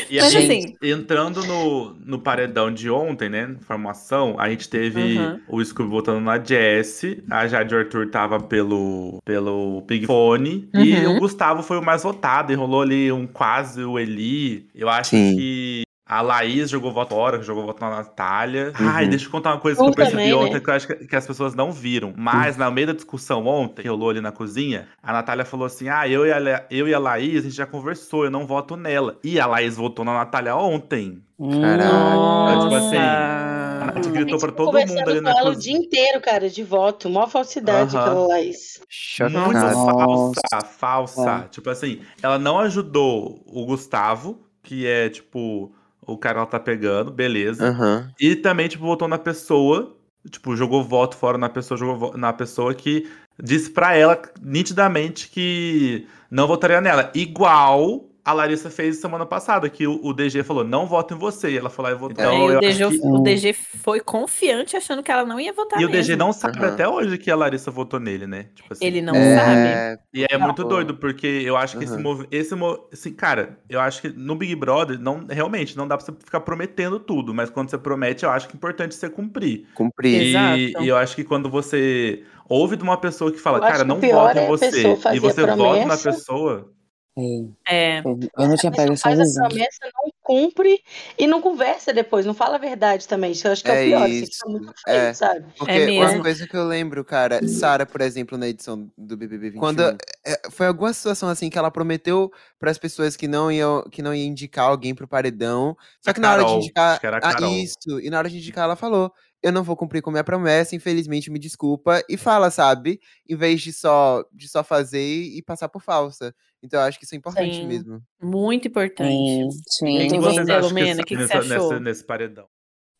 E 0.08 0.20
Mas 0.20 0.36
aí, 0.36 0.44
assim- 0.44 0.76
entrando 0.80 1.44
no, 1.44 1.94
no 2.06 2.20
paredão 2.20 2.72
de 2.72 2.88
ontem, 2.88 3.28
né? 3.28 3.56
Formação, 3.62 4.36
a 4.38 4.48
gente 4.48 4.68
teve 4.68 5.18
Uhum. 5.18 5.40
o 5.48 5.64
Scooby 5.64 5.90
votando 5.90 6.20
na 6.20 6.38
Jess, 6.42 7.02
a 7.28 7.48
Jade 7.48 7.74
Arthur 7.74 8.08
tava 8.08 8.38
pelo, 8.38 9.20
pelo 9.24 9.80
Big 9.80 10.06
Fone, 10.06 10.68
e 10.74 10.94
Uhum. 10.94 11.16
o 11.16 11.18
Gustavo 11.18 11.60
foi 11.64 11.78
o 11.78 11.82
mais 11.84 12.04
votado, 12.04 12.52
e 12.52 12.54
rolou 12.54 12.82
ali 12.82 13.10
um 13.10 13.26
quase 13.26 13.82
o 13.82 13.98
Eli. 13.98 14.68
Eu 14.72 14.88
acho 14.88 15.10
Sim. 15.10 15.34
que. 15.36 15.81
A 16.12 16.20
Laís 16.20 16.68
jogou 16.68 16.92
voto 16.92 17.14
fora, 17.14 17.42
jogou 17.42 17.64
voto 17.64 17.80
na 17.80 17.88
Natália. 17.88 18.72
Uhum. 18.78 18.88
Ai, 18.88 19.08
deixa 19.08 19.26
eu 19.26 19.30
contar 19.30 19.50
uma 19.52 19.60
coisa 19.60 19.78
que 19.78 19.82
Eu 19.82 19.88
eu 19.88 19.94
percebi 19.94 20.16
também, 20.16 20.28
né? 20.30 20.34
ontem, 20.36 20.60
que 20.60 20.68
eu 20.68 20.74
acho 20.74 20.86
que, 20.86 20.94
que 21.06 21.16
as 21.16 21.26
pessoas 21.26 21.54
não 21.54 21.72
viram. 21.72 22.12
Mas, 22.16 22.56
no 22.56 22.70
meio 22.70 22.88
da 22.88 22.92
discussão 22.92 23.46
ontem, 23.46 23.80
que 23.82 23.88
rolou 23.88 24.10
ali 24.10 24.20
na 24.20 24.30
cozinha, 24.30 24.88
a 25.02 25.10
Natália 25.12 25.44
falou 25.44 25.64
assim: 25.66 25.88
Ah, 25.88 26.06
eu 26.06 26.26
e, 26.26 26.32
a, 26.32 26.66
eu 26.70 26.86
e 26.86 26.92
a 26.92 26.98
Laís, 26.98 27.38
a 27.38 27.42
gente 27.44 27.56
já 27.56 27.64
conversou, 27.66 28.24
eu 28.24 28.30
não 28.30 28.46
voto 28.46 28.76
nela. 28.76 29.18
E 29.24 29.40
a 29.40 29.46
Laís 29.46 29.76
votou 29.76 30.04
na 30.04 30.12
Natália 30.12 30.54
ontem. 30.54 31.22
Caralho. 31.38 32.62
tipo 32.62 32.74
assim. 32.74 32.96
A 32.96 33.92
gente 33.96 34.10
gritou 34.10 34.38
pra 34.38 34.52
todo 34.52 34.72
mundo 34.86 35.08
ali 35.10 35.20
na 35.20 35.30
ela 35.30 35.50
o 35.50 35.54
cozinha. 35.54 35.78
dia 35.78 35.86
inteiro, 35.86 36.20
cara, 36.20 36.48
de 36.48 36.62
voto. 36.62 37.08
Mó 37.10 37.26
falsidade 37.26 37.96
Aham. 37.96 38.06
aquela 38.06 38.26
Laís. 38.28 38.80
Muito 38.80 39.58
Chocado. 39.58 39.74
falsa, 39.74 40.66
falsa. 40.78 41.48
Tipo 41.50 41.70
assim, 41.70 42.00
ela 42.22 42.38
não 42.38 42.58
ajudou 42.60 43.42
o 43.46 43.64
Gustavo, 43.66 44.46
que 44.62 44.86
é, 44.86 45.08
tipo, 45.08 45.74
o 46.06 46.16
cara 46.18 46.44
tá 46.46 46.58
pegando, 46.58 47.10
beleza. 47.10 47.68
Aham. 47.68 48.10
E 48.20 48.36
também, 48.36 48.68
tipo, 48.68 48.84
votou 48.84 49.08
na 49.08 49.18
pessoa, 49.18 49.96
tipo, 50.30 50.56
jogou 50.56 50.82
voto 50.84 51.16
fora 51.16 51.38
na 51.38 51.48
pessoa, 51.48 51.78
jogou 51.78 52.16
na 52.16 52.32
pessoa 52.32 52.74
que 52.74 53.08
disse 53.42 53.70
pra 53.70 53.94
ela 53.96 54.20
nitidamente 54.40 55.28
que 55.28 56.06
não 56.30 56.46
votaria 56.46 56.80
nela. 56.80 57.10
Igual 57.14 58.11
a 58.24 58.32
Larissa 58.32 58.70
fez 58.70 58.98
semana 58.98 59.26
passada, 59.26 59.68
que 59.68 59.84
o, 59.86 59.98
o 60.04 60.12
DG 60.12 60.44
falou, 60.44 60.62
não 60.62 60.86
voto 60.86 61.12
em 61.14 61.18
você. 61.18 61.50
E 61.50 61.58
ela 61.58 61.68
foi 61.68 61.84
lá 61.84 61.90
e 61.90 61.94
votou. 61.94 62.24
É, 62.24 62.28
Então, 62.28 62.50
e 62.50 62.52
eu 62.52 62.58
o, 62.58 62.60
DG, 62.60 62.88
que- 63.00 63.06
o 63.06 63.18
DG 63.18 63.52
foi 63.52 63.98
confiante 64.00 64.76
achando 64.76 65.02
que 65.02 65.10
ela 65.10 65.24
não 65.24 65.40
ia 65.40 65.52
votar 65.52 65.80
E 65.80 65.84
o 65.84 65.88
DG 65.88 66.10
mesmo. 66.12 66.16
não 66.18 66.32
sabe 66.32 66.58
Aham. 66.58 66.68
até 66.68 66.88
hoje 66.88 67.18
que 67.18 67.30
a 67.30 67.34
Larissa 67.36 67.70
votou 67.70 67.98
nele, 67.98 68.26
né? 68.26 68.46
Tipo 68.54 68.72
assim. 68.72 68.84
Ele 68.86 69.02
não 69.02 69.16
É, 69.16 69.34
sabe. 69.34 70.00
E 70.14 70.24
é 70.30 70.38
muito 70.38 70.62
doido, 70.62 70.94
porque 70.96 71.26
eu 71.26 71.56
acho 71.56 71.76
que 71.76 71.82
esse 71.84 71.94
Aham. 71.94 72.02
movimento. 72.02 72.32
Esse 72.32 72.54
mo- 72.54 72.88
assim, 72.92 73.12
cara, 73.12 73.58
eu 73.68 73.80
acho 73.80 74.00
que 74.00 74.08
no 74.10 74.36
Big 74.36 74.54
Brother, 74.54 75.00
não, 75.00 75.26
realmente, 75.28 75.76
não 75.76 75.88
dá 75.88 75.96
pra 75.96 76.06
você 76.06 76.12
ficar 76.12 76.40
prometendo 76.40 77.00
tudo, 77.00 77.34
mas 77.34 77.50
quando 77.50 77.70
você 77.70 77.78
promete, 77.78 78.24
eu 78.24 78.30
acho 78.30 78.46
que 78.46 78.54
é 78.54 78.56
importante 78.56 78.94
você 78.94 79.10
cumprir. 79.10 79.66
Cumprir. 79.74 80.28
Exato. 80.28 80.58
E, 80.58 80.74
e 80.84 80.88
eu 80.88 80.96
acho 80.96 81.16
que 81.16 81.24
quando 81.24 81.50
você 81.50 82.22
ouve 82.48 82.76
de 82.76 82.84
uma 82.84 82.96
pessoa 82.96 83.32
que 83.32 83.38
fala, 83.38 83.58
Eu 83.58 83.62
cara, 83.62 83.84
não 83.84 83.96
o 83.96 84.00
pior 84.00 84.28
vota 84.28 84.40
em 84.40 84.44
é 84.44 84.48
você, 84.48 84.82
e 85.12 85.18
você 85.18 85.44
vota 85.44 85.86
na 85.86 85.96
pessoa. 85.96 86.70
É, 87.16 87.98
É. 87.98 87.98
eu 88.00 88.48
não 88.48 88.56
tinha 88.56 88.72
A 88.72 88.74
pego 88.74 88.92
essa 88.94 89.02
faz 89.02 89.20
a 89.20 89.22
visão. 89.24 89.46
promessa, 89.48 89.78
não 89.94 90.10
cumpre 90.22 90.82
e 91.18 91.26
não 91.26 91.42
conversa 91.42 91.92
depois, 91.92 92.24
não 92.24 92.32
fala 92.32 92.54
a 92.56 92.58
verdade 92.58 93.06
também. 93.06 93.32
Isso 93.32 93.46
eu 93.46 93.52
acho 93.52 93.62
que 93.62 93.70
é, 93.70 93.74
É 93.74 93.82
o 93.84 93.88
pior. 93.88 94.08
Isso 94.08 94.24
isso. 94.24 94.32
fica 94.38 94.48
muito 94.50 94.72
feio, 94.84 94.96
É. 94.96 95.12
sabe? 95.14 95.44
Porque 95.58 95.70
É 95.72 95.90
uma 95.90 96.06
mesmo. 96.08 96.22
coisa 96.22 96.46
que 96.46 96.56
eu 96.56 96.64
lembro, 96.64 97.04
cara, 97.04 97.46
Sara, 97.46 97.84
por 97.84 98.00
exemplo, 98.00 98.38
na 98.38 98.48
edição 98.48 98.90
do 98.96 99.16
BBB 99.16 99.50
21, 99.50 99.60
quando 99.60 99.82
é, 100.24 100.40
foi 100.50 100.66
alguma 100.66 100.92
situação 100.94 101.28
assim 101.28 101.50
que 101.50 101.58
ela 101.58 101.70
prometeu 101.70 102.30
para 102.58 102.70
as 102.70 102.78
pessoas 102.78 103.14
que 103.14 103.28
não 103.28 103.52
iam 103.52 103.82
que 103.90 104.00
não 104.00 104.14
ia 104.14 104.24
indicar 104.24 104.66
alguém 104.66 104.94
pro 104.94 105.06
paredão, 105.06 105.76
só 106.00 106.12
A 106.12 106.14
que 106.14 106.20
na 106.20 106.32
hora 106.32 106.40
de 106.40 106.46
Carol, 106.46 106.60
indicar 106.62 106.90
acho 106.92 107.00
que 107.00 107.06
era 107.06 107.16
a 107.16 107.18
ah, 107.18 107.34
Carol. 107.34 107.52
isso, 107.52 108.00
e 108.00 108.08
na 108.08 108.18
hora 108.18 108.30
de 108.30 108.38
indicar 108.38 108.64
ela 108.64 108.76
falou 108.76 109.12
eu 109.42 109.52
não 109.52 109.62
vou 109.64 109.76
cumprir 109.76 110.00
com 110.02 110.10
minha 110.10 110.22
promessa, 110.24 110.76
infelizmente 110.76 111.30
me 111.30 111.38
desculpa, 111.38 112.02
e 112.08 112.16
fala, 112.16 112.50
sabe? 112.50 113.00
Em 113.28 113.34
vez 113.36 113.60
de 113.60 113.72
só, 113.72 114.24
de 114.32 114.48
só 114.48 114.62
fazer 114.62 115.02
e 115.24 115.42
passar 115.42 115.68
por 115.68 115.82
falsa. 115.82 116.34
Então 116.62 116.80
eu 116.80 116.86
acho 116.86 116.98
que 116.98 117.04
isso 117.04 117.14
é 117.14 117.18
importante 117.18 117.56
Sim. 117.56 117.66
mesmo. 117.66 118.00
Muito 118.22 118.68
importante. 118.68 119.10
Sim, 119.10 119.44
O 119.46 119.50
sim. 119.68 119.98
que, 119.98 120.06
que 120.08 120.16
eu 120.16 120.20
você, 120.20 120.34
vocês 120.34 120.46
vendo- 120.46 120.50
acham 120.56 120.68
Lumena, 120.68 120.96
que, 121.02 121.08
que 121.08 121.14
que 121.16 121.20
nessa- 121.22 121.42
você 121.42 121.54
achou? 121.54 121.68
nessa- 121.70 121.80
nesse 121.80 122.04
paredão? 122.04 122.46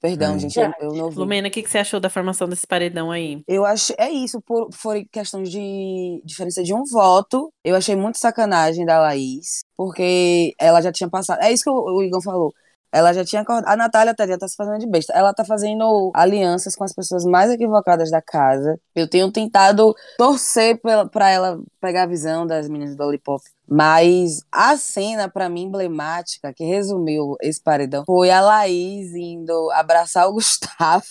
Perdão, 0.01 0.35
Hum. 0.35 0.39
gente, 0.41 0.59
eu, 0.59 0.73
eu 0.81 0.93
não 0.95 1.05
ouvi. 1.05 1.17
Lumena, 1.17 1.47
o 1.47 1.51
que, 1.53 1.63
que 1.63 1.71
você 1.71 1.79
achou 1.79 2.01
da 2.01 2.11
formação 2.11 2.49
desse 2.49 2.67
paredão 2.67 3.13
aí? 3.13 3.41
Eu 3.47 3.65
acho, 3.65 3.95
é 3.97 4.11
isso, 4.11 4.41
por, 4.43 4.69
foi 4.73 5.05
questão 5.13 5.45
de 5.45 6.21
diferença 6.25 6.61
de 6.65 6.75
um 6.75 6.83
voto. 6.85 7.53
Eu 7.65 7.77
achei 7.77 7.95
muito 7.95 8.19
sacanagem 8.19 8.85
da 8.85 8.99
Laís, 9.01 9.61
porque 9.77 10.55
ela 10.59 10.81
já 10.83 10.91
tinha 10.91 11.09
passado. 11.09 11.41
É 11.41 11.53
isso 11.53 11.63
que 11.63 11.71
o, 11.71 11.75
o 11.99 12.03
Igor 12.03 12.21
falou. 12.21 12.53
Ela 12.93 13.13
já 13.15 13.25
tinha 13.25 13.41
acordado. 13.43 13.73
A 13.73 13.77
Natália 13.77 14.15
Tadinha 14.15 14.39
tá 14.39 14.47
se 14.47 14.55
fazendo 14.55 14.79
de 14.79 14.87
besta. 14.87 15.13
Ela 15.15 15.33
tá 15.33 15.45
fazendo 15.45 16.11
alianças 16.15 16.77
com 16.77 16.85
as 16.85 16.93
pessoas 16.93 17.25
mais 17.25 17.51
equivocadas 17.51 18.11
da 18.11 18.21
casa. 18.21 18.79
Eu 18.95 19.09
tenho 19.09 19.33
tentado 19.33 19.95
torcer 20.19 20.79
pra 21.11 21.31
ela 21.31 21.59
pegar 21.81 22.03
a 22.03 22.07
visão 22.07 22.47
das 22.47 22.69
meninas 22.69 22.95
do 22.95 23.03
Lollipop. 23.03 23.43
Mas 23.67 24.41
a 24.53 24.77
cena, 24.77 25.31
pra 25.31 25.49
mim, 25.49 25.63
emblemática, 25.63 26.53
que 26.53 26.65
resumiu 26.65 27.37
esse 27.41 27.63
paredão, 27.63 28.05
foi 28.05 28.31
a 28.31 28.41
Laís 28.43 29.15
indo 29.15 29.71
abraçar 29.71 30.29
o 30.29 30.33
Gustavo. 30.35 31.03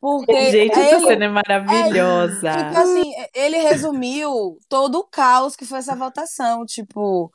Porque 0.00 0.32
Gente, 0.50 0.78
ele- 0.78 0.80
essa 0.90 1.00
cena 1.06 1.24
é 1.24 1.28
maravilhosa. 1.28 2.52
Tipo 2.52 2.78
assim, 2.78 3.12
ele 3.34 3.56
resumiu 3.58 4.58
todo 4.68 4.98
o 5.00 5.04
caos 5.04 5.56
que 5.56 5.64
foi 5.64 5.78
essa 5.78 5.96
votação. 5.96 6.64
Tipo, 6.64 7.32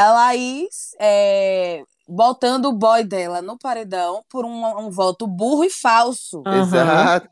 a 0.00 0.12
Laís 0.12 0.90
é, 1.00 1.82
botando 2.08 2.66
o 2.66 2.72
boy 2.72 3.04
dela 3.04 3.40
no 3.40 3.58
paredão 3.58 4.22
por 4.28 4.44
um, 4.44 4.86
um 4.86 4.90
voto 4.90 5.26
burro 5.26 5.64
e 5.64 5.70
falso. 5.70 6.42
Aham. 6.46 6.62
Exato. 6.62 7.28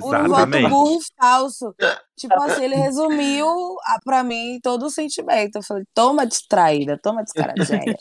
Por 0.00 0.14
um 0.16 0.22
voto 0.22 0.26
Exatamente. 0.26 0.70
burro 0.70 0.98
e 1.00 1.04
falso. 1.20 1.74
Tipo 2.16 2.34
assim, 2.42 2.64
ele 2.64 2.76
resumiu 2.76 3.46
ah, 3.84 3.98
pra 4.04 4.22
mim 4.22 4.58
todo 4.62 4.86
o 4.86 4.90
sentimento. 4.90 5.56
Eu 5.56 5.62
falei, 5.62 5.84
toma 5.94 6.26
distraída, 6.26 6.98
toma 7.02 7.22
descaradinha. 7.22 7.94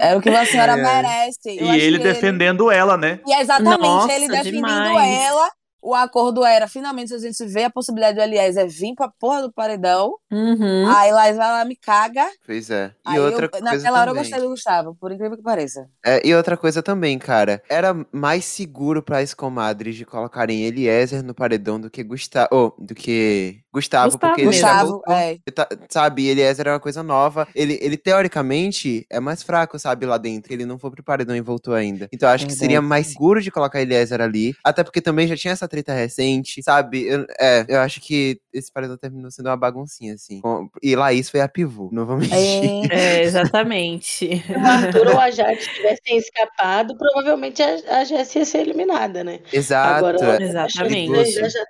é 0.00 0.16
o 0.16 0.20
que 0.20 0.28
a 0.30 0.46
senhora 0.46 0.72
ai. 0.72 0.82
merece. 0.82 1.56
Eu 1.56 1.66
E 1.74 1.80
ele 1.80 1.98
defendendo 1.98 2.70
ela, 2.70 2.96
né? 2.96 3.20
e 3.26 3.32
é 3.32 3.40
exatamente 3.40 3.80
Nossa, 3.80 4.12
ele 4.12 4.28
defendendo 4.28 4.66
demais. 4.66 5.20
ela. 5.20 5.50
O 5.86 5.94
acordo 5.94 6.44
era, 6.44 6.66
finalmente, 6.66 7.14
a 7.14 7.18
gente 7.18 7.46
vê 7.46 7.62
a 7.62 7.70
possibilidade 7.70 8.16
do 8.16 8.20
Eliezer 8.20 8.68
vir 8.68 8.92
pra 8.96 9.08
porra 9.08 9.42
do 9.42 9.52
paredão. 9.52 10.16
Uhum. 10.32 10.88
Aí 10.88 11.12
Laís 11.12 11.36
vai 11.36 11.46
lá, 11.46 11.64
me 11.64 11.76
caga. 11.76 12.26
Pois 12.44 12.70
é. 12.70 12.92
E 13.06 13.10
Aí 13.10 13.20
outra 13.20 13.46
eu, 13.46 13.50
coisa 13.50 13.64
naquela 13.64 14.00
hora 14.00 14.10
eu 14.10 14.16
gostei 14.16 14.40
do 14.40 14.48
Gustavo, 14.48 14.96
por 14.96 15.12
incrível 15.12 15.36
que 15.36 15.44
pareça. 15.44 15.88
É, 16.04 16.26
e 16.26 16.34
outra 16.34 16.56
coisa 16.56 16.82
também, 16.82 17.16
cara. 17.20 17.62
Era 17.68 17.94
mais 18.10 18.44
seguro 18.44 19.00
para 19.00 19.18
as 19.18 19.32
comadres 19.32 19.94
de 19.94 20.04
colocarem 20.04 20.64
Eliezer 20.64 21.22
no 21.22 21.32
paredão 21.32 21.80
do 21.80 21.88
que 21.88 22.02
Gustavo. 22.02 22.48
Oh, 22.50 22.84
do 22.84 22.92
que 22.92 23.60
Gustavo, 23.76 24.12
Gustavo 24.12 24.18
porque 24.34 24.40
ele 24.40 24.52
já 24.52 24.68
Gustavo, 24.72 24.90
voltou. 24.90 25.14
é. 25.14 25.38
Tá- 25.54 25.68
sabe, 25.90 26.26
Eliezer 26.28 26.66
é 26.66 26.72
uma 26.72 26.80
coisa 26.80 27.02
nova. 27.02 27.46
Ele, 27.54 27.78
ele, 27.82 27.96
teoricamente, 27.98 29.06
é 29.10 29.20
mais 29.20 29.42
fraco, 29.42 29.78
sabe, 29.78 30.06
lá 30.06 30.16
dentro. 30.16 30.50
Ele 30.52 30.64
não 30.64 30.78
foi 30.78 30.90
pro 30.90 31.02
paredão 31.04 31.36
e 31.36 31.40
voltou 31.42 31.74
ainda. 31.74 32.08
Então, 32.10 32.26
eu 32.28 32.34
acho 32.34 32.46
que 32.46 32.52
seria 32.54 32.80
mais 32.80 33.08
seguro 33.08 33.40
de 33.42 33.50
colocar 33.50 33.80
Eliezer 33.82 34.20
ali. 34.22 34.54
Até 34.64 34.82
porque 34.82 35.00
também 35.02 35.26
já 35.28 35.36
tinha 35.36 35.52
essa 35.52 35.68
treta 35.68 35.92
recente, 35.92 36.62
sabe? 36.62 37.06
Eu, 37.06 37.26
é, 37.38 37.66
eu 37.68 37.80
acho 37.80 38.00
que 38.00 38.40
esse 38.52 38.72
paredão 38.72 38.96
terminou 38.96 39.30
sendo 39.30 39.50
uma 39.50 39.56
baguncinha, 39.56 40.14
assim. 40.14 40.40
E 40.82 40.96
Laís 40.96 41.28
foi 41.28 41.40
a 41.40 41.48
pivô, 41.48 41.90
não 41.92 42.06
vou 42.06 42.16
mentir. 42.16 42.90
É, 42.90 42.96
É, 42.96 43.22
exatamente. 43.24 44.06
Se 44.06 44.52
o 44.52 44.66
Arthur 44.66 45.08
ou 45.08 45.20
a 45.20 45.30
Jade 45.30 45.60
tivessem 45.74 46.16
escapado, 46.16 46.96
provavelmente 46.96 47.62
a, 47.62 48.00
a 48.00 48.04
Jessie 48.04 48.38
ia 48.40 48.44
ser 48.46 48.58
eliminada, 48.58 49.22
né? 49.22 49.40
Exato. 49.52 50.06
Agora, 50.06 50.42
Exatamente. 50.42 51.12
que 51.24 51.32
já, 51.32 51.48
já. 51.48 51.64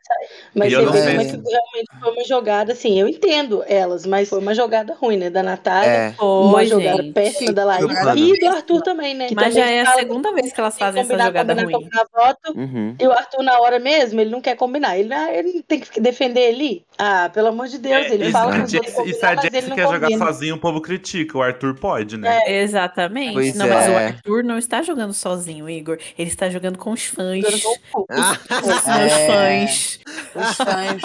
Mas 0.55 0.71
E 0.71 0.75
eu 0.75 0.83
não 0.85 0.92
sei 0.92 1.03
é 1.03 1.05
realmente 1.16 1.87
Foi 2.00 2.12
uma 2.12 2.24
jogada, 2.24 2.72
assim, 2.72 2.98
eu 3.00 3.09
entendo 3.09 3.64
elas, 3.66 4.06
mas 4.06 4.28
foi 4.28 4.38
uma 4.38 4.54
jogada 4.54 4.94
ruim, 4.94 5.16
né? 5.16 5.30
Da 5.30 5.42
Natália. 5.42 5.88
É. 5.88 6.14
Uma 6.20 6.64
jogada 6.64 7.02
gente. 7.02 7.12
péssima 7.12 7.52
da. 7.52 7.80
Jogada. 7.80 8.18
E 8.18 8.38
do 8.38 8.46
Arthur 8.48 8.82
também, 8.82 9.14
né? 9.14 9.28
Mas 9.35 9.54
também 9.54 9.64
já 9.64 9.70
é 9.70 9.80
a 9.82 9.92
segunda 9.94 10.32
vez 10.32 10.52
que 10.52 10.61
elas 10.61 10.78
fazem 10.78 11.00
essa 11.00 11.11
combinar, 11.11 11.26
jogada 11.26 11.54
combinar, 11.54 11.78
ruim. 11.78 11.85
combinar 11.85 12.06
voto. 12.12 12.59
Uhum. 12.59 12.96
E 12.98 13.06
o 13.06 13.12
Arthur, 13.12 13.42
na 13.42 13.59
hora 13.61 13.78
mesmo, 13.78 14.20
ele 14.20 14.30
não 14.30 14.40
quer 14.40 14.56
combinar. 14.56 14.98
Ele, 14.98 15.12
ah, 15.12 15.32
ele 15.32 15.62
tem 15.62 15.80
que 15.80 16.00
defender 16.00 16.40
ele. 16.40 16.85
Ah, 16.98 17.30
pelo 17.32 17.48
amor 17.48 17.68
de 17.68 17.78
Deus, 17.78 18.06
ele 18.11 18.28
e, 18.28 18.32
fala 18.32 18.52
que 18.52 18.61
a 18.61 18.64
os 18.64 18.72
e 18.72 18.78
se 18.78 18.85
a 18.87 18.90
combinar, 18.92 19.37
mas 19.37 19.44
ele 19.44 19.54
Jess 19.61 19.68
não 19.68 19.76
quer 19.76 19.88
jogar 19.88 20.11
sozinho, 20.18 20.54
o 20.54 20.59
povo 20.59 20.80
critica. 20.80 21.38
O 21.38 21.42
Arthur 21.42 21.74
pode, 21.74 22.16
né? 22.16 22.40
Exatamente. 22.46 23.32
Pois 23.35 23.54
não, 23.54 23.68
mas 23.68 23.88
o 23.88 23.92
é. 23.92 24.06
Arthur 24.06 24.44
não 24.44 24.59
está 24.59 24.82
jogando 24.82 25.12
sozinho, 25.12 25.68
Igor. 25.68 25.98
Ele 26.18 26.28
está 26.28 26.48
jogando 26.48 26.78
com 26.78 26.90
os 26.92 27.04
fãs. 27.04 27.44
Ah, 28.11 28.38
Os 28.50 28.98
meus 28.98 29.12
É. 29.12 29.26
fãs. 29.26 30.00
Os 30.35 30.56
fãs. 30.56 31.02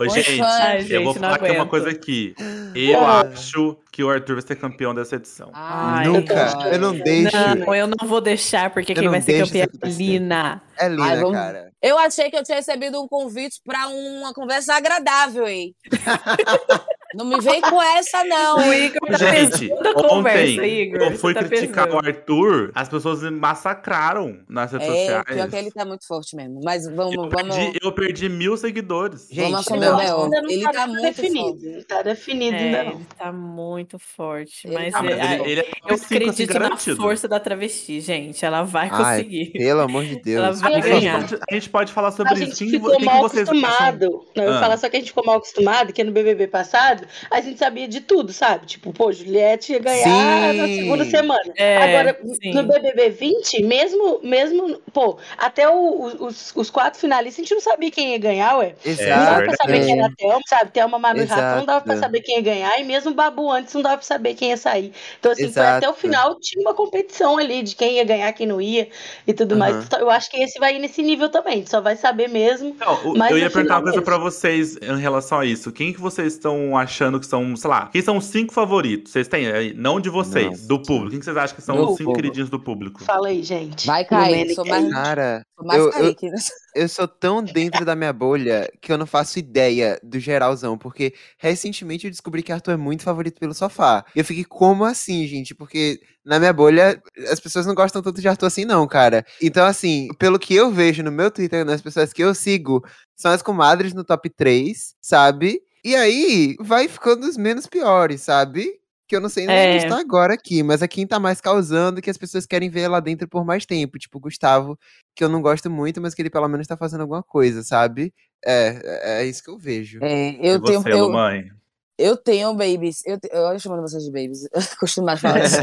Ô, 0.00 0.04
Os 0.04 0.12
gente. 0.14 0.40
Ai, 0.40 0.86
eu 0.88 1.04
vou 1.04 1.12
gente, 1.12 1.20
falar 1.20 1.34
aqui 1.36 1.50
uma 1.50 1.66
coisa 1.66 1.90
aqui. 1.90 2.34
Eu 2.74 3.00
Ah. 3.04 3.20
acho 3.32 3.76
que 3.90 4.02
o 4.02 4.08
Arthur 4.10 4.34
vai 4.36 4.42
ser 4.46 4.56
campeão 4.56 4.94
dessa 4.94 5.16
edição. 5.16 5.50
Ai, 5.52 6.06
Nunca. 6.06 6.48
Eu 6.72 6.78
não 6.78 6.94
deixo. 6.96 7.36
Não, 7.58 7.74
eu 7.74 7.86
não 7.86 8.08
vou 8.08 8.20
deixar, 8.20 8.70
porque 8.70 8.92
Eu 8.92 8.96
quem 8.96 9.08
vai 9.08 9.20
ser 9.20 9.32
deixo 9.32 9.46
campeã 9.52 9.66
isso 9.84 9.84
é. 9.84 9.88
Lina. 10.02 10.62
É 10.78 10.88
linda, 10.88 11.02
Ai, 11.04 11.16
vamos- 11.18 11.32
cara. 11.32 11.72
Eu 11.82 11.98
achei 11.98 12.30
que 12.30 12.36
eu 12.36 12.42
tinha 12.42 12.56
recebido 12.56 13.00
um 13.02 13.06
convite 13.08 13.60
pra 13.64 13.88
uma 13.88 14.32
conversa 14.32 14.74
agradável, 14.74 15.46
hein? 15.46 15.74
Não 17.14 17.24
me 17.26 17.40
vem 17.40 17.60
com 17.60 17.82
essa, 17.82 18.24
não. 18.24 18.56
O 18.58 18.72
Igor 18.74 19.08
tá 19.10 19.16
Gente, 19.18 19.72
a 19.72 19.74
ontem 19.76 20.08
conversa, 20.08 20.66
Igor. 20.66 21.02
eu 21.02 21.12
fui 21.18 21.34
tá 21.34 21.44
criticar 21.44 21.86
pesando. 21.86 22.04
o 22.04 22.06
Arthur, 22.06 22.72
as 22.74 22.88
pessoas 22.88 23.22
me 23.22 23.30
massacraram 23.30 24.38
nas 24.48 24.72
redes 24.72 24.88
É, 24.88 24.90
sociais. 24.96 25.24
pior 25.26 25.48
que 25.50 25.56
ele 25.56 25.70
tá 25.70 25.84
muito 25.84 26.06
forte 26.06 26.34
mesmo. 26.36 26.60
Mas 26.64 26.84
vamos, 26.86 27.14
eu, 27.14 27.28
vamos, 27.28 27.54
perdi, 27.56 27.78
eu 27.82 27.92
perdi 27.92 28.28
mil 28.28 28.56
seguidores. 28.56 29.28
Gente, 29.30 29.50
vamos 29.50 29.60
assumir 29.60 29.80
não. 29.80 30.28
o 30.28 30.50
Ele 30.50 30.72
tá 30.72 30.86
muito 30.86 31.02
definido. 31.02 31.44
forte. 31.60 31.66
Não 31.76 31.82
tá 31.82 32.02
definido 32.02 32.56
ainda 32.56 32.78
É, 32.78 32.84
não. 32.84 32.92
ele 32.92 33.06
tá 33.18 33.32
muito 33.32 33.98
forte. 33.98 34.66
Ele 34.66 34.74
Mas, 34.74 34.92
tá 34.92 34.98
Ah, 34.98 35.02
mas 35.02 35.18
é- 35.18 35.34
ele, 35.34 35.50
ele 35.50 35.60
é 35.60 35.70
eu 35.88 35.94
assim, 35.94 36.04
acredito 36.16 36.52
na 36.54 36.58
garantido. 36.60 36.96
força 36.96 37.28
da 37.28 37.40
travesti, 37.40 38.00
gente. 38.00 38.44
Ela 38.44 38.62
vai 38.62 38.88
Ai, 38.90 39.16
conseguir. 39.18 39.50
pelo 39.52 39.80
amor 39.80 40.04
de 40.04 40.12
Ela 40.14 40.22
Deus. 40.48 40.60
vai 40.60 40.72
A 40.72 40.74
gente, 40.76 40.84
ganhar. 40.88 41.12
favor. 41.14 41.28
pode, 41.28 41.42
a 41.50 41.54
gente 41.54 41.70
pode 41.70 41.92
falar 41.92 42.10
sobre 42.12 42.32
A 42.32 42.36
isso. 42.36 42.44
gente 42.44 42.58
Quem, 42.58 42.80
ficou 42.80 43.00
mal 43.00 43.26
acostumado. 43.26 44.06
Não, 44.36 44.44
eu 44.44 44.48
Ah. 44.48 44.52
vou 44.52 44.60
falar 44.60 44.76
só 44.76 44.88
que 44.88 44.96
a 44.96 44.98
gente 45.00 45.08
ficou 45.08 45.24
mal 45.24 45.36
acostumado, 45.36 45.92
que 45.92 46.02
no 46.04 46.12
BBB 46.12 46.46
passado, 46.48 47.01
a 47.30 47.40
gente 47.40 47.58
sabia 47.58 47.86
de 47.88 48.00
tudo, 48.00 48.32
sabe? 48.32 48.66
Tipo, 48.66 48.92
pô, 48.92 49.12
Juliette 49.12 49.72
ia 49.72 49.78
ganhar 49.78 50.54
na 50.54 50.66
Sim. 50.66 50.76
segunda 50.76 51.04
semana. 51.04 51.52
É, 51.56 51.76
Agora, 51.78 52.18
sim. 52.42 52.52
no 52.52 52.62
BBB 52.64 53.10
20, 53.10 53.62
mesmo, 53.62 54.20
mesmo, 54.22 54.78
pô, 54.92 55.18
até 55.38 55.68
o- 55.68 56.16
os, 56.26 56.52
os 56.54 56.70
quatro 56.70 56.98
finalistas, 57.00 57.40
a 57.40 57.42
gente 57.42 57.54
não 57.54 57.60
sabia 57.60 57.90
quem 57.90 58.12
ia 58.12 58.18
ganhar, 58.18 58.56
ué. 58.58 58.74
Não 58.84 58.94
dava 58.96 59.02
Exato. 59.02 59.44
pra 59.44 59.56
saber 59.56 59.80
quem 59.84 59.98
era 59.98 60.06
a 60.06 60.10
Thelma, 60.16 60.40
sabe? 60.48 60.70
Thelma, 60.72 60.98
Manu 60.98 61.22
e 61.22 61.24
Rafa, 61.24 61.56
não 61.56 61.64
dava 61.66 61.80
pra 61.80 61.92
Exato. 61.94 62.06
saber 62.06 62.20
quem 62.20 62.36
ia 62.36 62.42
ganhar, 62.42 62.78
e 62.80 62.84
mesmo 62.84 63.10
o 63.10 63.14
Babu 63.14 63.50
antes 63.50 63.74
não 63.74 63.82
dava 63.82 63.96
pra 63.96 64.06
saber 64.06 64.34
quem 64.34 64.50
ia 64.50 64.56
sair. 64.56 64.92
Então, 65.18 65.32
assim, 65.32 65.52
foi 65.52 65.62
até 65.62 65.86
o 65.86 65.90
Exato. 65.90 66.00
final, 66.00 66.38
tinha 66.40 66.60
uma 66.62 66.74
competição 66.74 67.38
ali 67.38 67.62
de 67.62 67.74
quem 67.76 67.96
ia 67.96 68.04
ganhar, 68.04 68.32
quem 68.32 68.46
não 68.46 68.60
ia, 68.60 68.88
e 69.26 69.32
tudo 69.32 69.56
mais. 69.56 69.74
Aham. 69.76 69.84
Então, 69.86 70.00
eu 70.00 70.10
acho 70.10 70.30
que 70.30 70.36
esse 70.42 70.58
vai 70.58 70.76
ir 70.76 70.78
nesse 70.78 71.02
nível 71.02 71.28
também, 71.28 71.54
a 71.54 71.56
gente 71.56 71.70
só 71.70 71.80
vai 71.80 71.96
saber 71.96 72.28
mesmo 72.28 72.76
Não, 72.78 73.28
eu 73.30 73.38
ia 73.38 73.50
perguntar 73.50 73.74
uma 73.76 73.82
coisa 73.82 73.96
mesmo. 73.98 74.04
pra 74.04 74.18
vocês 74.18 74.76
em 74.76 74.98
relação 74.98 75.40
a 75.40 75.46
isso. 75.46 75.72
Quem 75.72 75.92
que 75.92 76.00
vocês 76.00 76.32
estão 76.34 76.76
achando 76.92 77.18
que 77.18 77.26
são, 77.26 77.56
sei 77.56 77.70
lá, 77.70 77.86
quem 77.88 78.02
são 78.02 78.18
os 78.18 78.26
cinco 78.26 78.52
favoritos? 78.52 79.10
Vocês 79.12 79.26
têm 79.26 79.46
aí, 79.50 79.72
não 79.72 79.98
de 79.98 80.10
vocês, 80.10 80.66
do 80.66 80.80
público. 80.80 81.10
Quem 81.10 81.18
que 81.18 81.24
vocês 81.24 81.36
acham 81.36 81.56
que 81.56 81.62
são 81.62 81.76
Do 81.76 81.82
os 81.84 81.96
cinco 81.96 82.10
público. 82.10 82.16
queridinhos 82.16 82.50
do 82.50 82.60
público? 82.60 83.02
Fala 83.02 83.28
aí, 83.28 83.42
gente. 83.42 83.86
Vai. 83.86 84.06
Lumene, 84.10 84.54
Sou 84.54 84.66
mais, 84.66 84.90
Cara, 84.92 85.42
sou 85.56 85.66
mais 85.66 85.78
eu- 85.80 85.86
eu- 85.86 85.92
Kaique, 85.92 86.28
né? 86.30 86.36
eu 86.76 86.88
sou 86.88 87.08
tão 87.08 87.42
dentro 87.42 87.84
da 87.84 87.96
minha 87.96 88.12
bolha 88.12 88.70
que 88.80 88.92
eu 88.92 88.98
não 88.98 89.06
faço 89.06 89.38
ideia 89.38 89.98
do 90.02 90.20
geralzão, 90.20 90.76
porque 90.76 91.14
recentemente 91.38 92.04
eu 92.06 92.10
descobri 92.10 92.42
que 92.42 92.52
Arthur 92.52 92.72
é 92.72 92.76
muito 92.76 93.02
favorito 93.02 93.40
pelo 93.40 93.54
sofá. 93.54 94.04
E 94.14 94.18
eu 94.18 94.24
fiquei, 94.24 94.44
como 94.44 94.84
assim, 94.84 95.26
gente? 95.26 95.54
Porque 95.54 95.98
na 96.24 96.38
minha 96.38 96.52
bolha, 96.52 97.00
as 97.30 97.40
pessoas 97.40 97.64
não 97.66 97.74
gostam 97.74 98.02
tanto 98.02 98.20
de 98.20 98.28
Arthur 98.28 98.46
assim, 98.46 98.64
não, 98.66 98.86
cara. 98.86 99.24
Então, 99.40 99.64
assim, 99.64 100.08
pelo 100.18 100.38
que 100.38 100.54
eu 100.54 100.70
vejo 100.70 101.02
no 101.02 101.10
meu 101.10 101.30
Twitter, 101.30 101.64
nas 101.64 101.80
pessoas 101.80 102.12
que 102.12 102.22
eu 102.22 102.34
sigo, 102.34 102.84
são 103.16 103.32
as 103.32 103.40
comadres 103.42 103.94
no 103.94 104.04
top 104.04 104.28
3, 104.30 104.94
sabe? 105.00 105.60
E 105.84 105.94
aí, 105.96 106.56
vai 106.60 106.88
ficando 106.88 107.26
os 107.26 107.36
menos 107.36 107.66
piores, 107.66 108.22
sabe? 108.22 108.80
Que 109.08 109.16
eu 109.16 109.20
não 109.20 109.28
sei 109.28 109.46
nem 109.46 109.56
É. 109.56 109.68
onde 109.74 109.84
está 109.84 109.98
agora 109.98 110.34
aqui, 110.34 110.62
mas 110.62 110.80
é 110.80 110.88
quem 110.88 111.06
tá 111.06 111.18
mais 111.18 111.40
causando 111.40 112.00
que 112.00 112.08
as 112.08 112.16
pessoas 112.16 112.46
querem 112.46 112.70
ver 112.70 112.88
lá 112.88 113.00
dentro 113.00 113.28
por 113.28 113.44
mais 113.44 113.66
tempo. 113.66 113.98
Tipo, 113.98 114.18
o 114.18 114.20
Gustavo, 114.20 114.78
que 115.14 115.24
eu 115.24 115.28
não 115.28 115.42
gosto 115.42 115.68
muito, 115.70 116.00
mas 116.00 116.14
que 116.14 116.22
ele 116.22 116.30
pelo 116.30 116.48
menos 116.48 116.66
tá 116.66 116.76
fazendo 116.76 117.00
alguma 117.02 117.22
coisa, 117.22 117.62
sabe? 117.62 118.14
É, 118.44 118.80
é, 118.84 119.22
é 119.22 119.26
isso 119.26 119.42
que 119.42 119.50
eu 119.50 119.58
vejo. 119.58 119.98
É, 120.02 120.30
eu 120.40 120.56
e 120.56 120.62
tenho. 120.62 120.80
você, 120.80 120.92
eu, 120.92 121.10
mãe? 121.10 121.50
eu 121.98 122.16
tenho 122.16 122.54
babies. 122.54 123.04
Eu, 123.04 123.18
te- 123.20 123.28
eu 123.32 123.58
chamando 123.58 123.82
vocês 123.82 124.04
de 124.04 124.10
babies. 124.10 124.44
Eu 124.54 124.62
costumo 124.78 125.06
mais 125.06 125.20
falar 125.20 125.44
isso. 125.44 125.56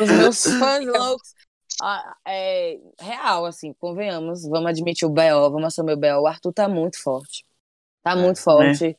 Os 0.00 0.10
meus 0.10 0.42
fãs 0.44 0.84
loucos. 0.86 1.34
Ah, 1.80 2.14
é 2.26 2.78
real, 3.00 3.44
assim, 3.44 3.74
convenhamos. 3.80 4.42
Vamos 4.48 4.68
admitir 4.70 5.04
o 5.06 5.10
B.O., 5.10 5.50
vamos 5.50 5.66
assumir 5.66 5.92
o 5.94 5.96
B.O. 5.96 6.22
O 6.22 6.26
Arthur 6.28 6.52
tá 6.52 6.68
muito 6.68 7.02
forte. 7.02 7.44
Tá 8.02 8.14
muito 8.16 8.40
forte. 8.40 8.96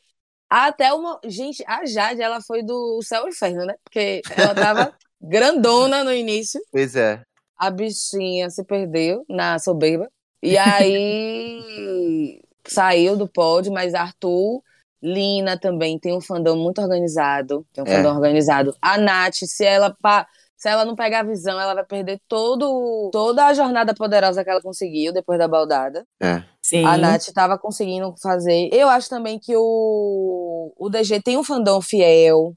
Até 0.56 0.94
uma. 0.94 1.20
Gente, 1.26 1.64
a 1.68 1.84
Jade, 1.86 2.22
ela 2.22 2.40
foi 2.42 2.62
do 2.62 3.02
céu 3.02 3.22
ao 3.24 3.28
inferno, 3.30 3.66
né? 3.66 3.74
Porque 3.84 4.22
ela 4.38 4.54
tava 4.54 4.94
grandona 5.20 6.04
no 6.04 6.14
início. 6.14 6.62
Pois 6.72 6.96
é. 6.96 7.22
A 7.58 7.72
bichinha 7.72 8.50
se 8.52 8.64
perdeu 8.64 9.26
na 9.28 9.58
soberba. 9.58 10.08
E 10.44 10.56
aí 10.58 12.42
saiu 12.68 13.18
do 13.18 13.28
pódio, 13.28 13.72
mas 13.72 13.94
Arthur, 13.94 14.62
Lina 15.02 15.58
também 15.60 15.98
tem 16.00 16.16
um 16.16 16.22
fandom 16.22 16.56
muito 16.56 16.82
organizado. 16.82 17.66
Tem 17.74 17.84
um 17.84 17.88
É. 17.88 17.96
fandom 17.98 18.14
organizado. 18.16 18.76
A 18.82 18.98
Nath, 18.98 19.36
se 19.46 19.66
ela, 19.66 19.96
pa- 20.02 20.28
se 20.56 20.70
ela 20.70 20.86
não 20.86 20.96
pegar 20.96 21.22
a 21.22 21.24
visão, 21.24 21.60
ela 21.60 21.74
vai 21.74 21.86
perder 21.86 22.20
todo, 22.28 23.10
toda 23.12 23.46
a 23.48 23.54
jornada 23.54 23.94
poderosa 23.94 24.44
que 24.44 24.50
ela 24.50 24.62
conseguiu 24.62 25.12
depois 25.12 25.40
da 25.40 25.48
baldada. 25.48 26.06
É. 26.22 26.44
Sim. 26.64 26.86
A 26.86 26.98
Nath 26.98 27.26
tava 27.34 27.58
conseguindo 27.58 28.16
fazer. 28.22 28.70
Eu 28.72 28.88
acho 28.88 29.10
também 29.10 29.38
que 29.38 29.54
o, 29.56 30.74
o 30.78 30.90
DG 30.90 31.22
tem 31.22 31.38
um 31.38 31.44
fandom 31.44 31.82
fiel. 31.82 32.56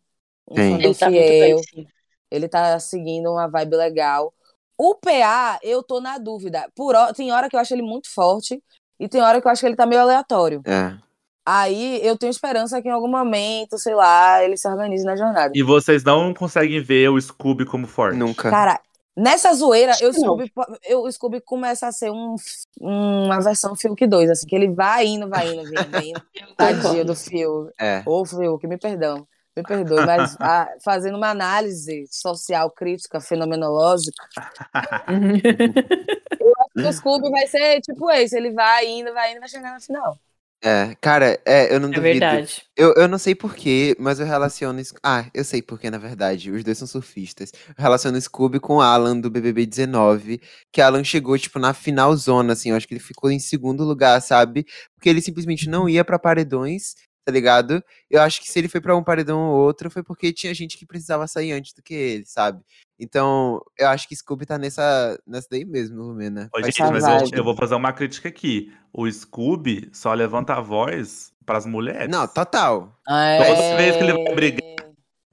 Um 0.49 0.55
Tem. 0.55 0.73
fandom 0.73 0.85
Ele 0.85 0.95
tá 0.95 1.11
fiel. 1.11 1.57
bem, 1.57 1.63
sim. 1.65 1.87
Ele 2.31 2.49
tá 2.49 2.79
seguindo 2.79 3.33
uma 3.33 3.49
vibe 3.49 3.75
legal. 3.75 4.33
O 4.79 4.95
PA, 4.95 5.59
eu 5.63 5.83
tô 5.83 6.01
na 6.01 6.19
dúvida. 6.19 6.71
Por 6.77 6.95
tem 7.15 7.33
hora 7.33 7.49
que 7.49 7.57
eu 7.57 7.61
acho 7.61 7.75
ele 7.75 7.83
muito 7.83 8.09
forte 8.13 8.63
e 9.01 9.09
tem 9.09 9.21
hora 9.21 9.41
que 9.41 9.49
eu 9.49 9.51
acho 9.51 9.61
que 9.61 9.67
ele 9.67 9.77
tá 9.77 9.87
meio 9.87 10.03
aleatório. 10.03 10.63
É. 10.65 10.95
Aí 11.45 12.01
eu 12.05 12.17
tenho 12.17 12.31
esperança 12.31 12.81
que 12.83 12.89
em 12.89 12.93
algum 12.93 13.09
momento, 13.09 13.79
sei 13.79 13.95
lá, 13.95 14.43
ele 14.45 14.57
se 14.57 14.69
organize 14.69 15.05
na 15.05 15.17
jornada. 15.17 15.53
E 15.55 15.63
vocês 15.63 16.05
não 16.05 16.35
conseguem 16.35 16.81
ver 16.81 17.09
o 17.09 17.21
Scooby 17.21 17.65
como 17.65 17.87
forte? 17.87 18.17
Nunca. 18.17 18.51
Cara, 18.51 18.81
nessa 19.17 19.53
zoeira, 19.55 19.93
Acho 19.93 20.05
eu 20.05 20.13
que. 20.13 20.21
Scooby, 20.21 20.53
eu, 20.85 21.03
o 21.03 21.13
Scooby 21.13 21.41
começa 21.41 21.87
a 21.87 21.93
ser 21.93 22.11
um, 22.11 22.37
uma 22.81 23.41
versão 23.41 23.75
Fiuk 23.75 24.07
2, 24.07 24.31
assim, 24.31 24.47
que 24.47 24.55
ele 24.55 24.71
vai 24.71 25.07
indo, 25.07 25.29
vai 25.29 25.49
indo, 25.49 25.63
vai 25.63 25.83
indo, 25.83 25.91
vai 25.91 26.09
indo. 26.09 26.23
Tadinho 26.57 27.05
do 27.05 27.15
Fiuk. 27.15 27.73
É. 27.81 28.03
Ô, 28.05 28.25
Fiuk, 28.25 28.67
me 28.67 28.77
perdão. 28.77 29.27
Me 29.57 29.63
perdoe, 29.63 30.05
mas 30.05 30.37
ah, 30.39 30.69
fazendo 30.85 31.17
uma 31.17 31.31
análise 31.31 32.07
social, 32.11 32.71
crítica, 32.71 33.23
fenomenológica, 33.23 34.23
o 36.77 36.93
Scooby 36.93 37.31
vai 37.31 37.47
ser 37.47 37.81
tipo 37.81 38.11
esse, 38.11 38.37
ele 38.37 38.53
vai 38.53 38.87
indo, 38.87 39.15
vai 39.15 39.33
indo, 39.33 39.41
vai 39.41 39.49
chegar 39.49 39.73
na 39.73 39.81
final. 39.81 40.19
É. 40.67 40.97
Cara, 41.01 41.41
é, 41.47 41.73
eu 41.73 41.79
não 41.79 41.89
É 41.91 41.93
duvido. 41.93 42.03
verdade. 42.03 42.65
Eu, 42.77 42.93
eu 42.95 43.07
não 43.07 43.19
sei 43.19 43.37
porquê, 43.37 43.95
mas 44.01 44.19
eu 44.19 44.27
relaciono. 44.27 44.83
Ah, 45.01 45.25
eu 45.33 45.45
sei 45.45 45.63
porquê, 45.63 45.89
na 45.91 45.99
verdade. 45.99 46.51
Os 46.51 46.65
dois 46.65 46.77
são 46.77 46.89
surfistas. 46.89 47.53
Eu 47.69 47.75
relaciono 47.79 48.21
Scooby 48.21 48.59
com 48.59 48.81
Alan 48.81 49.21
do 49.21 49.31
BBB 49.31 49.65
19. 49.65 50.41
Que 50.73 50.81
Alan 50.81 51.05
chegou, 51.05 51.39
tipo, 51.39 51.61
na 51.61 51.73
final 51.73 52.17
zona, 52.17 52.53
assim. 52.55 52.71
Eu 52.71 52.77
acho 52.77 52.89
que 52.89 52.95
ele 52.95 53.01
ficou 53.01 53.31
em 53.31 53.39
segundo 53.39 53.85
lugar, 53.85 54.21
sabe? 54.21 54.67
Porque 54.97 55.09
ele 55.09 55.21
simplesmente 55.23 55.69
não 55.69 55.89
ia 55.89 56.05
pra 56.05 56.19
paredões, 56.19 56.95
tá 57.25 57.31
ligado? 57.31 57.81
Eu 58.11 58.21
acho 58.23 58.41
que 58.41 58.49
se 58.51 58.59
ele 58.59 58.69
foi 58.69 58.81
pra 58.81 58.97
um 58.97 59.05
paredão 59.05 59.39
ou 59.39 59.57
outro, 59.65 59.89
foi 59.89 60.03
porque 60.03 60.33
tinha 60.33 60.53
gente 60.53 60.77
que 60.77 60.85
precisava 60.85 61.29
sair 61.29 61.53
antes 61.53 61.75
do 61.75 61.83
que 61.83 61.95
ele, 61.95 62.25
sabe? 62.27 62.61
Então, 62.99 63.61
eu 63.79 63.89
acho 63.89 64.09
que 64.09 64.17
Scooby 64.17 64.47
tá 64.47 64.57
nessa, 64.57 65.21
nessa 65.27 65.49
daí 65.51 65.65
mesmo, 65.65 66.03
Lumena. 66.03 66.49
Ô, 66.55 66.61
Faz 66.61 66.75
gente, 66.75 66.91
mas 66.91 67.05
eu, 67.05 67.39
eu 67.39 67.45
vou 67.45 67.55
fazer 67.55 67.75
uma 67.75 67.93
crítica 67.93 68.29
aqui. 68.29 68.73
O 68.93 69.11
Scooby 69.11 69.91
só 69.93 70.15
levanta 70.15 70.55
a 70.55 70.61
voz 70.61 71.33
pras 71.45 71.67
mulheres. 71.67 72.09
Não, 72.09 72.27
total. 72.27 72.99
Todas 73.07 73.61
as 73.61 73.77
vezes 73.77 73.97
que 73.97 74.03
ele 74.03 74.13
vai 74.13 74.35
brigar. 74.35 74.77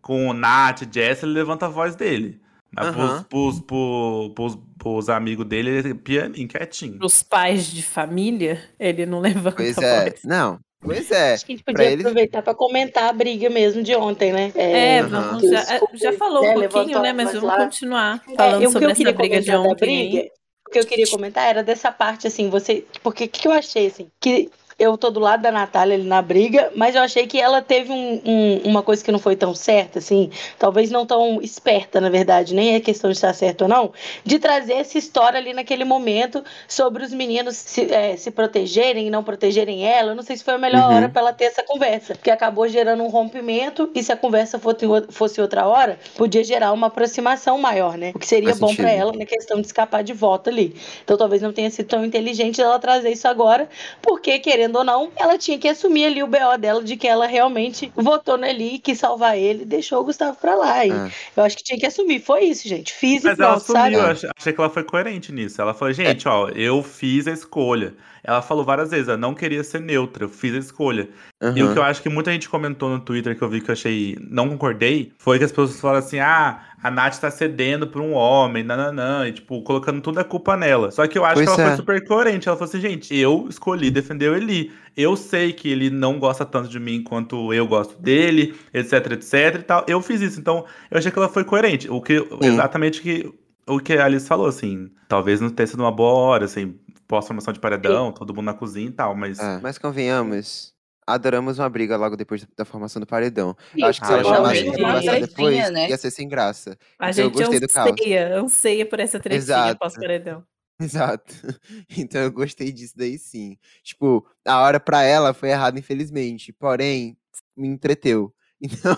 Com 0.01 0.27
o 0.27 0.33
Nath, 0.33 0.83
Jess, 0.93 1.23
ele 1.23 1.31
levanta 1.31 1.65
a 1.65 1.69
voz 1.69 1.95
dele. 1.95 2.41
Mas 2.75 2.93
pros, 2.93 3.23
pros, 3.23 3.59
pros, 3.61 4.33
pros, 4.33 4.57
pros 4.77 5.09
amigos 5.09 5.45
dele, 5.45 5.69
ele 5.69 5.91
é 5.91 5.93
pianinho, 5.93 6.47
quietinho. 6.47 6.99
Os 7.01 7.23
pais 7.23 7.67
de 7.67 7.81
família, 7.83 8.61
ele 8.79 9.05
não 9.05 9.19
levanta 9.21 9.57
Pois 9.57 9.77
a 9.77 9.83
é. 9.83 10.09
voz. 10.09 10.23
Não, 10.25 10.59
pois 10.83 11.09
é. 11.11 11.33
Acho 11.33 11.45
que 11.45 11.53
a 11.53 11.55
gente 11.55 11.63
pra 11.63 11.73
podia 11.73 11.91
eles- 11.91 12.05
aproveitar 12.05 12.41
pra 12.41 12.53
comentar 12.53 13.05
a 13.09 13.13
briga 13.13 13.49
mesmo 13.49 13.81
de 13.81 13.95
ontem, 13.95 14.31
né? 14.33 14.51
É, 14.55 14.99
Aham. 14.99 15.09
vamos 15.37 15.49
já, 15.49 15.61
Scooby, 15.77 15.97
já 15.97 16.13
falou 16.13 16.41
né, 16.43 16.67
um 16.67 16.69
pouquinho, 16.69 17.01
né? 17.01 17.13
Mas 17.13 17.27
vamos 17.33 17.43
lá. 17.43 17.57
continuar 17.65 18.21
É, 18.31 18.35
falando 18.35 18.57
o 18.57 18.59
que 18.67 18.71
sobre 18.71 18.85
eu 18.85 18.89
essa 18.91 18.97
queria 18.97 19.13
briga 19.13 19.41
de 19.41 19.51
ontem. 19.55 20.09
briga, 20.09 20.29
o 20.67 20.71
que 20.71 20.79
eu 20.79 20.85
queria 20.85 21.07
comentar 21.07 21.47
era 21.47 21.63
dessa 21.63 21.91
parte, 21.91 22.27
assim, 22.27 22.49
você. 22.49 22.85
Porque 23.01 23.25
o 23.25 23.27
que, 23.29 23.41
que 23.41 23.47
eu 23.47 23.51
achei, 23.51 23.87
assim? 23.87 24.09
Que 24.19 24.49
eu 24.77 24.97
tô 24.97 25.09
do 25.09 25.19
lado 25.19 25.41
da 25.41 25.51
Natália 25.51 25.95
ali 25.95 26.03
na 26.03 26.21
briga, 26.21 26.71
mas 26.75 26.95
eu 26.95 27.01
achei 27.01 27.27
que 27.27 27.39
ela 27.39 27.61
teve 27.61 27.91
um, 27.91 28.21
um, 28.25 28.57
uma 28.65 28.81
coisa 28.83 29.03
que 29.03 29.11
não 29.11 29.19
foi 29.19 29.35
tão 29.35 29.53
certa, 29.53 29.99
assim, 29.99 30.29
talvez 30.57 30.89
não 30.91 31.05
tão 31.05 31.41
esperta, 31.41 31.99
na 32.01 32.09
verdade, 32.09 32.53
nem 32.53 32.75
é 32.75 32.79
questão 32.79 33.09
de 33.09 33.17
estar 33.17 33.33
certo 33.33 33.63
ou 33.63 33.67
não, 33.67 33.91
de 34.25 34.39
trazer 34.39 34.73
essa 34.73 34.97
história 34.97 35.37
ali 35.39 35.53
naquele 35.53 35.83
momento 35.83 36.43
sobre 36.67 37.03
os 37.03 37.13
meninos 37.13 37.55
se, 37.55 37.91
é, 37.93 38.15
se 38.17 38.31
protegerem 38.31 39.07
e 39.07 39.09
não 39.09 39.23
protegerem 39.23 39.85
ela. 39.85 40.11
Eu 40.11 40.15
não 40.15 40.23
sei 40.23 40.35
se 40.37 40.43
foi 40.43 40.55
a 40.55 40.57
melhor 40.57 40.89
Uhum. 40.89 40.95
hora 40.95 41.09
para 41.09 41.21
ela 41.21 41.33
ter 41.33 41.45
essa 41.45 41.63
conversa, 41.63 42.15
porque 42.15 42.31
acabou 42.31 42.67
gerando 42.67 43.03
um 43.03 43.07
rompimento 43.09 43.89
e 43.93 44.01
se 44.03 44.11
a 44.11 44.17
conversa 44.17 44.57
fosse, 44.59 44.85
fosse 45.09 45.39
outra 45.41 45.67
hora, 45.67 45.99
podia 46.15 46.43
gerar 46.43 46.71
uma 46.73 46.87
aproximação 46.87 47.57
maior, 47.57 47.97
né? 47.97 48.11
O 48.15 48.19
que 48.19 48.25
seria 48.27 48.55
Faz 48.55 48.59
bom 48.59 48.75
para 48.75 48.89
ela 48.91 49.13
na 49.13 49.25
questão 49.25 49.59
de 49.61 49.67
escapar 49.67 50.03
de 50.03 50.13
volta 50.13 50.49
ali. 50.49 50.75
Então 51.03 51.17
talvez 51.17 51.41
não 51.41 51.53
tenha 51.53 51.69
sido 51.69 51.87
tão 51.87 52.03
inteligente 52.05 52.61
ela 52.61 52.79
trazer 52.79 53.11
isso 53.11 53.27
agora, 53.27 53.69
porque, 54.01 54.39
querendo 54.63 54.77
ou 54.77 54.83
não, 54.83 55.11
ela 55.17 55.37
tinha 55.37 55.57
que 55.57 55.67
assumir 55.67 56.05
ali 56.05 56.23
o 56.23 56.27
BO 56.27 56.57
dela 56.59 56.81
de 56.83 56.95
que 56.95 57.07
ela 57.07 57.27
realmente 57.27 57.91
votou 57.95 58.37
nele, 58.37 58.79
quis 58.79 58.97
salvar 58.99 59.37
ele, 59.37 59.65
deixou 59.65 59.99
o 60.01 60.03
Gustavo 60.05 60.37
pra 60.39 60.55
lá. 60.55 60.85
E 60.85 60.91
Ah. 60.91 61.09
eu 61.35 61.43
acho 61.43 61.57
que 61.57 61.63
tinha 61.63 61.79
que 61.79 61.85
assumir. 61.85 62.19
Foi 62.21 62.43
isso, 62.45 62.67
gente. 62.67 62.93
Fiz 62.93 63.23
e 63.23 63.27
Mas 63.27 63.39
ela 63.39 63.53
pronto, 63.53 63.65
sabe? 63.71 63.95
assumiu, 63.95 63.99
eu 63.99 64.31
achei, 64.37 64.53
que 64.53 64.59
ela 64.61 64.69
foi 64.69 64.83
coerente 64.83 65.31
nisso. 65.31 65.61
Ela 65.61 65.73
falou, 65.73 65.93
gente, 65.93 66.27
ó, 66.27 66.49
eu 66.49 66.81
fiz 66.81 67.27
a 67.27 67.31
escolha. 67.31 67.93
Ela 68.23 68.41
falou 68.41 68.63
várias 68.63 68.89
vezes, 68.91 69.09
eu 69.09 69.17
não 69.17 69.33
queria 69.33 69.63
ser 69.65 69.81
neutra, 69.81 70.23
eu 70.23 70.29
fiz 70.29 70.55
a 70.55 70.57
escolha. 70.59 71.09
E 71.55 71.61
o 71.61 71.73
que 71.73 71.79
eu 71.79 71.83
acho 71.83 72.01
que 72.01 72.07
muita 72.07 72.31
gente 72.31 72.47
comentou 72.47 72.87
no 72.89 72.99
Twitter 73.01 73.37
que 73.37 73.41
eu 73.41 73.49
vi 73.49 73.59
que 73.59 73.69
eu 73.69 73.73
achei, 73.73 74.17
não 74.29 74.47
concordei, 74.47 75.11
foi 75.17 75.37
que 75.37 75.43
as 75.43 75.51
pessoas 75.51 75.77
falaram 75.81 75.99
assim, 75.99 76.19
ah, 76.19 76.61
a 76.83 76.91
Nath 76.91 77.17
tá 77.17 77.31
cedendo 77.31 77.87
pra 77.87 78.01
um 78.01 78.11
homem, 78.11 78.61
nananã, 78.61 79.25
e 79.25 79.31
tipo, 79.31 79.61
colocando 79.61 80.01
tudo 80.01 80.19
a 80.19 80.23
culpa 80.23 80.57
nela. 80.57 80.91
Só 80.91 81.07
que 81.07 81.17
eu 81.17 81.23
acho 81.23 81.35
Pois 81.35 81.45
que 81.47 81.53
ela 81.53 81.63
é. 81.63 81.67
foi 81.67 81.77
super 81.77 82.05
coerente. 82.05 82.49
Ela 82.49 82.57
falou 82.57 82.69
assim, 82.69 82.81
gente, 82.81 83.15
eu 83.15 83.47
escolhi 83.49 83.89
defender 83.89 84.29
o 84.29 84.35
Eli. 84.35 84.69
Eu 84.95 85.15
sei 85.15 85.53
que 85.53 85.69
ele 85.69 85.89
não 85.89 86.19
gosta 86.19 86.45
tanto 86.45 86.67
de 86.67 86.81
mim 86.81 87.01
quanto 87.01 87.53
eu 87.53 87.65
gosto 87.65 87.97
dele, 88.01 88.53
etc, 88.73 89.13
etc 89.13 89.33
e 89.59 89.63
tal. 89.63 89.85
Eu 89.87 90.01
fiz 90.01 90.19
isso, 90.19 90.37
então 90.41 90.65
eu 90.91 90.97
achei 90.97 91.09
que 91.09 91.17
ela 91.17 91.29
foi 91.29 91.45
coerente. 91.45 91.89
O 91.89 92.01
que, 92.01 92.27
exatamente 92.41 93.01
que, 93.01 93.33
o 93.65 93.79
que 93.79 93.93
a 93.93 94.03
Alice 94.03 94.27
falou, 94.27 94.47
assim, 94.47 94.91
talvez 95.07 95.39
não 95.39 95.49
tenha 95.49 95.67
sido 95.67 95.79
uma 95.79 95.91
boa 95.91 96.13
hora, 96.13 96.45
assim, 96.45 96.75
pós-formação 97.07 97.53
de 97.53 97.61
paredão, 97.61 98.11
todo 98.11 98.33
mundo 98.33 98.45
na 98.45 98.53
cozinha 98.53 98.87
e 98.87 98.91
tal, 98.91 99.15
mas... 99.15 99.39
É, 99.39 99.59
mas 99.61 99.77
convenhamos, 99.77 100.72
adoramos 101.07 101.59
uma 101.59 101.69
briga 101.69 101.97
logo 101.97 102.15
depois 102.15 102.45
da 102.57 102.65
formação 102.65 102.99
do 102.99 103.05
paredão. 103.07 103.55
Eu 103.75 103.87
acho 103.87 103.99
que 104.01 104.07
se 104.07 104.13
Ah, 104.13 104.17
ela 104.17 104.23
eu 104.29 104.35
chamasse 104.35 104.63
pra 104.63 104.77
conversar 104.77 105.19
depois, 105.19 105.71
né? 105.71 105.89
ia 105.89 105.97
ser 105.97 106.11
sem 106.11 106.27
graça. 106.27 106.77
A 106.99 107.09
Então 107.09 107.23
eu 107.25 107.29
gente 107.29 107.39
gostei 107.41 107.59
do 107.59 107.67
caos. 107.67 107.91
anseia, 107.91 108.35
anseia 108.39 108.85
por 108.85 108.99
essa 108.99 109.19
tretinha 109.19 109.39
Exato. 109.41 109.79
pós-paredão. 109.79 110.43
Exato. 110.81 111.33
Então 111.97 112.21
eu 112.21 112.31
gostei 112.31 112.71
disso 112.71 112.93
daí 112.97 113.17
sim. 113.17 113.57
Tipo, 113.83 114.25
a 114.45 114.61
hora 114.61 114.79
pra 114.79 115.03
ela 115.03 115.33
foi 115.33 115.49
errada, 115.49 115.77
infelizmente. 115.79 116.51
Porém, 116.53 117.17
me 117.55 117.67
entreteu. 117.67 118.33
Então, 118.63 118.95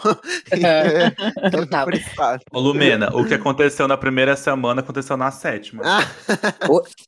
eu 1.89 1.93
esse 1.93 2.09
fato. 2.15 2.43
Ô, 2.53 2.59
Lumena, 2.59 3.09
o 3.15 3.25
que 3.25 3.33
aconteceu 3.33 3.87
na 3.87 3.97
primeira 3.97 4.35
semana 4.35 4.81
aconteceu 4.81 5.17
na 5.17 5.31
sétima. 5.31 5.81
Ah, 5.83 6.01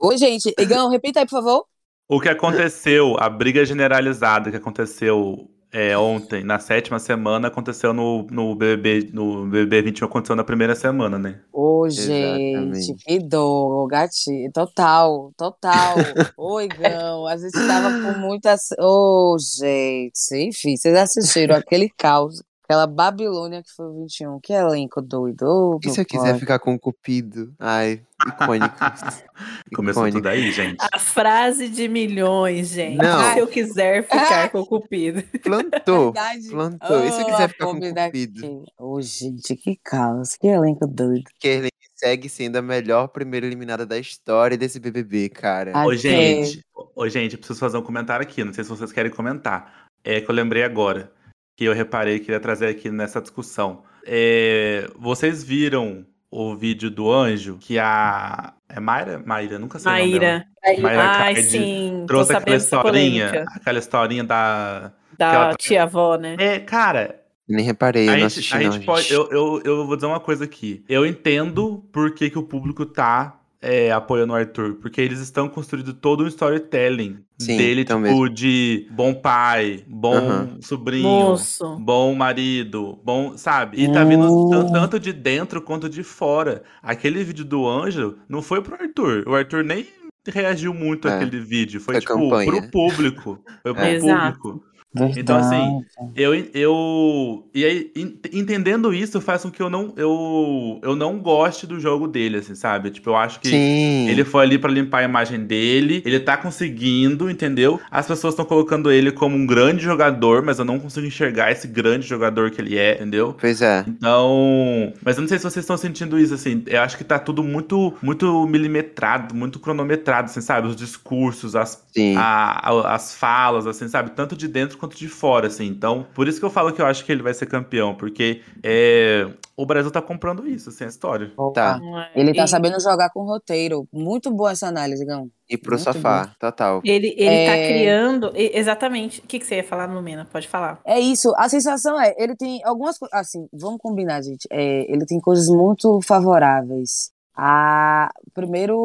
Oi, 0.02 0.18
gente. 0.18 0.54
Igão, 0.60 0.90
repita 0.90 1.20
aí, 1.20 1.26
por 1.26 1.32
favor. 1.44 1.66
O 2.10 2.22
que 2.22 2.30
aconteceu, 2.30 3.16
a 3.20 3.30
briga 3.30 3.66
generalizada 3.66 4.50
que 4.50 4.56
aconteceu 4.56 5.50
é, 5.72 5.98
ontem, 5.98 6.44
na 6.44 6.58
sétima 6.60 6.98
semana, 6.98 7.50
aconteceu 7.50 7.94
no, 7.94 8.26
no 8.32 8.56
BBB, 8.56 9.10
no 9.14 9.46
BBB 9.46 9.82
21, 9.82 10.08
aconteceu 10.08 10.36
na 10.36 10.44
primeira 10.44 10.74
semana, 10.74 11.20
né? 11.20 11.42
Ô, 11.52 11.86
Exatamente. 11.86 12.82
gente, 12.82 13.04
que 13.04 13.20
dor, 13.20 13.88
gatinho. 13.88 14.50
Total, 14.54 15.34
total. 15.36 15.96
Ô, 16.38 16.62
Igão, 16.62 17.28
a 17.28 17.36
gente 17.36 17.52
tava 17.52 17.90
com 17.92 18.20
muitas. 18.20 18.70
Ô, 18.80 19.36
gente. 19.40 20.36
Enfim, 20.36 20.78
vocês 20.78 20.96
assistiram 20.96 21.56
aquele 21.56 21.90
caos, 21.90 22.42
aquela 22.68 22.86
Babilônia 22.86 23.64
que 23.64 23.72
foi 23.72 23.86
o 23.86 23.94
21. 24.02 24.40
Que 24.42 24.52
elenco 24.54 25.02
doido. 25.02 25.80
E 25.86 25.90
se 25.90 26.02
eu 26.02 26.06
quiser 26.06 26.32
pai. 26.32 26.40
ficar 26.40 26.60
com 26.60 26.74
o 26.76 26.80
Cupido? 26.80 27.54
Ai, 27.58 28.02
icônico. 28.28 28.76
Começou 29.74 30.04
Icônico. 30.08 30.18
tudo 30.20 30.28
aí, 30.28 30.52
gente. 30.52 30.78
A 30.92 31.00
frase 31.00 31.70
de 31.70 31.88
milhões, 31.88 32.70
gente. 32.70 32.98
Não. 32.98 33.34
Se 33.34 33.40
eu 33.40 33.48
quiser 33.48 34.04
ficar 34.04 34.50
com 34.50 34.60
o 34.60 34.66
Cupido. 34.66 35.24
Plantou. 35.42 36.12
Verdade. 36.12 36.50
Plantou. 36.50 37.06
E 37.06 37.12
se 37.12 37.22
eu 37.22 37.26
quiser 37.26 37.48
ficar 37.50 37.66
com 37.66 37.72
o 37.72 37.76
Cupido? 37.76 37.94
daqui. 38.42 38.64
Ô, 38.78 39.02
gente, 39.02 39.56
que 39.56 39.80
caos, 39.84 40.36
que 40.36 40.48
elenco 40.48 40.86
doido. 40.86 41.24
Kerlin 41.40 41.70
segue 41.96 42.28
sendo 42.30 42.58
a 42.58 42.62
melhor 42.62 43.08
primeira 43.08 43.46
eliminada 43.46 43.86
da 43.86 43.98
história 43.98 44.58
desse 44.58 44.80
BBB, 44.80 45.30
cara. 45.30 45.72
Ô, 45.86 45.90
que- 45.92 45.98
gente, 45.98 46.62
ô, 46.96 47.08
gente, 47.08 47.34
eu 47.34 47.38
preciso 47.40 47.60
fazer 47.60 47.78
um 47.78 47.82
comentário 47.82 48.24
aqui. 48.24 48.44
Não 48.44 48.54
sei 48.54 48.64
se 48.64 48.70
vocês 48.70 48.92
querem 48.92 49.12
comentar. 49.12 49.88
É 50.04 50.20
que 50.22 50.30
eu 50.30 50.36
lembrei 50.36 50.64
agora. 50.64 51.12
Que 51.58 51.66
eu 51.66 51.74
reparei 51.74 52.20
que 52.20 52.32
ia 52.32 52.40
trazer 52.40 52.68
aqui 52.68 52.90
nessa 52.90 53.20
discussão. 53.20 53.84
É, 54.06 54.88
vocês 54.98 55.44
viram 55.44 56.06
o 56.32 56.56
vídeo 56.56 56.90
do 56.90 57.12
anjo 57.12 57.58
que 57.60 57.78
a. 57.80 58.54
É 58.70 58.80
Mayra? 58.80 59.22
Mayra, 59.26 59.58
nunca 59.60 59.80
sei. 59.80 59.92
Maíra. 59.92 60.46
Mayra 60.80 61.04
Ai, 61.04 61.34
Card 61.34 61.44
sim. 61.50 62.06
Trouxe 62.08 62.34
aquela 62.34 62.56
historinha. 62.58 63.46
Aquela 63.56 63.80
historinha 63.80 64.24
da. 64.24 64.94
Da 65.18 65.34
ela 65.34 65.50
tá- 65.50 65.56
tia-avó, 65.58 66.16
né? 66.16 66.36
É, 66.38 66.60
cara, 66.60 67.20
Nem 67.50 67.66
reparei, 67.66 68.08
eu 68.08 68.10
a 68.10 68.12
não 68.14 68.20
gente, 68.20 68.28
assisti 68.28 68.56
a 68.56 68.60
não, 68.60 68.72
gente 68.72 68.86
pode. 68.86 69.02
gente. 69.02 69.14
Eu, 69.14 69.30
eu, 69.32 69.62
eu 69.66 69.88
vou 69.88 69.96
dizer 69.96 70.06
uma 70.08 70.20
coisa 70.20 70.44
aqui. 70.44 70.86
Eu 70.88 71.06
entendo 71.08 71.84
por 71.92 72.14
que, 72.14 72.30
que 72.30 72.38
o 72.38 72.44
público 72.44 72.86
tá 72.86 73.40
é, 73.70 73.92
apoiando 73.92 74.32
o 74.32 74.36
Arthur. 74.36 74.76
Porque 74.82 75.02
eles 75.02 75.20
estão 75.20 75.50
construindo 75.50 75.94
todo 75.94 76.24
um 76.24 76.28
storytelling 76.28 77.18
Sim, 77.38 77.58
dele, 77.58 77.82
então 77.82 78.02
tipo, 78.02 78.14
mesmo. 78.22 78.30
de 78.30 78.88
bom 78.92 79.14
pai, 79.14 79.84
bom 79.88 80.16
Aham. 80.16 80.58
sobrinho. 80.62 81.04
Moço. 81.04 81.76
Bom 81.80 82.16
marido, 82.16 82.98
bom, 83.04 83.38
sabe? 83.38 83.82
E 83.84 83.92
tá 83.92 84.04
vindo 84.04 84.50
tan- 84.50 84.72
tanto 84.72 85.00
de 85.00 85.12
dentro 85.12 85.62
quanto 85.62 85.90
de 85.90 86.02
fora. 86.04 86.64
Aquele 86.82 87.24
vídeo 87.24 87.44
do 87.44 87.68
Anjo 87.68 88.18
não 88.30 88.42
foi 88.42 88.62
pro 88.62 88.76
Arthur. 88.82 89.24
O 89.28 89.36
Arthur 89.36 89.64
nem 89.64 89.86
reagiu 90.28 90.74
muito 90.74 91.08
É. 91.08 91.16
àquele 91.16 91.40
vídeo. 91.40 91.80
Foi, 91.80 91.96
Foi 91.96 92.02
tipo, 92.02 92.14
campanha. 92.14 92.52
pro 92.52 92.72
público. 92.72 93.40
Foi 93.64 93.74
pro 93.74 93.84
É. 93.84 93.94
Exato. 93.96 94.62
Público. 94.98 95.20
Então, 95.20 95.38
assim, 95.38 95.86
Eu, 96.16 96.34
eu 96.54 97.50
e 97.54 97.64
aí, 97.66 97.92
en- 97.96 98.20
entendendo 98.34 98.94
isso 98.94 99.22
faz 99.22 99.44
com 99.44 99.52
que 99.52 99.62
eu 99.62 99.70
não 99.70 99.94
eu, 99.98 100.80
eu 100.84 100.96
não 100.96 101.20
goste 101.20 101.68
do 101.68 101.80
jogo 101.80 102.08
dele, 102.08 102.38
assim, 102.38 102.56
sabe? 102.56 102.90
Tipo, 102.92 103.10
eu 103.12 103.16
acho 103.16 103.40
que 103.40 103.50
Sim. 103.50 104.10
ele 104.10 104.24
foi 104.26 104.44
ali 104.44 104.58
pra 104.58 104.70
limpar 104.72 105.00
a 105.00 105.04
imagem 105.04 105.46
dele, 105.46 106.02
ele 106.06 106.20
tá 106.20 106.38
conseguindo, 106.38 107.30
entendeu? 107.30 107.80
As 107.92 108.08
pessoas 108.08 108.34
estão 108.34 108.46
colocando 108.46 108.92
ele 108.92 109.12
como 109.12 109.36
um 109.36 109.46
grande 109.46 109.84
jogador, 109.84 110.42
mas 110.44 110.60
eu 110.60 110.66
não 110.66 110.80
consigo 110.80 111.06
enxergar 111.06 111.52
esse 111.52 111.68
grande 111.68 112.08
jogador 112.08 112.52
que 112.52 112.62
ele 112.62 112.78
é, 112.78 112.96
entendeu? 112.96 113.36
Pois 113.40 113.62
é. 113.62 113.84
Então, 113.88 114.94
mas 115.04 115.18
eu 115.18 115.22
não 115.22 115.28
sei 115.28 115.38
se 115.38 115.44
vocês 115.44 115.64
estão 115.64 115.78
sentindo 115.78 116.20
isso, 116.20 116.34
assim. 116.34 116.64
Eu 116.68 116.82
acho 116.82 116.98
que 116.98 117.04
tá 117.04 117.20
tudo 117.20 117.44
muito, 117.44 117.94
muito 118.02 118.46
milimetrado, 118.48 119.36
muito 119.36 119.60
cronometrado, 119.60 120.26
assim, 120.30 120.42
sabe? 120.42 120.68
Os 120.68 120.76
discursos, 120.76 121.56
as 121.56 121.86
a- 122.16 122.70
a- 122.70 122.96
as 122.96 123.14
falas, 123.16 123.68
assim, 123.68 123.88
sabe? 123.88 124.12
Tanto 124.12 124.36
de 124.36 124.48
dentro 124.48 124.78
quanto 124.78 124.87
de 124.96 125.08
fora, 125.08 125.48
assim. 125.48 125.66
Então, 125.66 126.06
por 126.14 126.28
isso 126.28 126.40
que 126.40 126.46
eu 126.46 126.50
falo 126.50 126.72
que 126.74 126.82
eu 126.82 126.86
acho 126.86 127.04
que 127.06 127.12
ele 127.12 127.24
vai 127.24 127.34
ser 127.34 127.46
campeão, 127.48 127.96
porque 127.96 128.42
é, 128.64 129.28
o 129.56 129.66
Brasil 129.66 129.92
tá 129.92 130.02
comprando 130.02 130.48
isso, 130.48 130.70
assim, 130.70 130.84
a 130.84 130.88
história. 130.88 131.32
Tá. 131.54 131.80
Ele 132.16 132.34
tá 132.34 132.44
E- 132.44 132.48
sabendo 132.48 132.80
jogar 132.82 133.10
com 133.10 133.24
roteiro. 133.24 133.88
Muito 133.92 134.32
boa 134.32 134.52
essa 134.52 134.68
análise, 134.68 135.04
Gão. 135.06 135.30
E 135.50 135.58
pro 135.58 135.76
Muito 135.76 135.84
sofá, 135.84 136.36
total. 136.40 136.82
Ele, 136.84 137.08
ele 137.18 137.46
tá 137.46 137.56
É. 137.56 137.68
criando. 137.68 138.32
e- 138.36 138.52
Exatamente. 138.58 139.20
O 139.22 139.24
que, 139.24 139.40
que 139.40 139.46
você 139.46 139.56
ia 139.56 139.64
falar, 139.64 139.86
Lumena? 139.86 140.28
Pode 140.32 140.48
falar. 140.48 140.80
É 140.86 141.00
isso. 141.00 141.34
A 141.38 141.48
sensação 141.50 142.00
é, 142.00 142.14
ele 142.18 142.36
tem 142.36 142.62
algumas 142.66 142.98
coisas. 142.98 143.18
Assim, 143.18 143.48
vamos 143.54 143.80
combinar, 143.82 144.22
gente. 144.22 144.48
É, 144.52 144.92
ele 144.92 145.06
tem 145.06 145.20
coisas 145.22 145.48
muito 145.48 146.00
favoráveis. 146.06 147.12
A, 147.36 148.10
primeiro, 148.34 148.76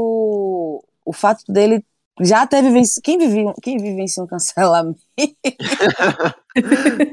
o 1.05 1.13
fato 1.13 1.43
dele 1.49 1.85
já 2.21 2.47
vivenciado. 2.47 3.03
Quem, 3.03 3.19
vive, 3.19 3.53
quem 3.63 3.79
vivencia 3.79 4.23
um 4.23 4.27
cancelamento? 4.27 5.01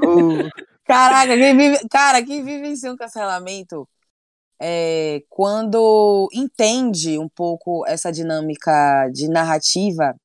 Uh, 0.03 0.49
Caraca, 0.85 1.37
quem 1.37 1.55
vive, 1.55 1.87
cara, 1.87 2.23
quem 2.23 2.43
vivencia 2.43 2.91
um 2.91 2.97
cancelamento 2.97 3.87
é, 4.59 5.21
quando 5.29 6.27
entende 6.33 7.17
um 7.19 7.29
pouco 7.29 7.85
essa 7.87 8.11
dinâmica 8.11 9.07
de 9.13 9.29
narrativa, 9.29 10.15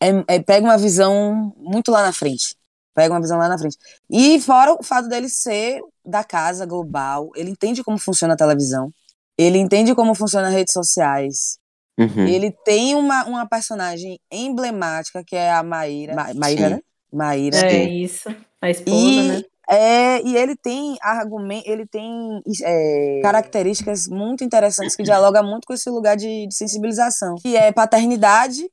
é, 0.00 0.36
é, 0.36 0.40
pega 0.40 0.66
uma 0.66 0.78
visão 0.78 1.52
muito 1.56 1.90
lá 1.90 2.02
na 2.02 2.12
frente. 2.12 2.56
Pega 2.94 3.12
uma 3.12 3.20
visão 3.20 3.38
lá 3.38 3.48
na 3.48 3.58
frente. 3.58 3.76
E 4.08 4.40
fora 4.40 4.72
o 4.74 4.82
fato 4.84 5.08
dele 5.08 5.28
ser 5.28 5.82
da 6.04 6.22
casa 6.22 6.64
global, 6.64 7.30
ele 7.34 7.50
entende 7.50 7.82
como 7.82 7.98
funciona 7.98 8.34
a 8.34 8.36
televisão, 8.36 8.92
ele 9.36 9.58
entende 9.58 9.94
como 9.94 10.14
funciona 10.14 10.48
as 10.48 10.54
redes 10.54 10.72
sociais, 10.72 11.58
uhum. 11.98 12.26
ele 12.26 12.50
tem 12.64 12.94
uma, 12.94 13.24
uma 13.24 13.48
personagem 13.48 14.18
emblemática 14.30 15.22
que 15.24 15.36
é 15.36 15.50
a 15.52 15.62
Maíra. 15.62 16.14
Ma 16.14 16.34
Maíra, 16.34 16.68
Sim. 16.68 16.74
né? 16.74 16.80
Maíra. 17.12 17.56
É 17.56 17.70
Sim. 17.70 17.90
isso. 17.92 18.36
A 18.60 18.70
esposa, 18.70 18.96
E, 18.96 19.28
né? 19.28 19.42
é, 19.68 20.22
e 20.22 20.36
ele 20.36 20.56
tem 20.56 20.96
argumento, 21.00 21.68
ele 21.68 21.86
tem 21.86 22.42
é, 22.62 23.20
características 23.22 24.06
muito 24.08 24.42
interessantes 24.42 24.96
que 24.96 25.02
dialogam 25.02 25.44
muito 25.44 25.66
com 25.66 25.72
esse 25.72 25.88
lugar 25.90 26.16
de, 26.16 26.46
de 26.46 26.54
sensibilização, 26.54 27.34
que 27.36 27.56
é 27.56 27.70
paternidade 27.72 28.68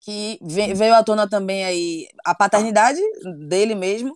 que 0.00 0.38
ve- 0.42 0.74
veio 0.74 0.94
à 0.94 1.02
tona 1.02 1.28
também 1.28 1.64
aí 1.64 2.08
a 2.24 2.34
paternidade 2.34 3.00
dele 3.48 3.74
mesmo 3.74 4.12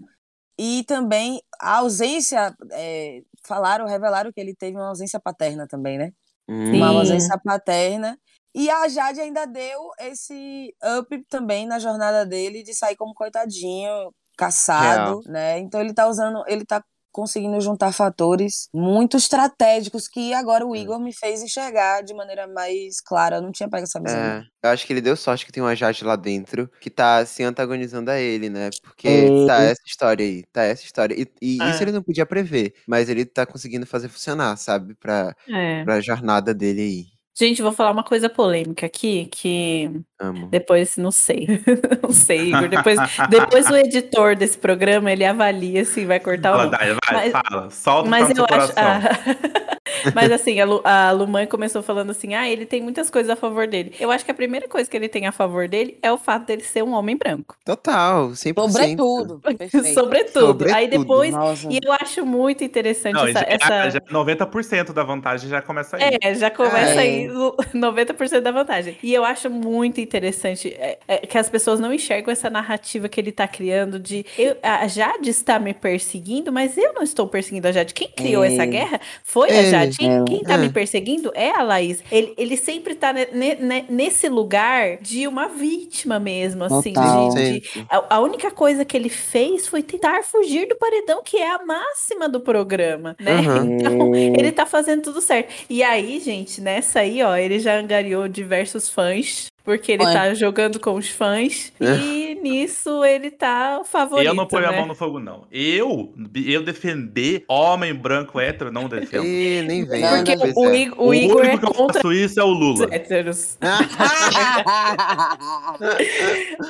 e 0.59 0.83
também 0.85 1.41
a 1.61 1.77
ausência, 1.77 2.55
é, 2.73 3.23
falaram, 3.45 3.87
revelaram 3.87 4.33
que 4.33 4.41
ele 4.41 4.55
teve 4.55 4.77
uma 4.77 4.89
ausência 4.89 5.21
paterna 5.21 5.67
também, 5.69 5.97
né? 5.97 6.13
Hum, 6.49 6.77
Uma 6.77 6.89
Sim. 6.91 6.99
ausência 6.99 7.39
paterna. 7.43 8.19
E 8.55 8.71
a 8.71 8.89
Jade 8.89 9.21
ainda 9.21 9.47
deu 9.47 9.91
esse 10.01 10.75
up 10.99 11.25
também 11.29 11.67
na 11.67 11.79
jornada 11.79 12.25
dele 12.25 12.63
de 12.63 12.75
sair 12.75 12.97
como 12.97 13.15
coitadinho, 13.15 14.13
caçado, 14.37 15.21
né? 15.27 15.59
Então 15.59 15.81
ele 15.81 15.93
tá 15.95 16.07
usando, 16.09 16.43
ele 16.47 16.65
tá 16.65 16.83
conseguindo 17.17 17.61
juntar 17.61 17.93
fatores 17.93 18.69
muito 18.75 19.17
estratégicos 19.17 20.07
que 20.09 20.35
agora 20.35 20.67
o 20.67 20.77
É. 20.77 20.81
Igor 20.81 21.01
me 21.01 21.13
fez 21.15 21.43
enxergar 21.43 22.03
de 22.03 22.15
maneira 22.15 22.47
mais 22.47 23.01
clara. 23.01 23.37
Eu 23.37 23.43
não 23.43 23.53
tinha 23.53 23.69
pego 23.71 23.85
essa 23.85 24.01
visão. 24.01 24.21
É, 24.21 24.45
eu 24.63 24.71
acho 24.71 24.87
que 24.87 24.93
ele 24.93 25.01
deu 25.01 25.17
sorte 25.17 25.47
que 25.47 25.53
tem 25.53 25.63
uma 25.63 25.75
Jade 25.75 26.05
lá 26.05 26.17
dentro 26.17 26.71
que 26.81 26.91
tá 26.91 27.25
se 27.27 27.43
antagonizando 27.43 28.11
a 28.11 28.19
ele, 28.21 28.51
né? 28.51 28.71
Porque 28.83 29.09
É. 29.09 29.47
tá 29.47 29.63
essa 29.63 29.83
história 29.87 30.25
aí, 30.25 30.45
tá 30.53 30.63
essa 30.63 30.85
história. 30.85 31.15
E, 31.19 31.27
e 31.41 31.63
É. 31.63 31.71
isso 31.71 31.83
ele 31.83 31.93
não 31.93 32.03
podia 32.03 32.27
prever, 32.27 32.75
mas 32.87 33.09
ele 33.09 33.25
tá 33.25 33.47
conseguindo 33.47 33.87
fazer 33.87 34.09
funcionar, 34.09 34.57
sabe? 34.57 34.95
Pra, 34.97 35.35
É. 35.49 35.85
pra 35.85 36.01
jornada 36.01 36.53
dele 36.55 36.81
aí. 36.83 37.16
Gente, 37.39 37.61
vou 37.61 37.71
falar 37.73 37.91
uma 37.91 38.03
coisa 38.03 38.31
polêmica 38.31 38.87
aqui, 38.87 39.27
que 39.27 39.91
Amo. 40.19 40.47
depois, 40.49 40.97
não 40.97 41.11
sei. 41.11 41.47
não 42.03 42.11
sei, 42.11 42.49
Igor. 42.49 42.67
Depois, 42.69 42.99
depois 43.29 43.71
o 43.71 43.77
editor 43.77 44.35
desse 44.35 44.57
programa, 44.57 45.13
ele 45.13 45.23
avalia 45.25 45.85
se 45.85 46.07
vai 46.07 46.19
cortar 46.19 46.53
ou 46.53 46.59
Fala, 46.59 46.71
não. 46.71 46.79
Dai, 46.79 46.89
vai, 47.13 47.31
Mas- 47.31 47.33
fala. 47.33 47.71
Solta 47.71 48.09
Mas 48.09 48.29
o 48.31 48.33
eu 48.41 48.45
acho. 48.45 48.73
coração. 48.73 48.73
ah, 48.83 49.76
Mas 50.15 50.31
assim, 50.33 50.61
a, 50.61 50.65
Lu, 50.65 50.81
a 50.85 51.11
Lumãe 51.13 51.47
começou 51.47 51.83
falando 51.83 52.11
assim: 52.11 52.35
ah, 52.35 52.49
ele 52.49 52.67
tem 52.67 52.83
muitas 52.83 53.11
coisas 53.11 53.31
a 53.31 53.37
favor 53.37 53.67
dele. 53.67 53.95
Eu 54.01 54.11
acho 54.11 54.25
que 54.25 54.31
a 54.31 54.35
primeira 54.35 54.69
coisa 54.69 54.89
que 54.91 54.97
ele 54.97 55.09
tem 55.09 55.27
a 55.27 55.33
favor 55.33 55.69
dele 55.69 55.99
é 56.03 56.13
o 56.13 56.19
fato 56.19 56.47
dele 56.47 56.63
ser 56.63 56.83
um 56.83 56.93
homem 56.93 57.17
branco. 57.17 57.57
Total, 57.65 58.29
100%. 58.31 58.37
Sobretudo. 58.71 59.39
Perfeito. 59.41 59.87
Sobretudo. 59.95 60.65
Aí 60.65 60.71
Sobretudo. 60.85 60.99
depois. 61.01 61.33
Nossa. 61.35 61.69
E 61.71 61.79
eu 61.83 61.93
acho 61.93 62.25
muito 62.27 62.65
interessante 62.65 63.15
Não, 63.15 63.27
essa. 63.27 63.41
já, 63.41 63.47
essa- 63.49 63.91
já 63.91 64.01
90% 64.01 64.93
da 64.93 65.03
vantagem 65.05 65.49
já 65.49 65.63
começa 65.63 65.97
aí. 65.97 66.19
É, 66.23 66.35
já 66.35 66.51
começa 66.51 66.95
É. 66.95 66.99
aí 66.99 67.31
o 67.31 67.57
90% 67.75 68.41
da 68.41 68.51
vantagem. 68.51 68.97
E 69.03 69.13
eu 69.15 69.25
acho 69.25 69.49
muito 69.51 70.01
interessante 70.01 70.69
é, 70.79 70.99
é, 71.07 71.19
que 71.19 71.39
as 71.39 71.49
pessoas 71.49 71.79
não 71.81 71.93
enxergam 71.93 72.33
essa 72.33 72.51
narrativa 72.51 73.09
que 73.09 73.21
ele 73.21 73.33
tá 73.33 73.47
criando 73.47 73.99
de 73.99 74.25
eu- 74.39 74.57
a 74.63 74.87
Jade 74.89 75.31
está 75.31 75.59
me 75.59 75.73
perseguindo, 75.75 76.53
mas 76.53 76.77
eu 76.77 76.93
não 76.93 77.03
estou 77.03 77.27
perseguindo 77.29 77.69
a 77.69 77.73
Jade. 77.73 77.95
Quem 77.95 78.09
criou 78.09 78.45
É. 78.45 78.53
essa 78.53 78.65
guerra 78.65 79.01
foi 79.23 79.51
a 79.51 79.55
Ele. 79.55 79.71
Jade. 79.71 79.76
Quem, 79.99 80.11
Ela. 80.11 80.25
quem 80.25 80.41
tá 80.43 80.55
É. 80.55 80.59
me 80.59 80.69
perseguindo 80.71 81.33
é 81.35 81.51
a 81.51 81.63
Laís. 81.63 82.03
Ele, 82.11 82.35
ele 82.37 82.57
sempre 82.57 82.95
tá 82.95 83.13
ne- 83.13 83.29
ne- 83.33 83.55
ne- 83.57 83.85
nesse 83.89 84.29
lugar 84.29 84.99
de 84.99 85.27
uma 85.27 85.49
vítima 85.49 86.19
mesmo, 86.19 86.65
assim. 86.65 86.93
Total. 86.93 87.29
de- 87.31 87.63
a, 87.91 88.17
a 88.17 88.21
única 88.21 88.51
coisa 88.51 88.85
que 88.85 88.97
ele 88.97 89.09
fez 89.09 89.67
foi 89.67 89.83
tentar 89.83 90.23
fugir 90.23 90.67
do 90.69 90.77
paredão, 90.77 91.23
que 91.25 91.37
é 91.37 91.51
a 91.51 91.65
máxima 91.65 92.29
do 92.29 92.41
programa, 92.41 93.17
né? 93.21 93.33
Aham. 93.33 93.67
Então, 93.97 94.15
É. 94.15 94.19
ele 94.39 94.53
tá 94.53 94.65
fazendo 94.67 95.03
tudo 95.03 95.21
certo. 95.21 95.53
E 95.69 95.83
aí, 95.83 96.21
gente, 96.21 96.61
nessa 96.61 97.01
aí, 97.01 97.23
ó, 97.23 97.37
ele 97.37 97.59
já 97.59 97.79
angariou 97.79 98.29
diversos 98.29 98.89
fãs, 98.89 99.47
porque 99.67 99.93
ele 99.93 100.05
Fã. 100.05 100.13
tá 100.15 100.33
jogando 100.33 100.81
com 100.81 100.95
os 100.95 101.11
fãs. 101.11 101.73
e 101.81 102.35
nisso 102.37 103.05
ele 103.05 103.31
tá 103.31 103.81
o 103.81 103.85
favorito, 103.85 104.29
eu 104.29 104.35
não 104.35 104.47
ponho 104.47 104.63
né? 104.63 104.69
a 104.69 104.73
mão 104.79 104.87
no 104.87 104.95
fogo, 104.95 105.19
não. 105.19 105.47
Eu, 105.51 106.15
eu 106.35 106.63
defender 106.65 107.45
homem 107.49 107.93
branco 107.93 108.39
hétero, 108.41 108.71
não 108.73 108.89
defendo. 108.89 109.25
E 109.27 109.63
nem 109.67 109.85
vem. 109.85 110.01
Não, 110.01 110.17
Porque 110.25 110.37
pois 110.39 110.57
o, 110.57 110.67
é. 110.71 110.77
Ig- 110.79 110.95
O, 110.97 111.09
o 111.09 111.15
Igor 111.15 111.45
é 111.45 111.49
único 111.49 111.61
que 111.61 111.67
eu 111.67 111.75
contra 111.75 111.95
faço 112.01 112.13
isso 112.13 112.41
é 112.41 112.45
o 112.45 112.47
Lula. 112.49 112.87
héteros. 112.95 113.59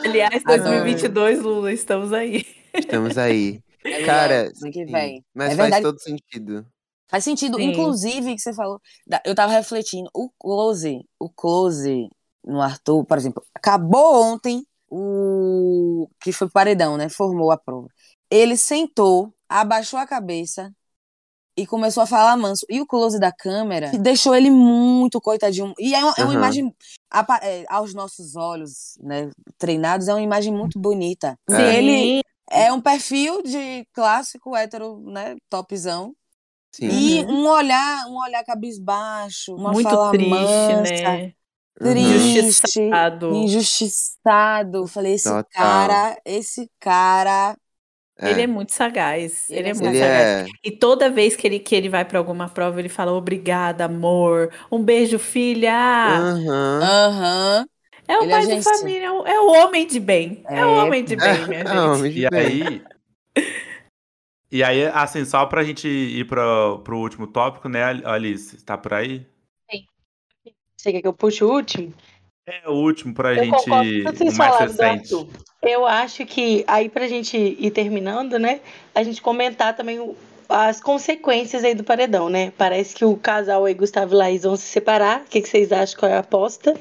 Aliás, 0.04 0.42
Adoro. 0.44 0.62
2022, 0.62 1.42
Lula, 1.42 1.72
estamos 1.72 2.12
aí. 2.12 2.44
Estamos 2.74 3.16
aí. 3.18 3.60
É 3.84 4.02
Cara, 4.04 4.50
sim, 4.54 4.70
vem. 4.86 5.24
mas 5.34 5.52
É 5.52 5.56
faz 5.56 5.70
verdade. 5.70 5.82
todo 5.84 6.00
sentido. 6.00 6.66
Faz 7.08 7.22
sentido. 7.22 7.56
Sim. 7.56 7.70
Inclusive, 7.70 8.34
que 8.34 8.40
você 8.40 8.52
falou. 8.52 8.80
Eu 9.24 9.34
tava 9.34 9.52
refletindo. 9.52 10.10
O 10.12 10.28
close, 10.38 11.00
o 11.20 11.28
close 11.30 12.08
no 12.46 12.62
Arthur, 12.62 13.04
por 13.04 13.18
exemplo, 13.18 13.42
acabou 13.54 14.22
ontem 14.22 14.64
o. 14.88 16.08
Que 16.20 16.32
foi 16.32 16.48
paredão, 16.48 16.96
né? 16.96 17.08
Formou 17.08 17.50
a 17.50 17.56
prova. 17.56 17.88
Ele 18.30 18.56
sentou, 18.56 19.32
abaixou 19.48 19.98
a 19.98 20.06
cabeça 20.06 20.72
e 21.56 21.66
começou 21.66 22.02
a 22.02 22.06
falar 22.06 22.36
manso. 22.36 22.66
E 22.68 22.80
o 22.80 22.86
close 22.86 23.18
da 23.18 23.32
câmera 23.32 23.90
deixou 23.98 24.34
ele 24.34 24.50
muito 24.50 25.20
coitadinho. 25.20 25.72
E 25.78 25.94
é 25.94 26.04
uma, 26.04 26.14
é 26.18 26.24
uma 26.24 26.34
imagem, 26.34 26.74
é, 27.42 27.64
aos 27.68 27.94
nossos 27.94 28.36
olhos, 28.36 28.96
né, 29.00 29.30
treinados, 29.58 30.06
é 30.08 30.12
uma 30.12 30.22
imagem 30.22 30.52
muito 30.52 30.78
bonita. 30.78 31.38
Se 31.48 31.56
É. 31.56 31.78
ele 31.78 32.20
é 32.50 32.72
um 32.72 32.80
perfil 32.80 33.42
de 33.42 33.86
clássico 33.92 34.54
hétero, 34.54 35.00
né, 35.00 35.36
topzão. 35.48 36.14
Sim. 36.72 36.88
E 36.88 37.24
um 37.24 37.46
olhar, 37.48 38.06
um 38.06 38.18
olhar 38.18 38.44
cabisbaixo, 38.44 39.54
uma 39.54 39.72
Muito 39.72 39.88
fala 39.88 40.10
triste, 40.10 40.28
mansa, 40.28 40.82
né? 40.82 41.32
Uhum. 41.80 41.94
triste, 41.94 42.80
Injustiçado. 42.90 43.28
injustiçado. 43.28 44.86
Falei, 44.86 45.14
esse 45.14 45.34
Total. 45.34 45.50
cara, 45.50 46.20
esse 46.24 46.70
cara. 46.80 47.56
É. 48.18 48.26
Ele 48.30 48.42
é 48.42 48.46
muito 48.46 48.72
sagaz. 48.72 49.50
Ele, 49.50 49.60
Ele 49.60 49.70
é 49.70 49.74
é 49.74 49.74
muito 49.74 49.94
Ele 49.94 49.98
sagaz. 49.98 50.34
é. 50.42 50.46
E 50.64 50.70
toda 50.72 51.10
vez 51.10 51.36
que 51.36 51.46
ele, 51.46 51.58
que 51.60 51.74
ele 51.74 51.88
vai 51.88 52.04
pra 52.04 52.18
alguma 52.18 52.48
prova, 52.48 52.80
ele 52.80 52.88
fala 52.88 53.12
obrigada, 53.12 53.84
amor. 53.86 54.52
Um 54.72 54.82
beijo, 54.82 55.18
filha. 55.18 55.72
Aham. 56.04 56.80
Aham. 56.80 57.66
É 58.08 58.18
o 58.18 58.20
Ele 58.20 58.32
é 58.32 58.40
pai 58.40 58.46
de 58.46 58.56
gente. 58.56 58.64
família, 58.64 59.06
é 59.06 59.10
o- 59.12 59.26
é 59.26 59.40
o 59.40 59.48
homem 59.52 59.86
de 59.86 59.98
bem. 60.00 60.46
É, 60.52 60.64
o 60.66 60.70
É. 60.70 60.82
homem 60.82 61.04
de 61.04 61.16
bem, 61.16 61.46
minha 61.46 61.64
É, 61.64 61.80
gente. 61.80 61.82
homem 61.82 62.12
de 62.12 62.22
E 62.22 62.28
bem. 62.28 62.60
aí. 62.60 62.86
E 64.50 64.62
aí, 64.62 64.86
assim, 64.86 65.24
só 65.24 65.44
pra 65.46 65.64
gente 65.64 65.86
ir 65.88 66.26
pro, 66.26 66.80
pro 66.80 66.98
último 66.98 67.26
tópico, 67.26 67.68
né, 67.68 67.82
Alice? 68.04 68.62
Tá 68.64 68.78
por 68.78 68.94
aí? 68.94 69.26
Você 70.76 70.92
quer 70.92 71.00
que 71.00 71.08
eu 71.08 71.12
puxe 71.12 71.42
o 71.42 71.50
último? 71.52 71.92
É 72.46 72.68
o 72.68 72.74
último 72.74 73.12
pra 73.14 73.34
Eu 73.34 73.44
gente. 73.44 73.70
o 73.70 74.36
mais 74.36 74.56
recente. 74.58 75.26
Eu 75.62 75.84
acho 75.84 76.24
que 76.24 76.64
aí 76.68 76.88
pra 76.88 77.08
gente 77.08 77.36
ir 77.36 77.70
terminando, 77.72 78.38
né? 78.38 78.60
A 78.94 79.02
gente 79.02 79.20
comentar 79.20 79.74
também 79.74 79.98
o- 79.98 80.14
as 80.48 80.80
consequências 80.80 81.64
aí 81.64 81.74
do 81.74 81.82
paredão, 81.82 82.28
né? 82.28 82.52
Parece 82.56 82.94
que 82.94 83.04
o 83.04 83.16
casal 83.16 83.64
aí, 83.64 83.74
Gustavo 83.74 84.14
e 84.14 84.16
Laís, 84.16 84.44
vão 84.44 84.54
se 84.54 84.62
separar. 84.62 85.22
O 85.22 85.24
que, 85.24 85.40
que 85.40 85.48
vocês 85.48 85.72
acham? 85.72 85.98
Qual 85.98 86.12
é 86.12 86.14
a 86.14 86.20
aposta? 86.20 86.72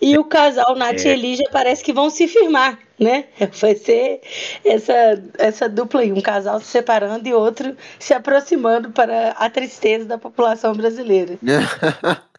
E 0.00 0.18
o 0.18 0.24
casal 0.24 0.74
Nath 0.74 1.04
e 1.04 1.08
É. 1.08 1.12
Elija 1.12 1.44
parece 1.52 1.84
que 1.84 1.92
vão 1.92 2.10
se 2.10 2.26
firmar, 2.26 2.80
né? 2.98 3.26
Vai 3.60 3.76
ser 3.76 4.22
essa, 4.64 5.22
essa 5.38 5.68
dupla 5.68 6.00
aí, 6.00 6.10
um 6.12 6.20
casal 6.20 6.58
se 6.58 6.66
separando 6.66 7.28
e 7.28 7.32
outro 7.32 7.76
se 7.96 8.12
aproximando 8.12 8.90
para 8.90 9.30
a 9.38 9.48
tristeza 9.48 10.04
da 10.04 10.18
população 10.18 10.74
brasileira. 10.74 11.38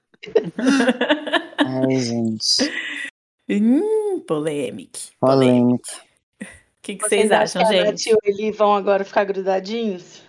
Ai, 1.60 2.00
gente. 2.00 2.72
Hum, 3.50 4.20
polêmica. 4.28 5.00
Polêmica. 5.20 5.92
O 6.42 6.46
que, 6.82 6.96
que 6.96 7.08
vocês 7.08 7.32
acham, 7.32 7.62
que 7.62 7.68
a 7.68 7.72
gente? 7.72 7.86
Nath 7.92 8.06
e 8.08 8.14
o 8.14 8.18
Eli 8.24 8.52
vão 8.52 8.74
agora 8.76 9.06
ficar 9.06 9.24
grudadinhos? 9.24 10.22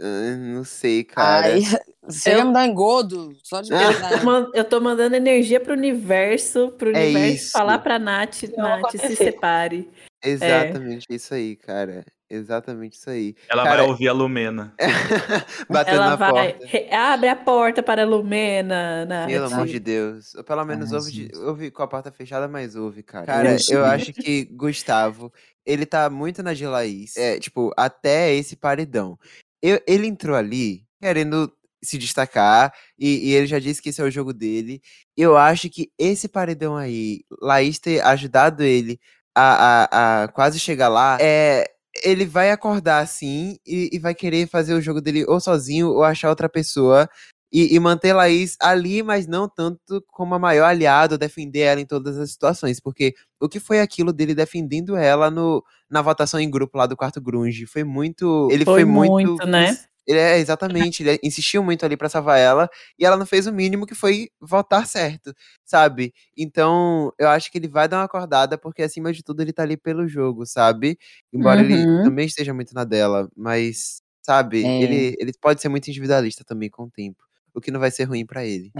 Ah, 0.00 0.36
Não 0.36 0.64
sei, 0.64 1.04
cara. 1.04 1.46
Ai, 1.52 1.60
você 2.02 2.32
Eu- 2.32 2.38
ia 2.38 2.44
me 2.44 2.52
dar 2.52 2.66
engodo 2.66 3.36
só 3.42 3.60
de 3.60 3.70
pensar. 3.70 4.24
Man- 4.24 4.50
Eu 4.54 4.64
tô 4.64 4.80
mandando 4.80 5.16
energia 5.16 5.60
pro 5.60 5.72
universo, 5.74 6.70
pro 6.78 6.90
É 6.96 7.04
universo 7.04 7.34
isso. 7.34 7.50
falar 7.52 7.78
pra 7.78 7.98
Nath, 7.98 8.44
Não 8.56 8.80
Nath, 8.80 8.90
se 8.96 9.16
separe. 9.16 9.90
Exatamente 10.24 11.06
isso 11.10 11.34
aí, 11.34 11.56
cara. 11.56 12.04
Exatamente 12.28 12.94
isso 12.96 13.08
aí. 13.08 13.34
Ela 13.48 13.62
Cara, 13.64 13.76
vai 13.82 13.86
ouvir 13.86 14.08
a 14.08 14.12
Lumena. 14.12 14.74
Batendo 15.70 15.96
Ela 15.96 16.10
na 16.10 16.16
vai, 16.16 16.52
porta. 16.52 16.66
re- 16.66 16.88
abre 16.92 17.28
a 17.28 17.36
porta 17.36 17.82
para 17.82 18.02
a 18.02 18.04
Lumena, 18.06 19.04
Nath. 19.06 19.28
Pelo 19.28 19.46
amor 19.46 19.66
de 19.66 19.78
Deus. 19.78 20.34
Ou 20.34 20.42
pelo 20.44 20.64
menos 20.64 20.90
Ai, 20.92 20.98
ouve, 20.98 21.12
de- 21.12 21.36
ouve 21.38 21.70
com 21.70 21.82
a 21.82 21.86
porta 21.88 22.10
fechada, 22.10 22.48
mas 22.48 22.74
ouve, 22.74 23.02
cara. 23.02 23.26
Cara, 23.26 23.56
eu 23.70 23.78
eu 23.78 23.84
acho 23.84 24.12
que 24.12 24.44
Gustavo, 24.46 25.32
ele 25.64 25.86
tá 25.86 26.10
muito 26.10 26.42
na 26.42 26.52
de 26.52 26.66
Laís. 26.66 27.16
É, 27.16 27.38
tipo, 27.38 27.72
até 27.76 28.34
esse 28.34 28.56
paredão. 28.56 29.16
Eu- 29.62 29.80
ele 29.86 30.06
entrou 30.06 30.34
ali 30.36 30.84
querendo 31.00 31.52
se 31.84 31.98
destacar, 31.98 32.72
e, 32.98 33.28
e 33.30 33.34
ele 33.34 33.46
já 33.46 33.60
disse 33.60 33.80
que 33.80 33.90
esse 33.90 34.00
é 34.00 34.04
o 34.04 34.10
jogo 34.10 34.32
dele. 34.32 34.80
Eu 35.16 35.36
acho 35.36 35.70
que 35.70 35.92
esse 35.96 36.26
paredão 36.26 36.76
aí, 36.76 37.20
Laís 37.40 37.78
ter 37.78 38.00
ajudado 38.04 38.64
ele 38.64 38.98
a, 39.32 39.84
a, 39.84 40.22
a 40.24 40.28
quase 40.28 40.58
chegar 40.58 40.88
lá, 40.88 41.16
é. 41.20 41.70
Ele 42.02 42.24
vai 42.26 42.50
acordar 42.50 42.98
assim 42.98 43.58
e, 43.66 43.90
e 43.92 43.98
vai 43.98 44.14
querer 44.14 44.48
fazer 44.48 44.74
o 44.74 44.80
jogo 44.80 45.00
dele 45.00 45.24
ou 45.26 45.40
sozinho 45.40 45.88
ou 45.88 46.02
achar 46.02 46.30
outra 46.30 46.48
pessoa 46.48 47.08
e, 47.52 47.74
e 47.74 47.80
manter 47.80 48.12
Laís 48.12 48.56
ali, 48.60 49.02
mas 49.02 49.26
não 49.26 49.48
tanto 49.48 50.04
como 50.08 50.34
a 50.34 50.38
maior 50.38 50.66
aliada, 50.66 51.16
defender 51.16 51.60
ela 51.60 51.80
em 51.80 51.86
todas 51.86 52.18
as 52.18 52.30
situações. 52.30 52.80
Porque 52.80 53.14
o 53.40 53.48
que 53.48 53.60
foi 53.60 53.80
aquilo 53.80 54.12
dele 54.12 54.34
defendendo 54.34 54.96
ela 54.96 55.30
no, 55.30 55.64
na 55.88 56.02
votação 56.02 56.40
em 56.40 56.50
grupo 56.50 56.76
lá 56.76 56.86
do 56.86 56.96
quarto 56.96 57.20
Grunge? 57.20 57.66
Foi 57.66 57.84
muito. 57.84 58.48
Ele 58.50 58.64
Foi 58.64 58.82
foi, 58.82 58.84
muito. 58.84 59.28
muito, 59.28 59.46
né? 59.46 59.76
Ele 60.06 60.18
é 60.20 60.38
exatamente, 60.38 61.02
ele 61.02 61.18
insistiu 61.22 61.62
muito 61.64 61.84
ali 61.84 61.96
pra 61.96 62.08
salvar 62.08 62.38
ela 62.38 62.68
e 62.98 63.04
ela 63.06 63.16
não 63.16 63.26
fez 63.26 63.46
o 63.46 63.52
mínimo 63.52 63.86
que 63.86 63.94
foi 63.94 64.28
votar 64.40 64.86
certo, 64.86 65.34
sabe? 65.64 66.14
Então, 66.36 67.12
eu 67.18 67.28
acho 67.28 67.50
que 67.50 67.58
ele 67.58 67.68
vai 67.68 67.88
dar 67.88 67.98
uma 67.98 68.04
acordada 68.04 68.56
porque 68.58 68.82
acima 68.82 69.12
de 69.12 69.22
tudo 69.24 69.42
ele 69.42 69.52
tá 69.52 69.62
ali 69.64 69.76
pelo 69.76 70.06
jogo, 70.08 70.46
sabe? 70.46 70.98
Embora 71.32 71.60
ele 71.62 71.86
Uhum. 71.86 72.02
também 72.02 72.26
esteja 72.26 72.54
muito 72.54 72.74
na 72.74 72.84
dela, 72.84 73.28
mas 73.36 74.00
sabe, 74.22 74.72
É. 74.74 74.76
ele 74.78 75.16
ele 75.18 75.32
pode 75.40 75.60
ser 75.62 75.68
muito 75.68 75.88
individualista 75.88 76.44
também 76.44 76.70
com 76.70 76.84
o 76.84 76.90
tempo, 76.90 77.24
o 77.56 77.60
que 77.60 77.70
não 77.70 77.80
vai 77.80 77.90
ser 77.90 78.04
ruim 78.04 78.26
pra 78.26 78.44
ele. 78.44 78.70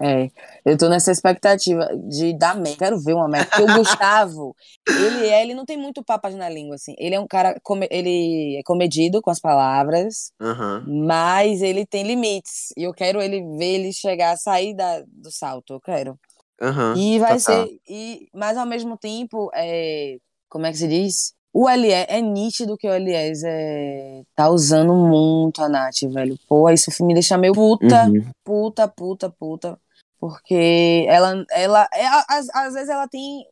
É, 0.00 0.24
é. 0.24 0.30
Eu 0.64 0.78
tô 0.78 0.88
nessa 0.88 1.12
expectativa 1.12 1.86
de 2.08 2.32
dar 2.38 2.56
merda. 2.56 2.78
Quero 2.78 2.98
ver 2.98 3.12
uma 3.12 3.28
merda. 3.28 3.50
Porque 3.50 3.62
o 3.70 3.74
Gustavo, 3.76 4.56
ele 4.88 5.26
é, 5.28 5.42
ele 5.42 5.54
não 5.54 5.66
tem 5.66 5.76
muito 5.76 6.02
papas 6.02 6.34
na 6.34 6.48
língua, 6.48 6.76
assim. 6.76 6.94
Ele 6.98 7.14
é 7.14 7.20
um 7.20 7.26
cara, 7.26 7.60
come- 7.62 7.86
ele 7.90 8.56
é 8.56 8.62
comedido 8.64 9.20
com 9.20 9.30
as 9.30 9.38
palavras, 9.38 10.32
Aham. 10.40 10.84
mas 10.88 11.60
ele 11.60 11.84
tem 11.84 12.02
limites. 12.02 12.72
E 12.76 12.82
eu 12.84 12.94
quero 12.94 13.20
ele 13.20 13.42
ver 13.58 13.74
ele 13.74 13.92
chegar, 13.92 14.36
sair 14.38 14.74
da, 14.74 15.02
do 15.06 15.30
salto. 15.30 15.74
Eu 15.74 15.80
quero. 15.80 16.18
Aham. 16.62 16.94
E 16.96 17.18
vai 17.18 17.38
total. 17.38 17.66
ser. 17.66 17.78
E, 17.86 18.28
mas 18.32 18.56
ao 18.56 18.64
mesmo 18.64 18.96
tempo, 18.96 19.50
é, 19.54 20.16
como 20.48 20.64
é 20.64 20.70
que 20.72 20.78
se 20.78 20.88
diz? 20.88 21.34
O 21.56 21.70
Elié, 21.70 22.04
é 22.08 22.20
nítido 22.20 22.76
que 22.76 22.88
o 22.88 22.92
Eliezer 22.92 24.24
tá 24.34 24.48
usando 24.48 24.92
muito 24.92 25.62
a 25.62 25.68
Nath, 25.68 26.00
velho. 26.10 26.36
Pô, 26.48 26.68
isso 26.68 26.90
me 27.04 27.14
deixa 27.14 27.38
meio 27.38 27.52
puta, 27.54 28.06
Uhum. 28.06 28.30
puta, 28.42 28.88
puta, 28.88 29.30
puta. 29.30 29.78
Porque 30.18 31.06
ela, 31.08 31.44
ela 31.52 31.88
é, 31.94 32.06
às, 32.28 32.48
às 32.52 32.74
vezes 32.74 32.88
ela 32.88 33.06
tem 33.06 33.46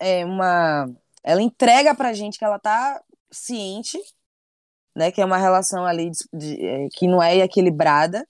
é, 0.00 0.24
uma. 0.24 0.90
Ela 1.22 1.42
entrega 1.42 1.94
pra 1.94 2.12
gente 2.12 2.38
que 2.38 2.44
ela 2.44 2.58
tá 2.58 3.00
ciente, 3.30 3.98
né? 4.96 5.12
Que 5.12 5.20
é 5.20 5.24
uma 5.24 5.38
relação 5.38 5.84
ali 5.86 6.10
de- 6.10 6.28
de- 6.32 6.66
é, 6.66 6.88
que 6.92 7.06
não 7.06 7.22
é 7.22 7.36
equilibrada. 7.36 8.26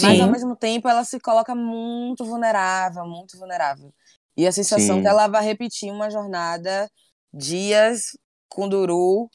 Mas 0.00 0.16
Sim. 0.16 0.22
ao 0.22 0.30
mesmo 0.30 0.56
tempo 0.56 0.88
ela 0.88 1.04
se 1.04 1.18
coloca 1.20 1.54
muito 1.54 2.24
vulnerável, 2.24 3.04
muito 3.04 3.36
vulnerável. 3.36 3.92
E 4.36 4.46
a 4.46 4.52
sensação 4.52 4.96
Sim. 4.96 5.02
que 5.02 5.08
ela 5.08 5.26
vai 5.26 5.44
repetir 5.44 5.90
uma 5.92 6.08
jornada 6.08 6.88
dias 7.34 8.16
com 8.48 8.68
Duru. 8.68 9.28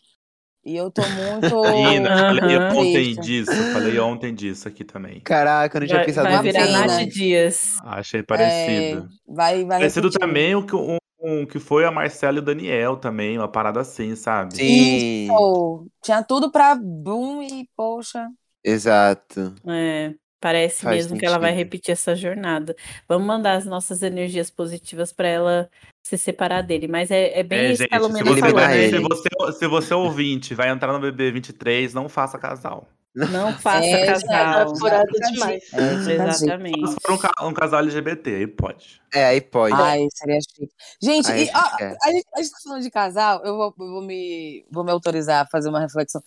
E 0.66 0.76
eu 0.78 0.90
tô 0.90 1.02
muito. 1.10 1.54
Aham. 2.42 2.70
ontem 2.78 3.16
triste. 3.16 3.20
disso, 3.20 3.52
falei 3.74 4.00
ontem 4.00 4.34
disso 4.34 4.68
aqui 4.68 4.84
também. 4.86 5.20
Caraca, 5.20 5.78
eu 5.78 5.82
não 5.82 5.88
tinha 5.88 6.00
Vai, 6.00 6.06
pensado 6.06 6.28
vai 6.28 6.36
uma 6.38 6.44
virar 6.44 6.66
nisso. 6.68 6.88
Nath 6.88 7.10
Dias. 7.10 7.78
Achei 7.84 8.24
parecido. 8.24 9.10
É, 9.30 9.34
vai, 9.34 9.66
vai 9.66 9.80
Parecido 9.80 10.08
repetir. 10.08 10.20
também 10.22 10.56
o 10.56 10.66
que, 10.66 10.74
um, 10.76 10.98
um 11.22 11.46
que 11.46 11.60
foi 11.60 11.84
a 11.86 11.92
Marcela 11.92 12.38
e 12.38 12.40
o 12.40 12.44
Daniel 12.44 12.96
também, 12.98 13.38
uma 13.38 13.48
parada 13.50 13.82
assim, 13.82 14.16
sabe? 14.16 14.56
Sim, 14.56 15.28
Pô, 15.28 15.86
tinha 16.02 16.24
tudo 16.24 16.50
pra 16.52 16.76
boom 16.76 17.44
e, 17.44 17.68
poxa. 17.76 18.30
exato. 18.64 19.54
É, 19.68 20.14
parece 20.40 20.82
Faz 20.84 20.96
mesmo 20.98 21.18
que 21.20 21.26
ela 21.26 21.38
vai 21.38 21.52
sentido. 21.52 21.66
repetir 21.66 21.92
essa 21.92 22.16
jornada. 22.16 22.74
Vamos 23.08 23.28
mandar 23.28 23.54
as 23.58 23.66
nossas 23.66 24.02
energias 24.02 24.50
positivas 24.50 25.12
pra 25.12 25.28
ela 25.28 25.70
se 26.04 26.18
separar 26.18 26.62
dele. 26.62 26.88
Mas 26.88 27.10
é, 27.10 27.40
é 27.40 27.44
bem 27.44 27.60
É, 27.60 27.72
isso 27.72 27.88
que 27.88 27.96
a 27.96 28.00
gente, 28.00 28.18
se 28.18 28.24
você, 28.24 28.52
vai- 28.54 28.78
ele. 28.78 28.98
se, 28.98 29.02
você, 29.04 29.30
se 29.60 29.68
você 29.68 29.94
ouvinte 29.94 30.54
vai 30.54 30.70
entrar 30.70 30.92
no 30.94 31.00
BB23, 31.00 31.94
não 31.94 32.10
faça 32.10 32.38
casal. 32.38 32.88
Não 33.16 33.54
faça 33.54 33.86
É, 33.86 34.06
casal. 34.08 34.74
a 34.74 35.04
demais. 35.32 35.64
É. 35.72 36.14
Exatamente. 36.14 36.88
Se 36.88 36.98
for 37.06 37.14
um, 37.44 37.48
um 37.50 37.54
casal 37.54 37.80
LGBT, 37.82 38.36
aí 38.36 38.48
pode. 38.48 39.02
É, 39.14 39.26
aí 39.26 39.40
pode. 39.40 39.76
Ai, 39.76 40.08
seria 40.14 40.40
chique. 40.42 40.74
Gente, 41.02 41.32
Aí 41.32 41.46
e, 41.46 41.50
a 41.52 41.54
gente 41.54 41.56
ó, 41.74 41.78
quer. 41.78 41.96
a, 42.02 42.12
gente, 42.12 42.26
a 42.36 42.42
gente 42.42 42.52
tá 42.52 42.58
falando 42.64 42.82
de 42.82 42.90
casal, 42.90 43.42
eu 43.46 43.56
vou, 43.56 43.76
eu 43.80 43.88
vou, 43.92 44.02
me, 44.02 44.66
vou 44.72 44.84
me 44.84 44.92
autorizar 44.92 45.44
a 45.44 45.48
fazer 45.48 45.70
uma 45.70 45.80
reflexão. 45.80 46.22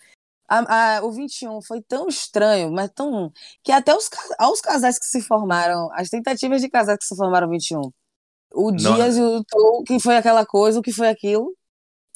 A- 0.48 0.98
a- 0.98 1.04
o 1.04 1.10
21 1.10 1.60
foi 1.60 1.82
tão 1.82 2.06
estranho, 2.06 2.70
mas 2.70 2.88
tão. 2.94 3.32
que 3.64 3.72
até 3.72 3.92
os, 3.92 4.08
aos 4.38 4.60
casais 4.60 4.96
que 4.96 5.06
se 5.06 5.20
formaram, 5.20 5.90
as 5.92 6.08
tentativas 6.08 6.60
de 6.62 6.68
casais 6.68 6.98
que 6.98 7.04
se 7.04 7.16
formaram 7.16 7.48
no 7.48 7.52
21. 7.52 7.80
O 8.56 8.70
Não. 8.70 8.94
Dias 8.94 9.18
e 9.18 9.20
o 9.20 9.44
Tou, 9.44 9.84
que 9.84 10.00
foi 10.00 10.16
aquela 10.16 10.46
coisa, 10.46 10.80
o 10.80 10.82
que 10.82 10.92
foi 10.92 11.08
aquilo. 11.08 11.52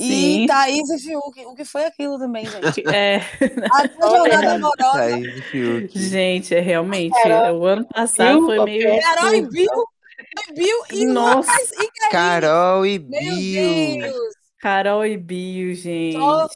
Sim. 0.01 0.45
E 0.45 0.47
Thaís 0.47 0.89
e 0.89 0.99
Fiuk, 0.99 1.45
o 1.45 1.55
que 1.55 1.65
foi 1.67 1.85
aquilo 1.85 2.19
também, 2.19 2.47
gente. 2.47 2.83
É, 2.89 3.19
a 3.71 3.87
jornada 4.09 4.55
amorosa. 4.55 5.03
Aí, 5.03 5.21
no 5.21 5.43
Fiuk. 5.43 5.99
gente, 5.99 6.55
é 6.55 6.61
realmente. 6.61 7.13
Carol, 7.23 7.61
o 7.61 7.67
ano 7.67 7.87
passado 7.87 8.39
Bill, 8.39 8.47
foi 8.47 8.65
meio. 8.65 9.01
Carol 9.03 9.35
e 9.35 9.43
Bill. 9.43 9.85
e 10.49 10.55
Bill 10.55 10.83
e 10.93 11.07
Nossa. 11.07 11.53
Lucas 11.53 11.73
e. 11.73 12.11
Carol 12.11 12.87
e 12.87 12.99
Meu 12.99 13.21
Bill. 13.21 14.01
Deus. 14.01 14.35
Carol 14.59 15.05
e 15.05 15.17
Bill, 15.19 15.75
gente. 15.75 16.17
Só. 16.17 16.49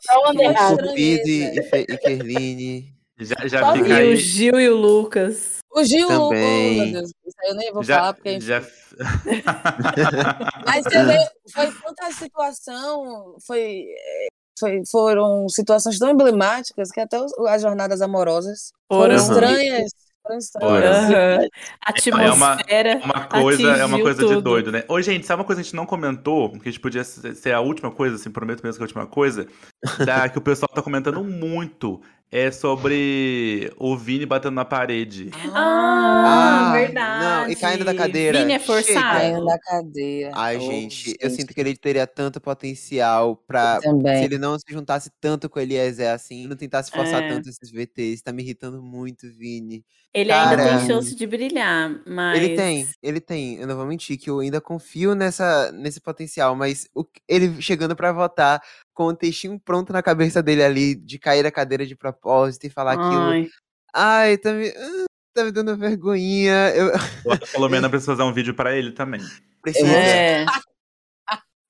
Cupido 0.78 1.28
e, 1.28 1.58
e 1.58 1.86
e 1.90 1.98
Kerline. 1.98 2.93
Já, 3.18 3.46
já 3.46 3.60
Só 3.60 3.72
fica 3.74 3.88
E 3.88 3.92
o 3.92 3.96
aí. 3.96 4.16
Gil 4.16 4.60
e 4.60 4.68
o 4.68 4.76
Lucas. 4.76 5.58
O 5.72 5.84
Gil, 5.84 6.08
Também. 6.08 6.80
oh, 6.80 6.84
meu 6.84 6.92
Deus, 6.94 7.10
isso 7.26 7.36
aí 7.42 7.50
eu 7.50 7.54
nem 7.56 7.72
vou 7.72 7.82
Já, 7.82 7.96
falar, 7.96 8.14
porque 8.14 8.40
já, 8.40 8.60
Mas 10.66 10.84
você 10.84 11.04
vê, 11.04 11.18
foi 11.52 11.66
tanta 11.84 12.12
situação, 12.12 13.36
foi, 13.46 13.84
é, 13.96 14.26
foi, 14.58 14.82
foram 14.90 15.48
situações 15.48 15.98
tão 15.98 16.10
emblemáticas 16.10 16.90
que 16.90 17.00
até 17.00 17.20
os- 17.20 17.32
as 17.48 17.62
jornadas 17.62 18.00
amorosas 18.00 18.72
foram 18.90 19.18
Foram. 19.18 19.34
estranhas. 19.34 19.90
Foram 20.22 20.38
estranhas. 20.38 20.84
Aham. 21.10 21.48
A 21.84 21.92
É 22.26 22.32
uma- 22.32 22.52
atmosfera. 22.52 23.00
uma 23.04 23.24
coisa, 23.26 23.70
é 23.76 23.84
uma 23.84 24.00
coisa 24.00 24.26
de 24.26 24.40
doido, 24.40 24.72
né? 24.72 24.82
Ô, 24.88 25.00
gente, 25.02 25.26
sabe 25.26 25.40
uma 25.40 25.44
coisa 25.46 25.60
que 25.60 25.64
a 25.66 25.68
gente 25.68 25.76
não 25.76 25.84
comentou? 25.86 26.50
Que 26.52 26.68
a 26.68 26.72
gente 26.72 26.80
podia 26.80 27.04
ser 27.04 27.34
ser 27.34 27.52
a 27.52 27.60
última 27.60 27.90
coisa, 27.90 28.16
assim, 28.16 28.30
prometo 28.30 28.62
mesmo 28.62 28.78
que 28.78 28.82
é 28.82 28.84
a 28.84 28.88
última 28.88 29.06
coisa, 29.06 29.46
da, 30.24 30.28
que 30.28 30.38
o 30.38 30.42
pessoal 30.42 30.68
tá 30.74 30.80
comentando 30.80 31.22
muito. 31.22 32.00
É 32.36 32.50
sobre 32.50 33.72
o 33.78 33.96
Vini 33.96 34.26
batendo 34.26 34.54
na 34.54 34.64
parede. 34.64 35.30
Ah, 35.52 36.70
Ah, 36.70 36.72
verdade. 36.72 37.24
não, 37.24 37.48
e 37.48 37.54
caindo 37.54 37.84
da 37.84 37.94
cadeira. 37.94 38.40
Vini 38.40 38.54
é 38.54 38.58
forçado. 38.58 39.18
Caindo 39.20 39.44
da 39.46 39.56
cadeia. 39.60 40.32
Ai, 40.34 40.56
Oh, 40.56 40.60
gente, 40.60 41.16
eu 41.20 41.30
sinto 41.30 41.54
que 41.54 41.60
ele 41.60 41.76
teria 41.76 42.08
tanto 42.08 42.40
potencial 42.40 43.36
pra. 43.36 43.78
Se 43.80 44.24
ele 44.24 44.36
não 44.36 44.58
se 44.58 44.64
juntasse 44.68 45.12
tanto 45.20 45.48
com 45.48 45.60
o 45.60 45.62
Eliezer 45.62 46.10
assim, 46.12 46.48
não 46.48 46.56
tentasse 46.56 46.90
forçar 46.90 47.22
É. 47.22 47.28
tanto 47.28 47.48
esses 47.48 47.70
VTs, 47.70 48.20
tá 48.22 48.32
me 48.32 48.42
irritando 48.42 48.82
muito, 48.82 49.28
Vini. 49.32 49.84
Ele 50.12 50.32
ainda 50.32 50.56
tem 50.56 50.86
chance 50.88 51.14
de 51.14 51.26
brilhar, 51.28 52.00
mas. 52.04 52.36
Ele 52.36 52.56
tem, 52.56 52.88
ele 53.00 53.20
tem. 53.20 53.60
Eu 53.60 53.68
não 53.68 53.76
vou 53.76 53.86
mentir 53.86 54.18
que 54.18 54.28
eu 54.28 54.40
ainda 54.40 54.60
confio 54.60 55.14
nessa, 55.14 55.70
nesse 55.70 56.00
potencial, 56.00 56.56
mas 56.56 56.88
o- 56.94 57.04
ele 57.28 57.62
chegando 57.62 57.94
pra 57.94 58.10
votar 58.12 58.60
com 58.94 59.06
o 59.06 59.14
textinho 59.14 59.58
pronto 59.58 59.92
na 59.92 60.02
cabeça 60.02 60.42
dele 60.42 60.62
ali, 60.62 60.94
de 60.94 61.18
cair 61.18 61.42
da 61.42 61.50
cadeira 61.50 61.84
de 61.84 61.96
propósito 61.96 62.66
e 62.66 62.70
falar 62.70 62.92
aquilo. 62.92 63.50
Ai, 63.92 64.38
tá 64.38 64.52
me, 64.52 64.68
ah, 64.68 65.04
tá 65.34 65.44
me 65.44 65.52
dando 65.52 65.76
vergonhinha. 65.76 66.70
Eu 66.74 66.86
Eu 67.24 67.32
acho 67.32 67.38
que 67.38 67.44
a 67.44 67.48
Filomena 67.48 67.88
precisa 67.90 68.12
fazer 68.12 68.22
um 68.22 68.32
vídeo 68.32 68.54
pra 68.54 68.74
ele 68.76 68.92
também. 68.92 69.20
precisa, 69.60 69.86
é. 69.86 70.46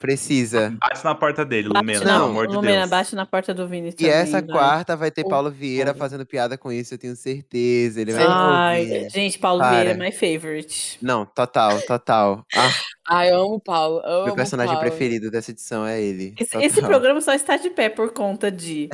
Precisa. 0.04 0.76
Bate 0.78 1.02
na 1.02 1.14
porta 1.14 1.44
dele, 1.46 1.68
Bate 1.70 1.80
Lumena, 1.80 2.04
na, 2.04 2.12
pelo 2.12 2.24
amor 2.26 2.46
de 2.46 2.54
Lumena, 2.54 2.76
Deus. 2.80 2.90
bate 2.90 3.14
na 3.16 3.24
porta 3.24 3.54
do 3.54 3.66
Vini 3.66 3.88
E 3.88 3.92
também. 3.92 4.12
essa 4.12 4.42
vai. 4.42 4.50
quarta 4.50 4.94
vai 4.96 5.10
ter 5.10 5.24
Paulo 5.24 5.50
Vieira 5.50 5.92
oh. 5.92 5.94
fazendo 5.94 6.26
piada 6.26 6.58
com 6.58 6.70
isso, 6.70 6.92
eu 6.92 6.98
tenho 6.98 7.16
certeza. 7.16 8.02
Ele 8.02 8.12
vai. 8.12 8.24
Ai, 8.28 8.84
Vini. 8.84 9.08
gente, 9.08 9.38
Paulo 9.38 9.60
Para. 9.60 9.70
Vieira 9.70 9.90
é 9.92 9.94
my 9.94 10.12
favorite. 10.12 10.98
Não, 11.00 11.24
total, 11.24 11.80
total. 11.82 12.44
Ah, 12.54 12.70
Ai, 13.08 13.30
eu 13.32 13.36
amo 13.40 13.54
o 13.54 13.60
Paulo. 13.60 14.00
Eu 14.04 14.26
meu 14.26 14.34
personagem 14.34 14.74
Paulo. 14.74 14.88
preferido 14.88 15.30
dessa 15.30 15.50
edição 15.50 15.86
é 15.86 16.00
ele. 16.02 16.34
Esse, 16.38 16.56
esse 16.58 16.80
programa 16.82 17.20
só 17.22 17.32
está 17.32 17.56
de 17.56 17.70
pé 17.70 17.88
por 17.88 18.12
conta 18.12 18.50
de 18.50 18.88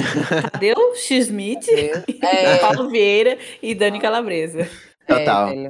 Tadeu 0.52 0.76
X-Smith, 0.94 1.66
É, 2.22 2.56
Paulo 2.58 2.88
Vieira 2.88 3.36
e 3.60 3.74
Dani 3.74 3.98
Calabresa. 4.00 4.68
Total. 5.08 5.48
É. 5.48 5.66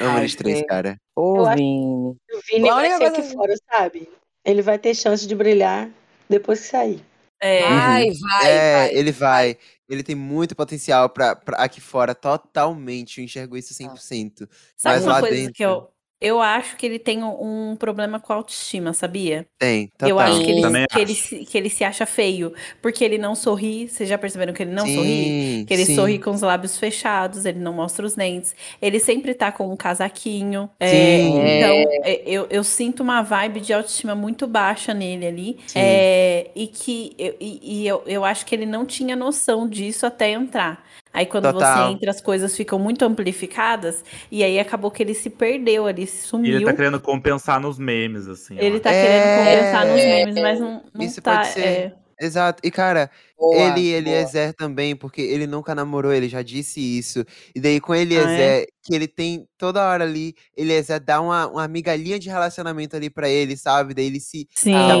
Amo 0.00 0.10
Ai, 0.16 0.20
eles 0.20 0.34
três, 0.34 0.64
cara. 0.66 0.96
Ô, 1.14 1.44
Vini. 1.50 2.16
O 2.32 2.40
Vini 2.48 2.70
A 2.70 2.74
vai 2.74 2.96
ser 2.96 3.04
aqui 3.04 3.22
fora, 3.22 3.54
sabe? 3.70 4.08
Ele 4.46 4.62
vai 4.62 4.78
ter 4.78 4.94
chance 4.94 5.26
de 5.26 5.34
brilhar 5.34 5.90
depois 6.28 6.60
que 6.60 6.66
sair. 6.68 7.04
É, 7.40 7.60
Vai, 7.68 8.06
vai, 8.12 8.50
é, 8.50 8.72
vai. 8.86 8.94
ele 8.94 9.12
vai. 9.12 9.58
Ele 9.88 10.02
tem 10.02 10.16
muito 10.16 10.56
potencial 10.56 11.08
pra, 11.10 11.36
pra 11.36 11.58
aqui 11.58 11.80
fora, 11.82 12.14
totalmente. 12.14 13.18
Eu 13.18 13.24
enxergo 13.24 13.56
isso 13.58 13.74
100%. 13.74 14.48
sabe 14.76 14.96
Mas 14.96 15.04
uma 15.04 15.12
lá 15.14 15.20
coisa 15.20 15.36
dentro- 15.36 15.52
que 15.52 15.62
eu. 15.64 15.88
Eu 16.18 16.40
acho 16.40 16.76
que 16.76 16.86
ele 16.86 16.98
tem 16.98 17.22
um, 17.22 17.76
problema 17.76 18.18
com 18.18 18.32
a 18.32 18.36
autoestima, 18.36 18.94
sabia? 18.94 19.46
Tem, 19.58 19.88
total. 19.88 20.08
Eu 20.08 20.18
acho 20.18 20.42
que 20.42 20.50
ele, 20.50 20.62
Também 20.62 20.86
que, 20.90 20.98
ele 20.98 21.14
se, 21.14 21.44
que 21.44 21.58
ele 21.58 21.68
se 21.68 21.84
acha 21.84 22.06
feio. 22.06 22.54
Porque 22.80 23.04
ele 23.04 23.18
não 23.18 23.34
sorri. 23.34 23.86
Vocês 23.86 24.08
já 24.08 24.16
perceberam 24.16 24.54
que 24.54 24.62
ele 24.62 24.72
não 24.72 24.86
sim, 24.86 24.94
sorri? 24.94 25.64
Que 25.66 25.74
ele 25.74 25.84
sim. 25.84 25.94
sorri 25.94 26.18
com 26.18 26.30
os 26.30 26.40
lábios 26.40 26.78
fechados, 26.78 27.44
ele 27.44 27.58
não 27.58 27.74
mostra 27.74 28.06
os 28.06 28.14
dentes. 28.14 28.56
Ele 28.80 28.98
sempre 28.98 29.34
tá 29.34 29.52
com 29.52 29.70
um 29.70 29.76
casaquinho. 29.76 30.70
É, 30.80 30.90
Sim. 30.90 31.38
então, 31.38 32.02
é, 32.02 32.22
eu, 32.24 32.46
eu 32.48 32.64
sinto 32.64 33.02
uma 33.02 33.20
vibe 33.20 33.60
de 33.60 33.74
autoestima 33.74 34.14
muito 34.14 34.46
baixa 34.46 34.94
nele 34.94 35.26
ali. 35.26 35.58
Sim. 35.66 35.78
É, 35.78 36.50
e 36.56 36.66
que 36.66 37.14
eu, 37.18 37.36
e, 37.38 37.82
e 37.82 37.86
eu, 37.86 38.02
eu 38.06 38.24
acho 38.24 38.46
que 38.46 38.54
ele 38.54 38.66
não 38.66 38.86
tinha 38.86 39.14
noção 39.14 39.68
disso 39.68 40.06
até 40.06 40.30
entrar. 40.30 40.82
Aí 41.16 41.26
quando 41.26 41.50
Total. 41.50 41.88
você 41.88 41.92
entra, 41.94 42.10
as 42.10 42.20
coisas 42.20 42.54
ficam 42.56 42.78
muito 42.78 43.02
amplificadas. 43.04 44.04
E 44.30 44.44
aí 44.44 44.58
acabou 44.60 44.90
que 44.90 45.02
ele 45.02 45.14
se 45.14 45.30
perdeu 45.30 45.86
ali, 45.86 46.06
se 46.06 46.24
E 46.24 46.28
sumiu. 46.28 46.56
ele 46.56 46.64
tá 46.64 46.74
querendo 46.74 47.00
compensar 47.00 47.58
nos 47.58 47.78
memes, 47.78 48.28
assim. 48.28 48.54
Ele 48.58 48.74
acho. 48.76 48.80
tá 48.80 48.92
É, 48.92 49.02
querendo 49.02 49.38
compensar 49.38 49.86
nos 49.86 49.96
memes, 50.04 50.34
mas 50.42 50.60
não, 50.60 50.84
não 50.94 51.04
isso 51.04 51.22
tá. 51.22 51.36
pode 51.38 51.48
ser. 51.48 51.60
é, 51.64 51.92
Exato. 52.20 52.60
E, 52.64 52.70
cara, 52.70 53.10
Boa, 53.38 53.54
ele 53.56 53.80
e 53.80 54.02
boa. 54.02 54.14
Eliezer 54.16 54.54
também, 54.54 54.96
porque 54.96 55.20
ele 55.20 55.46
nunca 55.46 55.74
namorou, 55.74 56.12
ele 56.12 56.28
já 56.28 56.42
disse 56.42 56.80
isso. 56.80 57.24
E 57.54 57.60
daí 57.60 57.80
com 57.80 57.92
Ah, 57.92 57.98
é? 57.98 58.02
Eliezer, 58.02 58.66
que 58.82 58.94
ele 58.94 59.06
tem 59.08 59.46
toda 59.58 59.86
hora 59.86 60.04
ali, 60.04 60.34
Eliezer 60.56 61.00
dá 61.00 61.20
uma, 61.20 61.46
uma 61.48 61.68
migalhinha 61.68 62.18
de 62.18 62.28
relacionamento 62.28 62.96
ali 62.96 63.10
pra 63.10 63.28
ele, 63.28 63.56
sabe? 63.56 63.92
Daí 63.94 64.06
ele 64.06 64.20
se 64.20 64.48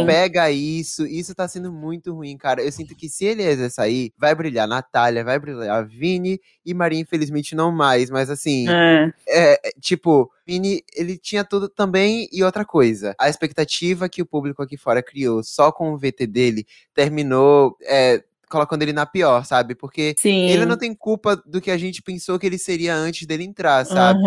apega 0.02 0.42
a 0.44 0.50
isso. 0.50 1.06
Isso 1.06 1.34
tá 1.34 1.46
sendo 1.48 1.72
muito 1.72 2.12
ruim, 2.12 2.36
cara. 2.36 2.62
Eu 2.62 2.70
sinto 2.72 2.94
que 2.94 3.08
se 3.08 3.24
Eliezer 3.24 3.70
sair, 3.70 4.12
vai 4.18 4.34
brilhar 4.34 4.68
Natália, 4.68 5.24
vai 5.24 5.38
brilhar 5.38 5.86
Vini 5.86 6.40
e 6.64 6.74
Maria, 6.74 7.00
infelizmente, 7.00 7.54
não 7.54 7.70
mais. 7.72 8.10
Mas 8.10 8.28
assim, 8.28 8.68
É. 8.68 9.12
é, 9.28 9.68
é, 9.68 9.72
tipo, 9.80 10.30
Vini, 10.46 10.82
ele 10.94 11.16
tinha 11.16 11.44
tudo 11.44 11.68
também. 11.68 12.28
E 12.32 12.42
outra 12.44 12.64
coisa, 12.64 13.14
a 13.18 13.28
expectativa 13.28 14.08
que 14.08 14.20
o 14.20 14.26
público 14.26 14.62
aqui 14.62 14.76
fora 14.76 15.02
criou 15.02 15.42
só 15.42 15.70
com 15.72 15.92
o 15.92 15.98
VT 15.98 16.26
dele 16.26 16.66
terminou 16.94 17.76
é, 17.82 18.22
colocando 18.50 18.82
ele 18.82 18.92
na 18.92 19.06
pior, 19.06 19.44
sabe? 19.44 19.74
Porque 19.74 20.14
Sim. 20.18 20.48
ele 20.48 20.64
não 20.64 20.76
tem 20.76 20.94
culpa 20.94 21.36
do 21.36 21.60
que 21.60 21.70
a 21.70 21.76
gente 21.76 22.02
pensou 22.02 22.38
que 22.38 22.46
ele 22.46 22.58
seria 22.58 22.94
antes 22.94 23.26
dele 23.26 23.44
entrar, 23.44 23.84
sabe? 23.84 24.20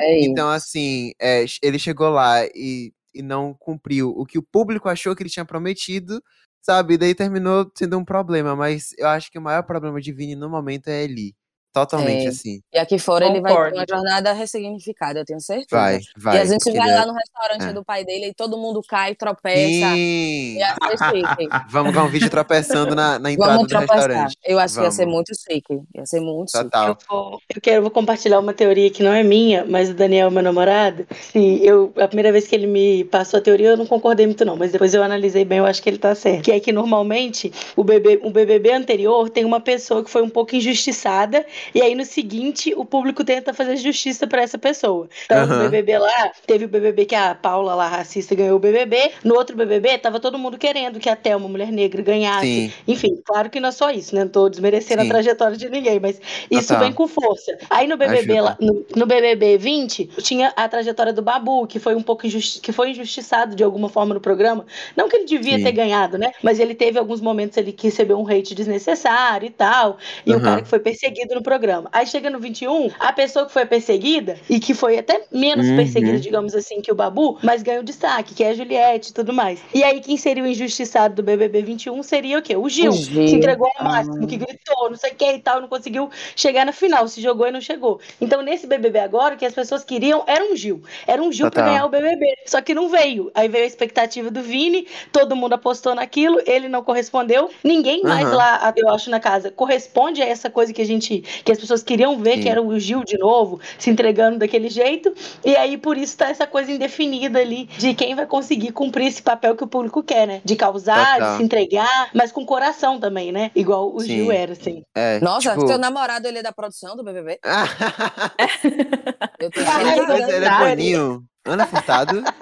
É 0.00 0.20
isso. 0.20 0.30
Então, 0.30 0.48
assim, 0.48 1.12
é, 1.20 1.44
ele 1.62 1.78
chegou 1.78 2.10
lá 2.10 2.44
e, 2.54 2.92
e 3.14 3.22
não 3.22 3.54
cumpriu 3.54 4.10
o 4.10 4.24
que 4.24 4.38
o 4.38 4.42
público 4.42 4.88
achou 4.88 5.14
que 5.14 5.22
ele 5.22 5.30
tinha 5.30 5.44
prometido, 5.44 6.22
sabe? 6.60 6.94
E 6.94 6.98
daí 6.98 7.14
terminou 7.14 7.70
sendo 7.76 7.98
um 7.98 8.04
problema. 8.04 8.54
Mas 8.54 8.94
eu 8.98 9.08
acho 9.08 9.30
que 9.30 9.38
o 9.38 9.42
maior 9.42 9.62
problema 9.62 10.00
de 10.00 10.12
Vini 10.12 10.34
no 10.34 10.48
momento 10.48 10.88
é 10.88 11.04
Eli. 11.04 11.34
Totalmente 11.72 12.26
É. 12.26 12.28
assim. 12.28 12.60
E 12.72 12.78
aqui 12.78 12.98
fora 12.98 13.26
ele 13.26 13.40
vai 13.40 13.52
ter 13.54 13.74
uma 13.74 13.86
jornada 13.88 14.32
ressignificada, 14.32 15.20
eu 15.20 15.24
tenho 15.24 15.40
certeza. 15.40 15.68
Vai, 15.70 16.00
vai. 16.16 16.36
e 16.36 16.40
a 16.40 16.44
gente 16.44 16.64
vai 16.70 16.72
ele 16.86 16.90
é- 16.90 16.98
lá 17.00 17.06
no 17.06 17.14
restaurante 17.14 17.70
é. 17.70 17.72
do 17.72 17.82
pai 17.84 18.04
dele 18.04 18.26
e 18.26 18.34
todo 18.34 18.58
mundo 18.58 18.82
cai, 18.86 19.14
tropeça. 19.14 19.94
Sim! 19.94 20.58
Ia 20.58 20.76
ser 20.98 20.98
chique. 20.98 21.48
Vamos 21.70 21.94
com 21.94 22.00
um 22.00 22.08
vídeo 22.08 22.28
tropeçando 22.28 22.94
na, 22.94 23.18
na 23.18 23.32
entrada 23.32 23.52
Vamos 23.54 23.68
do 23.68 23.70
tropeçar. 23.70 23.96
restaurante. 23.96 24.36
Eu 24.44 24.58
acho 24.58 24.74
que 24.76 24.82
ia 24.82 24.90
ser 24.90 25.04
Vamos. 25.04 25.14
muito 25.14 25.32
chique. 25.34 25.80
Ia 25.94 26.06
ser 26.06 26.20
muito 26.20 26.50
chique. 26.50 26.64
Total. 26.64 26.88
Eu, 26.88 26.96
vou, 27.08 27.38
eu 27.54 27.60
quero 27.60 27.82
vou 27.82 27.90
compartilhar 27.90 28.38
uma 28.38 28.52
teoria 28.52 28.90
que 28.90 29.02
não 29.02 29.12
é 29.12 29.22
minha, 29.22 29.64
mas 29.64 29.88
o 29.88 29.94
Daniel, 29.94 30.30
meu 30.30 30.42
namorado. 30.42 31.06
Se 31.32 31.64
eu, 31.64 31.92
a 31.96 32.06
primeira 32.06 32.30
vez 32.32 32.46
que 32.46 32.54
ele 32.54 32.66
me 32.66 33.04
passou 33.04 33.38
a 33.38 33.42
teoria, 33.42 33.70
eu 33.70 33.76
não 33.76 33.86
concordei 33.86 34.26
muito, 34.26 34.44
não. 34.44 34.56
Mas 34.56 34.72
depois 34.72 34.92
eu 34.92 35.02
analisei 35.02 35.44
bem, 35.44 35.58
eu 35.58 35.66
acho 35.66 35.82
que 35.82 35.88
ele 35.88 35.98
tá 35.98 36.14
certo. 36.14 36.44
Que 36.44 36.52
é 36.52 36.60
que 36.60 36.70
normalmente 36.72 37.50
o, 37.76 37.82
bebê, 37.82 38.20
o 38.22 38.30
BBB 38.30 38.72
anterior 38.72 39.30
tem 39.30 39.44
uma 39.44 39.60
pessoa 39.60 40.04
que 40.04 40.10
foi 40.10 40.22
um 40.22 40.28
pouco 40.28 40.54
injustiçada, 40.54 41.44
e 41.74 41.82
aí 41.82 41.94
no 41.94 42.04
seguinte 42.04 42.74
o 42.76 42.84
público 42.84 43.24
tenta 43.24 43.52
fazer 43.52 43.76
justiça 43.76 44.26
pra 44.26 44.42
essa 44.42 44.58
pessoa. 44.58 45.08
Então, 45.24 45.46
no 45.46 45.54
Aham. 45.54 45.64
BBB 45.64 45.98
lá, 45.98 46.32
teve 46.46 46.64
o 46.64 46.68
BBB 46.68 47.06
que 47.06 47.14
a 47.14 47.34
Paula 47.34 47.74
lá, 47.74 47.88
racista, 47.88 48.34
ganhou 48.34 48.56
o 48.56 48.58
BBB. 48.58 49.12
No 49.24 49.34
outro 49.34 49.56
BBB, 49.56 49.98
tava 49.98 50.20
todo 50.20 50.38
mundo 50.38 50.58
querendo 50.58 50.98
que 50.98 51.08
a 51.08 51.16
Thelma, 51.16 51.48
mulher 51.48 51.70
negra, 51.70 52.02
ganhasse. 52.02 52.46
Sim. 52.46 52.72
Enfim, 52.86 53.20
claro 53.24 53.50
que 53.50 53.60
não 53.60 53.68
é 53.68 53.72
só 53.72 53.90
isso, 53.90 54.14
né? 54.14 54.24
Não 54.24 54.30
tô 54.30 54.48
desmerecendo 54.48 55.02
Sim. 55.02 55.08
a 55.08 55.10
trajetória 55.10 55.56
de 55.56 55.68
ninguém, 55.68 56.00
mas 56.00 56.20
isso 56.50 56.68
Total. 56.68 56.80
vem 56.80 56.92
com 56.92 57.06
força. 57.06 57.56
Aí 57.70 57.86
no 57.86 57.96
BBB, 57.96 58.40
lá, 58.40 58.56
no, 58.60 58.84
no 58.94 59.06
BBB 59.06 59.58
20, 59.58 60.06
tinha 60.22 60.52
a 60.56 60.68
trajetória 60.68 61.12
do 61.12 61.22
Babu, 61.22 61.66
que 61.66 61.78
foi 61.78 61.94
um 61.94 62.02
pouco 62.02 62.26
injusti 62.26 62.60
que 62.60 62.72
foi 62.72 62.90
injustiçado 62.90 63.54
de 63.56 63.64
alguma 63.64 63.88
forma 63.88 64.14
no 64.14 64.20
programa. 64.20 64.66
Não 64.96 65.08
que 65.08 65.16
ele 65.16 65.24
devia 65.24 65.58
Sim. 65.58 65.64
ter 65.64 65.72
ganhado, 65.72 66.18
né? 66.18 66.32
Mas 66.42 66.60
ele 66.60 66.74
teve 66.74 66.98
alguns 66.98 67.20
momentos 67.20 67.56
ali 67.58 67.72
que 67.72 67.86
recebeu 67.86 68.18
um 68.18 68.28
hate 68.28 68.54
desnecessário 68.54 69.46
e 69.46 69.50
tal. 69.50 69.98
E 70.24 70.30
o 70.32 70.34
Aham. 70.34 70.44
cara 70.44 70.62
que 70.62 70.68
foi 70.68 70.78
perseguido 70.78 71.34
no 71.34 71.42
programa. 71.42 71.51
Aí 71.92 72.06
chega 72.06 72.30
no 72.30 72.38
21, 72.38 72.90
a 72.98 73.12
pessoa 73.12 73.46
que 73.46 73.52
foi 73.52 73.66
perseguida, 73.66 74.38
e 74.48 74.58
que 74.60 74.74
foi 74.74 74.98
até 74.98 75.22
menos 75.30 75.66
Uhum. 75.68 75.76
perseguida, 75.76 76.18
digamos 76.18 76.54
assim, 76.54 76.80
que 76.80 76.90
o 76.90 76.94
Babu, 76.94 77.38
mas 77.42 77.62
ganhou 77.62 77.82
destaque, 77.82 78.34
que 78.34 78.42
é 78.44 78.50
a 78.50 78.54
Juliette 78.54 79.10
e 79.10 79.12
tudo 79.14 79.32
mais. 79.32 79.60
E 79.74 79.82
aí, 79.84 80.00
quem 80.00 80.16
seria 80.16 80.42
o 80.42 80.46
injustiçado 80.46 81.14
do 81.16 81.22
BBB 81.22 81.62
21 81.62 82.02
seria 82.02 82.38
o 82.38 82.42
quê? 82.42 82.56
O 82.56 82.68
Gil. 82.68 82.92
O 82.92 82.96
Gil. 82.96 83.28
Se 83.28 83.36
entregou 83.36 83.66
ao 83.78 83.86
Ah. 83.86 83.90
máximo, 83.90 84.26
que 84.26 84.36
gritou, 84.36 84.90
não 84.90 84.96
sei 84.96 85.12
o 85.12 85.14
que 85.14 85.32
e 85.32 85.38
tal, 85.38 85.60
não 85.60 85.68
conseguiu 85.68 86.10
chegar 86.36 86.64
na 86.64 86.72
final, 86.72 87.06
se 87.08 87.20
jogou 87.20 87.46
e 87.46 87.50
não 87.50 87.60
chegou. 87.60 88.00
Então, 88.20 88.42
nesse 88.42 88.66
BBB 88.66 88.98
agora, 89.00 89.34
o 89.34 89.38
que 89.38 89.44
as 89.46 89.54
pessoas 89.54 89.84
queriam 89.84 90.24
era 90.26 90.44
um 90.44 90.56
Gil. 90.56 90.82
Era 91.06 91.22
um 91.22 91.30
Gil 91.32 91.50
pra 91.50 91.62
Total. 91.62 91.66
ganhar 91.74 91.86
o 91.86 91.88
BBB. 91.88 92.26
Só 92.46 92.60
que 92.60 92.74
não 92.74 92.88
veio. 92.88 93.30
Aí 93.34 93.48
veio 93.48 93.64
a 93.64 93.66
expectativa 93.66 94.30
do 94.30 94.42
Vini, 94.42 94.86
todo 95.12 95.36
mundo 95.36 95.52
apostou 95.54 95.94
naquilo, 95.94 96.40
ele 96.46 96.68
não 96.68 96.82
correspondeu. 96.82 97.50
Ninguém 97.62 98.02
mais 98.02 98.26
Aham. 98.26 98.36
lá, 98.36 98.72
eu 98.76 98.88
acho, 98.88 99.10
na 99.10 99.20
casa, 99.20 99.50
corresponde 99.50 100.22
a 100.22 100.26
essa 100.26 100.48
coisa 100.50 100.72
que 100.72 100.80
a 100.82 100.86
gente, 100.86 101.22
que 101.44 101.52
as 101.52 101.58
pessoas 101.58 101.82
queriam 101.82 102.18
ver, 102.18 102.36
Sim. 102.36 102.42
que 102.42 102.48
era 102.48 102.62
o 102.62 102.78
Gil 102.78 103.04
de 103.04 103.18
novo, 103.18 103.60
se 103.78 103.90
entregando 103.90 104.38
daquele 104.38 104.68
jeito. 104.68 105.12
E 105.44 105.56
aí, 105.56 105.76
por 105.76 105.96
isso, 105.96 106.16
tá 106.16 106.28
essa 106.28 106.46
coisa 106.46 106.70
indefinida 106.70 107.38
ali 107.38 107.66
de 107.78 107.94
quem 107.94 108.14
vai 108.14 108.26
conseguir 108.26 108.72
cumprir 108.72 109.06
esse 109.06 109.22
papel 109.22 109.56
que 109.56 109.64
o 109.64 109.66
público 109.66 110.02
quer, 110.02 110.26
né? 110.26 110.40
De 110.44 110.56
causar, 110.56 111.14
Total. 111.14 111.32
de 111.32 111.36
se 111.38 111.42
entregar, 111.42 112.10
mas 112.14 112.32
com 112.32 112.44
coração 112.44 112.98
também, 112.98 113.32
né? 113.32 113.50
Igual 113.54 113.94
o 113.94 114.00
Sim. 114.00 114.06
Gil 114.06 114.32
era, 114.32 114.52
assim. 114.52 114.82
É, 114.94 115.20
Nossa, 115.20 115.52
tipo... 115.52 115.66
teu 115.66 115.78
namorado 115.78 116.26
ele 116.26 116.38
é 116.38 116.42
da 116.42 116.52
produção 116.52 116.96
do 116.96 117.04
BBB? 117.04 117.38
Eu 119.38 119.50
tenho. 119.50 119.66
Mas 119.66 120.28
ele 120.28 120.44
é 120.44 120.58
boninho. 120.58 121.24
Ana 121.44 121.66
Furtado. 121.66 122.22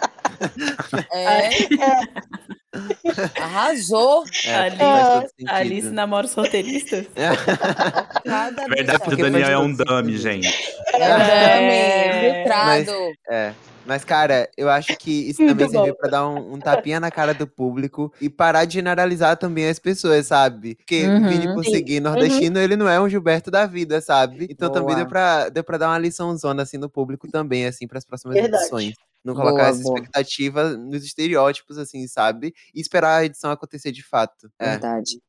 É. 1.12 1.50
Arrasou. 3.40 4.24
É, 4.44 4.54
Ali- 4.54 4.76
faz 4.76 5.08
todo 5.08 5.28
sentido. 5.30 5.48
Alice 5.50 5.90
namora 5.90 6.26
os 6.26 6.34
roteiristas. 6.34 7.06
Na 8.24 8.50
verdade, 8.50 8.98
bicha. 8.98 9.12
o 9.12 9.16
Daniel 9.16 9.48
é 9.50 9.58
um 9.58 9.74
dummy, 9.74 10.16
gente. 10.16 10.48
É, 10.94 11.02
É. 11.04 12.34
filtrado. 12.42 12.92
É. 13.30 13.52
Mas, 13.86 14.04
cara, 14.04 14.48
eu 14.56 14.68
acho 14.70 14.94
que 14.96 15.30
isso 15.30 15.42
Muito 15.42 15.56
também 15.56 15.68
serviu 15.70 15.94
bom. 15.94 15.98
pra 15.98 16.10
dar 16.10 16.28
um, 16.28 16.54
um 16.54 16.58
tapinha 16.60 17.00
na 17.00 17.10
cara 17.10 17.34
do 17.34 17.46
público 17.46 18.12
e 18.20 18.28
parar 18.28 18.64
de 18.64 18.74
generalizar 18.74 19.36
também 19.36 19.68
as 19.68 19.78
pessoas, 19.80 20.26
sabe? 20.26 20.76
Porque 20.76 21.06
Uhum. 21.06 21.24
o 21.26 21.28
Vini, 21.28 21.54
por 21.54 21.64
Sim. 21.64 21.70
seguir 21.72 21.98
nordestino, 21.98 22.58
ele 22.60 22.76
não 22.76 22.88
é 22.88 23.00
um 23.00 23.08
Gilberto 23.08 23.50
da 23.50 23.66
vida, 23.66 24.00
sabe? 24.00 24.46
Então 24.48 24.70
também 24.70 24.88
Boa. 24.94 24.96
deu 24.96 25.06
pra, 25.06 25.48
deu 25.48 25.64
pra 25.64 25.78
dar 25.78 25.88
uma 25.88 25.98
liçãozona, 25.98 26.62
assim, 26.62 26.76
no 26.76 26.88
público 26.90 27.26
também, 27.28 27.66
assim, 27.66 27.88
pras 27.88 28.04
próximas 28.04 28.34
Verdade. 28.36 28.62
edições. 28.62 28.94
Não 29.24 29.34
Boa, 29.34 29.46
colocar 29.46 29.68
essa 29.68 29.82
boa. 29.82 29.98
expectativa 29.98 30.76
nos 30.76 31.04
estereótipos, 31.04 31.78
assim, 31.78 32.06
sabe? 32.08 32.54
E 32.74 32.80
esperar 32.80 33.18
a 33.18 33.24
edição 33.24 33.50
acontecer 33.50 33.92
de 33.92 34.02
fato. 34.02 34.50
É. 34.58 34.70
Verdade. 34.72 35.20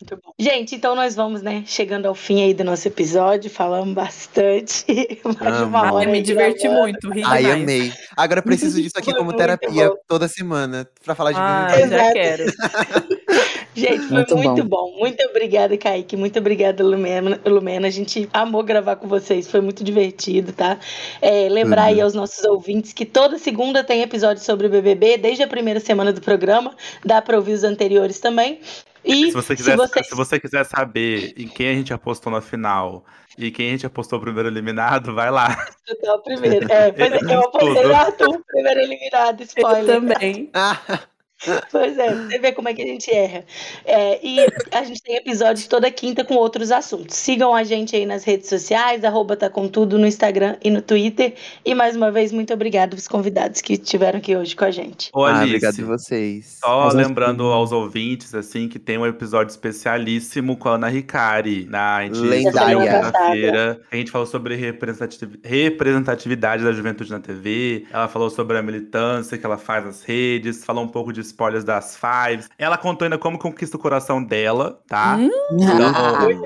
Muito 0.00 0.22
bom. 0.24 0.32
Gente, 0.38 0.76
então 0.76 0.94
nós 0.94 1.16
vamos, 1.16 1.42
né, 1.42 1.64
chegando 1.66 2.06
ao 2.06 2.14
fim 2.14 2.42
aí 2.42 2.54
do 2.54 2.62
nosso 2.62 2.86
episódio, 2.86 3.50
falamos 3.50 3.92
bastante, 3.94 4.84
mais 5.40 5.60
uma 5.60 5.92
hora 5.92 6.06
Ai, 6.06 6.12
me 6.12 6.18
aí 6.18 6.22
diverti 6.22 6.62
gravando. 6.68 6.82
muito, 6.82 7.10
ri 7.10 7.22
Ai, 7.24 7.42
demais. 7.42 7.62
amei. 7.62 7.92
Agora 8.16 8.38
eu 8.38 8.44
preciso 8.44 8.80
disso 8.80 8.94
aqui 8.96 9.12
como 9.12 9.32
terapia 9.32 9.88
bom. 9.88 9.96
toda 10.06 10.28
semana, 10.28 10.88
pra 11.04 11.16
falar 11.16 11.32
de 11.32 11.38
Ah, 11.40 11.66
BBB. 11.70 11.88
já 11.88 11.96
Exato. 11.96 12.12
quero. 12.12 12.44
Gente, 13.74 13.98
foi 14.08 14.16
Muito 14.16 14.36
muito, 14.36 14.64
bom. 14.64 14.90
bom. 14.90 14.98
Muito 14.98 15.22
obrigada, 15.28 15.76
Kaique. 15.76 16.16
Muito 16.16 16.36
obrigada, 16.40 16.82
Lumena. 16.82 17.38
Lumena. 17.46 17.86
A 17.86 17.90
gente 17.90 18.28
amou 18.32 18.64
gravar 18.64 18.96
com 18.96 19.06
vocês. 19.06 19.48
Foi 19.48 19.60
muito 19.60 19.84
divertido, 19.84 20.52
tá? 20.52 20.80
É, 21.22 21.48
lembrar 21.48 21.84
aí 21.84 21.98
Uhum. 21.98 22.02
aos 22.02 22.12
nossos 22.14 22.44
ouvintes 22.44 22.92
que 22.92 23.06
toda 23.06 23.38
segunda 23.38 23.84
tem 23.84 24.02
episódio 24.02 24.42
sobre 24.42 24.66
o 24.66 24.70
BBB, 24.70 25.16
desde 25.18 25.44
a 25.44 25.46
primeira 25.46 25.78
semana 25.78 26.12
do 26.12 26.20
programa. 26.20 26.74
Dá 27.04 27.22
pra 27.22 27.36
ouvir 27.36 27.52
os 27.52 27.62
anteriores 27.62 28.18
também. 28.18 28.58
E 29.04 29.26
Se 29.26 29.32
você, 29.32 29.56
quiser, 29.56 29.76
vocês- 29.76 30.08
se 30.08 30.14
você 30.14 30.40
quiser 30.40 30.64
saber 30.64 31.34
em 31.36 31.46
quem 31.48 31.68
a 31.68 31.74
gente 31.74 31.92
apostou 31.92 32.32
na 32.32 32.40
final 32.40 33.04
e 33.38 33.50
quem 33.50 33.68
a 33.68 33.70
gente 33.72 33.86
apostou 33.86 34.20
primeiro 34.20 34.48
eliminado, 34.48 35.14
vai 35.14 35.30
lá. 35.30 35.66
o 36.04 36.18
primeiro. 36.20 36.70
É, 36.70 36.90
pois 36.92 37.12
é, 37.12 37.34
eu 37.34 37.40
apostei 37.40 37.82
no 37.84 37.94
Arthur, 37.94 38.42
primeiro 38.46 38.80
eliminado, 38.80 39.40
Eu 39.40 39.44
spoiler. 39.46 39.86
também. 39.86 40.50
Ah, 40.52 40.76
Pois 41.70 41.96
é, 41.98 42.14
você 42.14 42.38
vê 42.38 42.52
como 42.52 42.68
é 42.68 42.74
que 42.74 42.82
a 42.82 42.86
gente 42.86 43.10
erra. 43.10 43.44
É, 43.84 44.18
e 44.26 44.38
a 44.72 44.82
gente 44.84 45.02
tem 45.02 45.16
episódios 45.16 45.66
toda 45.66 45.90
quinta 45.90 46.24
com 46.24 46.34
outros 46.34 46.70
assuntos. 46.70 47.16
Sigam 47.16 47.54
a 47.54 47.62
gente 47.62 47.94
aí 47.94 48.04
nas 48.04 48.24
redes 48.24 48.48
sociais, 48.48 49.04
arroba 49.04 49.36
tá 49.36 49.48
com 49.48 49.68
tudo 49.68 49.98
no 49.98 50.06
Instagram 50.06 50.56
e 50.62 50.70
no 50.70 50.82
Twitter. 50.82 51.34
E 51.64 51.74
mais 51.74 51.94
uma 51.94 52.10
vez, 52.10 52.32
muito 52.32 52.52
obrigado 52.52 52.94
aos 52.94 53.06
convidados 53.06 53.60
que 53.60 53.74
estiveram 53.74 54.18
aqui 54.18 54.36
hoje 54.36 54.56
com 54.56 54.64
a 54.64 54.70
gente. 54.70 55.10
Ô, 55.12 55.24
ah, 55.24 55.40
Alice, 55.40 55.56
obrigado 55.56 55.82
a 55.82 55.96
vocês. 55.96 56.58
Só 56.60 56.84
Mas 56.86 56.94
lembrando 56.94 57.44
aos 57.44 57.70
ouvintes, 57.72 58.34
assim, 58.34 58.68
que 58.68 58.78
tem 58.78 58.98
um 58.98 59.06
episódio 59.06 59.50
especialíssimo 59.50 60.56
com 60.56 60.68
a 60.68 60.74
Ana 60.74 60.88
Ricari. 60.88 61.66
Na, 61.68 61.96
a 61.96 62.04
gente 62.04 62.18
Lendária. 62.18 62.78
segunda-feira. 62.78 63.80
A 63.90 63.96
gente 63.96 64.10
falou 64.10 64.26
sobre 64.26 64.56
representativi- 64.56 65.40
representatividade 65.44 66.64
da 66.64 66.72
juventude 66.72 67.10
na 67.10 67.20
TV. 67.20 67.86
Ela 67.92 68.08
falou 68.08 68.30
sobre 68.30 68.58
a 68.58 68.62
militância 68.62 69.38
que 69.38 69.46
ela 69.46 69.58
faz 69.58 69.84
nas 69.84 70.02
redes. 70.02 70.64
Falou 70.64 70.84
um 70.84 70.88
pouco 70.88 71.12
de 71.12 71.27
spoilers 71.28 71.64
das 71.64 71.96
Fives. 71.96 72.48
Ela 72.58 72.76
contou 72.76 73.06
ainda 73.06 73.18
como 73.18 73.38
conquista 73.38 73.76
o 73.76 73.80
coração 73.80 74.22
dela, 74.22 74.80
tá? 74.88 75.16
Hum? 75.16 75.30
Então, 75.52 75.92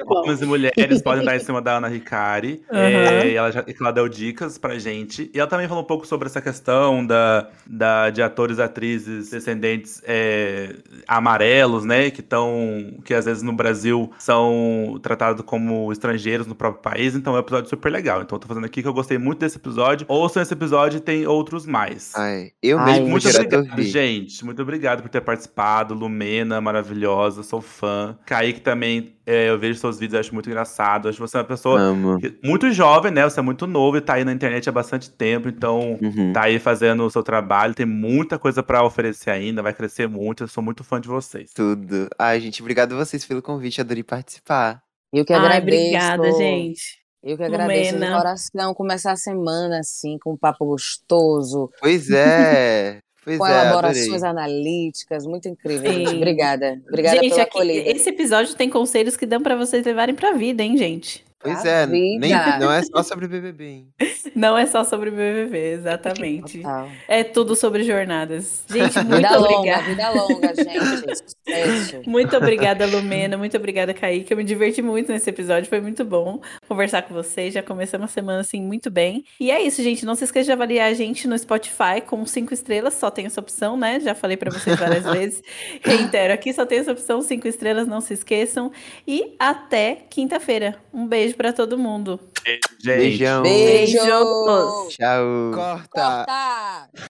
bom. 0.05 0.21
homens 0.21 0.43
e 0.43 0.47
mulheres 0.47 1.03
podem 1.03 1.25
dar 1.25 1.37
em 1.37 1.41
cima 1.41 1.61
da 1.61 1.77
Ana 1.77 1.89
Ricari. 1.89 2.63
Aham. 2.71 2.81
É, 2.81 3.29
e 3.29 3.35
ela, 3.35 3.51
já, 3.51 3.65
ela 3.81 3.93
deu 3.93 4.09
dicas 4.09 4.59
pra 4.59 4.79
gente. 4.79 5.31
E 5.33 5.39
ela 5.39 5.49
também 5.49 5.69
falou 5.69 5.83
um 5.83 5.87
pouco 5.87 6.07
sobre 6.07 6.27
essa 6.27 6.41
questão 6.41 7.05
da, 7.07 7.49
da, 7.67 8.11
de 8.11 8.23
atores 8.23 8.59
e 8.59 8.63
atrizes 8.63 9.31
descendentes 9.31 10.03
é, 10.05 10.77
amarelos, 11.07 11.85
né? 11.85 12.11
Que 12.11 12.21
estão. 12.21 12.95
Que 13.05 13.15
às 13.15 13.25
vezes 13.25 13.43
no 13.43 13.53
Brasil 13.53 14.11
são 14.19 14.99
tratados 15.03 15.43
como 15.45 15.93
estrangeiros 15.93 16.47
no 16.47 16.55
próprio 16.55 16.83
país. 16.83 17.15
Então 17.15 17.35
é 17.35 17.37
um 17.37 17.41
episódio 17.41 17.69
super 17.71 17.91
legal. 17.91 18.23
Então 18.23 18.37
eu 18.37 18.41
tô 18.41 18.49
fazendo 18.49 18.67
aqui 18.67 18.83
que 18.83 18.89
eu 18.89 18.95
gostei 18.95 19.19
muito 19.19 19.41
desse 19.41 19.57
episódio. 19.57 20.07
Ouçam 20.09 20.43
esse 20.43 20.53
episódio 20.53 20.99
e 20.99 21.01
tem 21.01 21.27
outros 21.27 21.67
mais. 21.67 22.13
Ai, 22.15 22.51
eu 22.63 22.79
Ai, 22.79 22.93
mesmo, 22.93 23.09
muito 23.09 23.29
obrigado, 23.29 23.83
gente. 23.83 24.45
Muito 24.45 24.61
obrigado 24.61 24.72
por 25.03 25.09
ter 25.09 25.21
participado. 25.21 25.95
Lumena, 25.95 26.61
maravilhosa, 26.61 27.43
sou 27.43 27.61
fã. 27.61 28.19
Kaique 28.27 28.61
também, 28.61 29.17
é, 29.27 29.49
eu 29.51 29.59
vejo 29.59 29.79
seus 29.79 29.99
vídeos, 29.99 30.21
acho 30.21 30.35
muito 30.35 30.49
engraçado. 30.49 31.09
Acho 31.09 31.19
você 31.19 31.39
uma 31.39 31.45
pessoa 31.45 31.81
Amo. 31.81 32.19
muito 32.43 32.71
jovem, 32.73 33.13
né? 33.13 33.25
Você 33.25 33.41
é 33.41 33.43
muito 33.43 33.67
novo 33.67 33.97
e 33.97 34.01
tá 34.01 34.15
aí 34.15 34.25
na 34.25 34.33
internet 34.33 34.69
há 34.69 34.73
bastante 34.73 35.11
tempo, 35.11 35.49
então 35.49 35.99
Uhum. 36.03 36.33
tá 36.33 36.45
aí 36.45 36.59
fazendo 36.59 37.05
o 37.05 37.11
seu 37.11 37.23
trabalho. 37.23 37.75
Tem 37.75 37.87
muita 37.87 38.39
coisa 38.39 38.63
pra 38.63 38.85
oferecer 38.85 39.31
ainda, 39.31 39.63
vai 39.63 39.73
crescer 39.73 40.09
muito. 40.09 40.45
Eu 40.45 40.49
sou 40.49 40.63
muito 40.63 40.83
fã 40.85 41.01
de 41.01 41.09
vocês. 41.09 41.53
Tudo. 41.53 42.09
Ai, 42.19 42.41
gente, 42.41 42.61
obrigado 42.63 42.93
a 42.95 42.97
vocês 43.05 43.25
pelo 43.25 43.43
convite. 43.43 43.81
Adorei 43.81 44.03
participar. 44.03 44.83
Eu 45.13 45.25
que 45.25 45.33
Ai, 45.33 45.39
agradeço. 45.39 45.67
obrigada, 45.77 46.33
gente. 46.33 47.03
Eu 47.23 47.37
que 47.37 47.45
agradeço 47.45 47.91
de 47.91 47.95
Lumena. 47.99 48.17
coração 48.17 48.75
começar 48.75 49.13
a 49.13 49.17
semana 49.17 49.79
assim, 49.79 50.19
com 50.21 50.33
um 50.33 50.37
papo 50.37 50.65
gostoso, 50.67 51.71
Pois 51.81 52.11
é. 52.11 52.99
Pois 53.25 53.39
com 53.39 53.47
é, 53.47 53.51
adorei. 53.51 53.71
elaborações 53.71 54.23
analíticas, 54.23 55.25
muito 55.27 55.49
incrível, 55.49 55.93
Sim. 55.93 56.07
gente. 56.07 56.17
Obrigada. 56.17 56.81
Obrigada 56.89 57.17
gente, 57.17 57.31
pela 57.31 57.43
aqui, 57.43 57.51
acolhida. 57.51 57.91
esse 57.91 58.09
episódio 58.11 58.55
tem 58.55 58.69
conselhos 58.69 59.17
que 59.17 59.27
dão 59.27 59.41
pra 59.41 59.55
vocês 59.57 59.85
levarem 59.85 60.15
pra 60.15 60.33
vida, 60.33 60.63
hein, 60.63 60.77
gente? 60.77 61.25
Pois 61.43 61.65
é, 61.65 61.87
nem, 61.87 62.19
não 62.61 62.71
é 62.71 62.83
só 62.83 63.03
sobre 63.03 63.27
BBB, 63.27 63.65
hein? 63.65 63.89
Não 64.35 64.57
é 64.57 64.67
só 64.67 64.85
sobre 64.85 65.11
BBB, 65.11 65.73
exatamente. 65.73 66.59
Total. 66.59 66.89
É 67.09 67.23
tudo 67.25 67.55
sobre 67.57 67.83
jornadas. 67.85 68.65
Gente, 68.69 68.97
muito 69.05 69.17
Vida 69.17 69.37
longa, 69.39 69.55
obrigada. 69.57 69.83
vida 69.83 70.11
longa, 70.11 70.55
gente. 70.55 72.09
Muito 72.09 72.37
obrigada, 72.37 72.87
Lumena. 72.87 73.37
Muito 73.37 73.57
obrigada, 73.57 73.93
Kaique. 73.93 74.31
Eu 74.33 74.37
me 74.37 74.45
diverti 74.45 74.81
muito 74.81 75.11
nesse 75.13 75.29
episódio. 75.29 75.69
Foi 75.69 75.81
muito 75.81 76.05
bom 76.05 76.41
conversar 76.69 77.03
com 77.03 77.13
vocês. 77.15 77.53
Já 77.53 77.63
começamos 77.63 78.07
a 78.11 78.13
semana 78.13 78.41
assim 78.41 78.63
muito 78.63 78.91
bem. 78.91 79.25
E 79.39 79.51
é 79.51 79.61
isso, 79.61 79.83
gente. 79.83 80.05
Não 80.05 80.15
se 80.15 80.25
esqueça 80.25 80.47
de 80.47 80.53
avaliar 80.53 80.91
a 80.91 80.95
gente 80.95 81.27
no 81.29 81.37
Spotify 81.39 82.01
com 82.07 82.25
cinco 82.25 82.55
estrelas. 82.55 82.95
Só 82.95 83.11
tem 83.11 83.27
essa 83.27 83.41
opção, 83.41 83.77
né? 83.77 84.01
Já 84.01 84.15
falei 84.15 84.37
pra 84.37 84.51
vocês 84.51 84.79
várias 84.79 85.05
vezes. 85.05 85.43
Reitero 85.83 86.33
aqui, 86.33 86.53
só 86.53 86.65
tem 86.65 86.79
essa 86.79 86.93
opção, 86.93 87.21
cinco 87.21 87.49
estrelas. 87.49 87.87
Não 87.87 88.01
se 88.01 88.15
esqueçam. 88.15 88.71
E 89.07 89.35
até 89.39 89.99
quinta-feira. 90.09 90.77
Um 90.93 91.07
beijo 91.07 91.32
pra 91.35 91.53
todo 91.53 91.79
mundo. 91.79 92.19
Gente. 92.47 92.99
Beijão. 92.99 93.43
Beijo. 93.43 93.99
Beijos. 93.99 94.95
Tchau. 94.97 95.53
Corta. 95.55 95.89
Corta. 95.91 96.89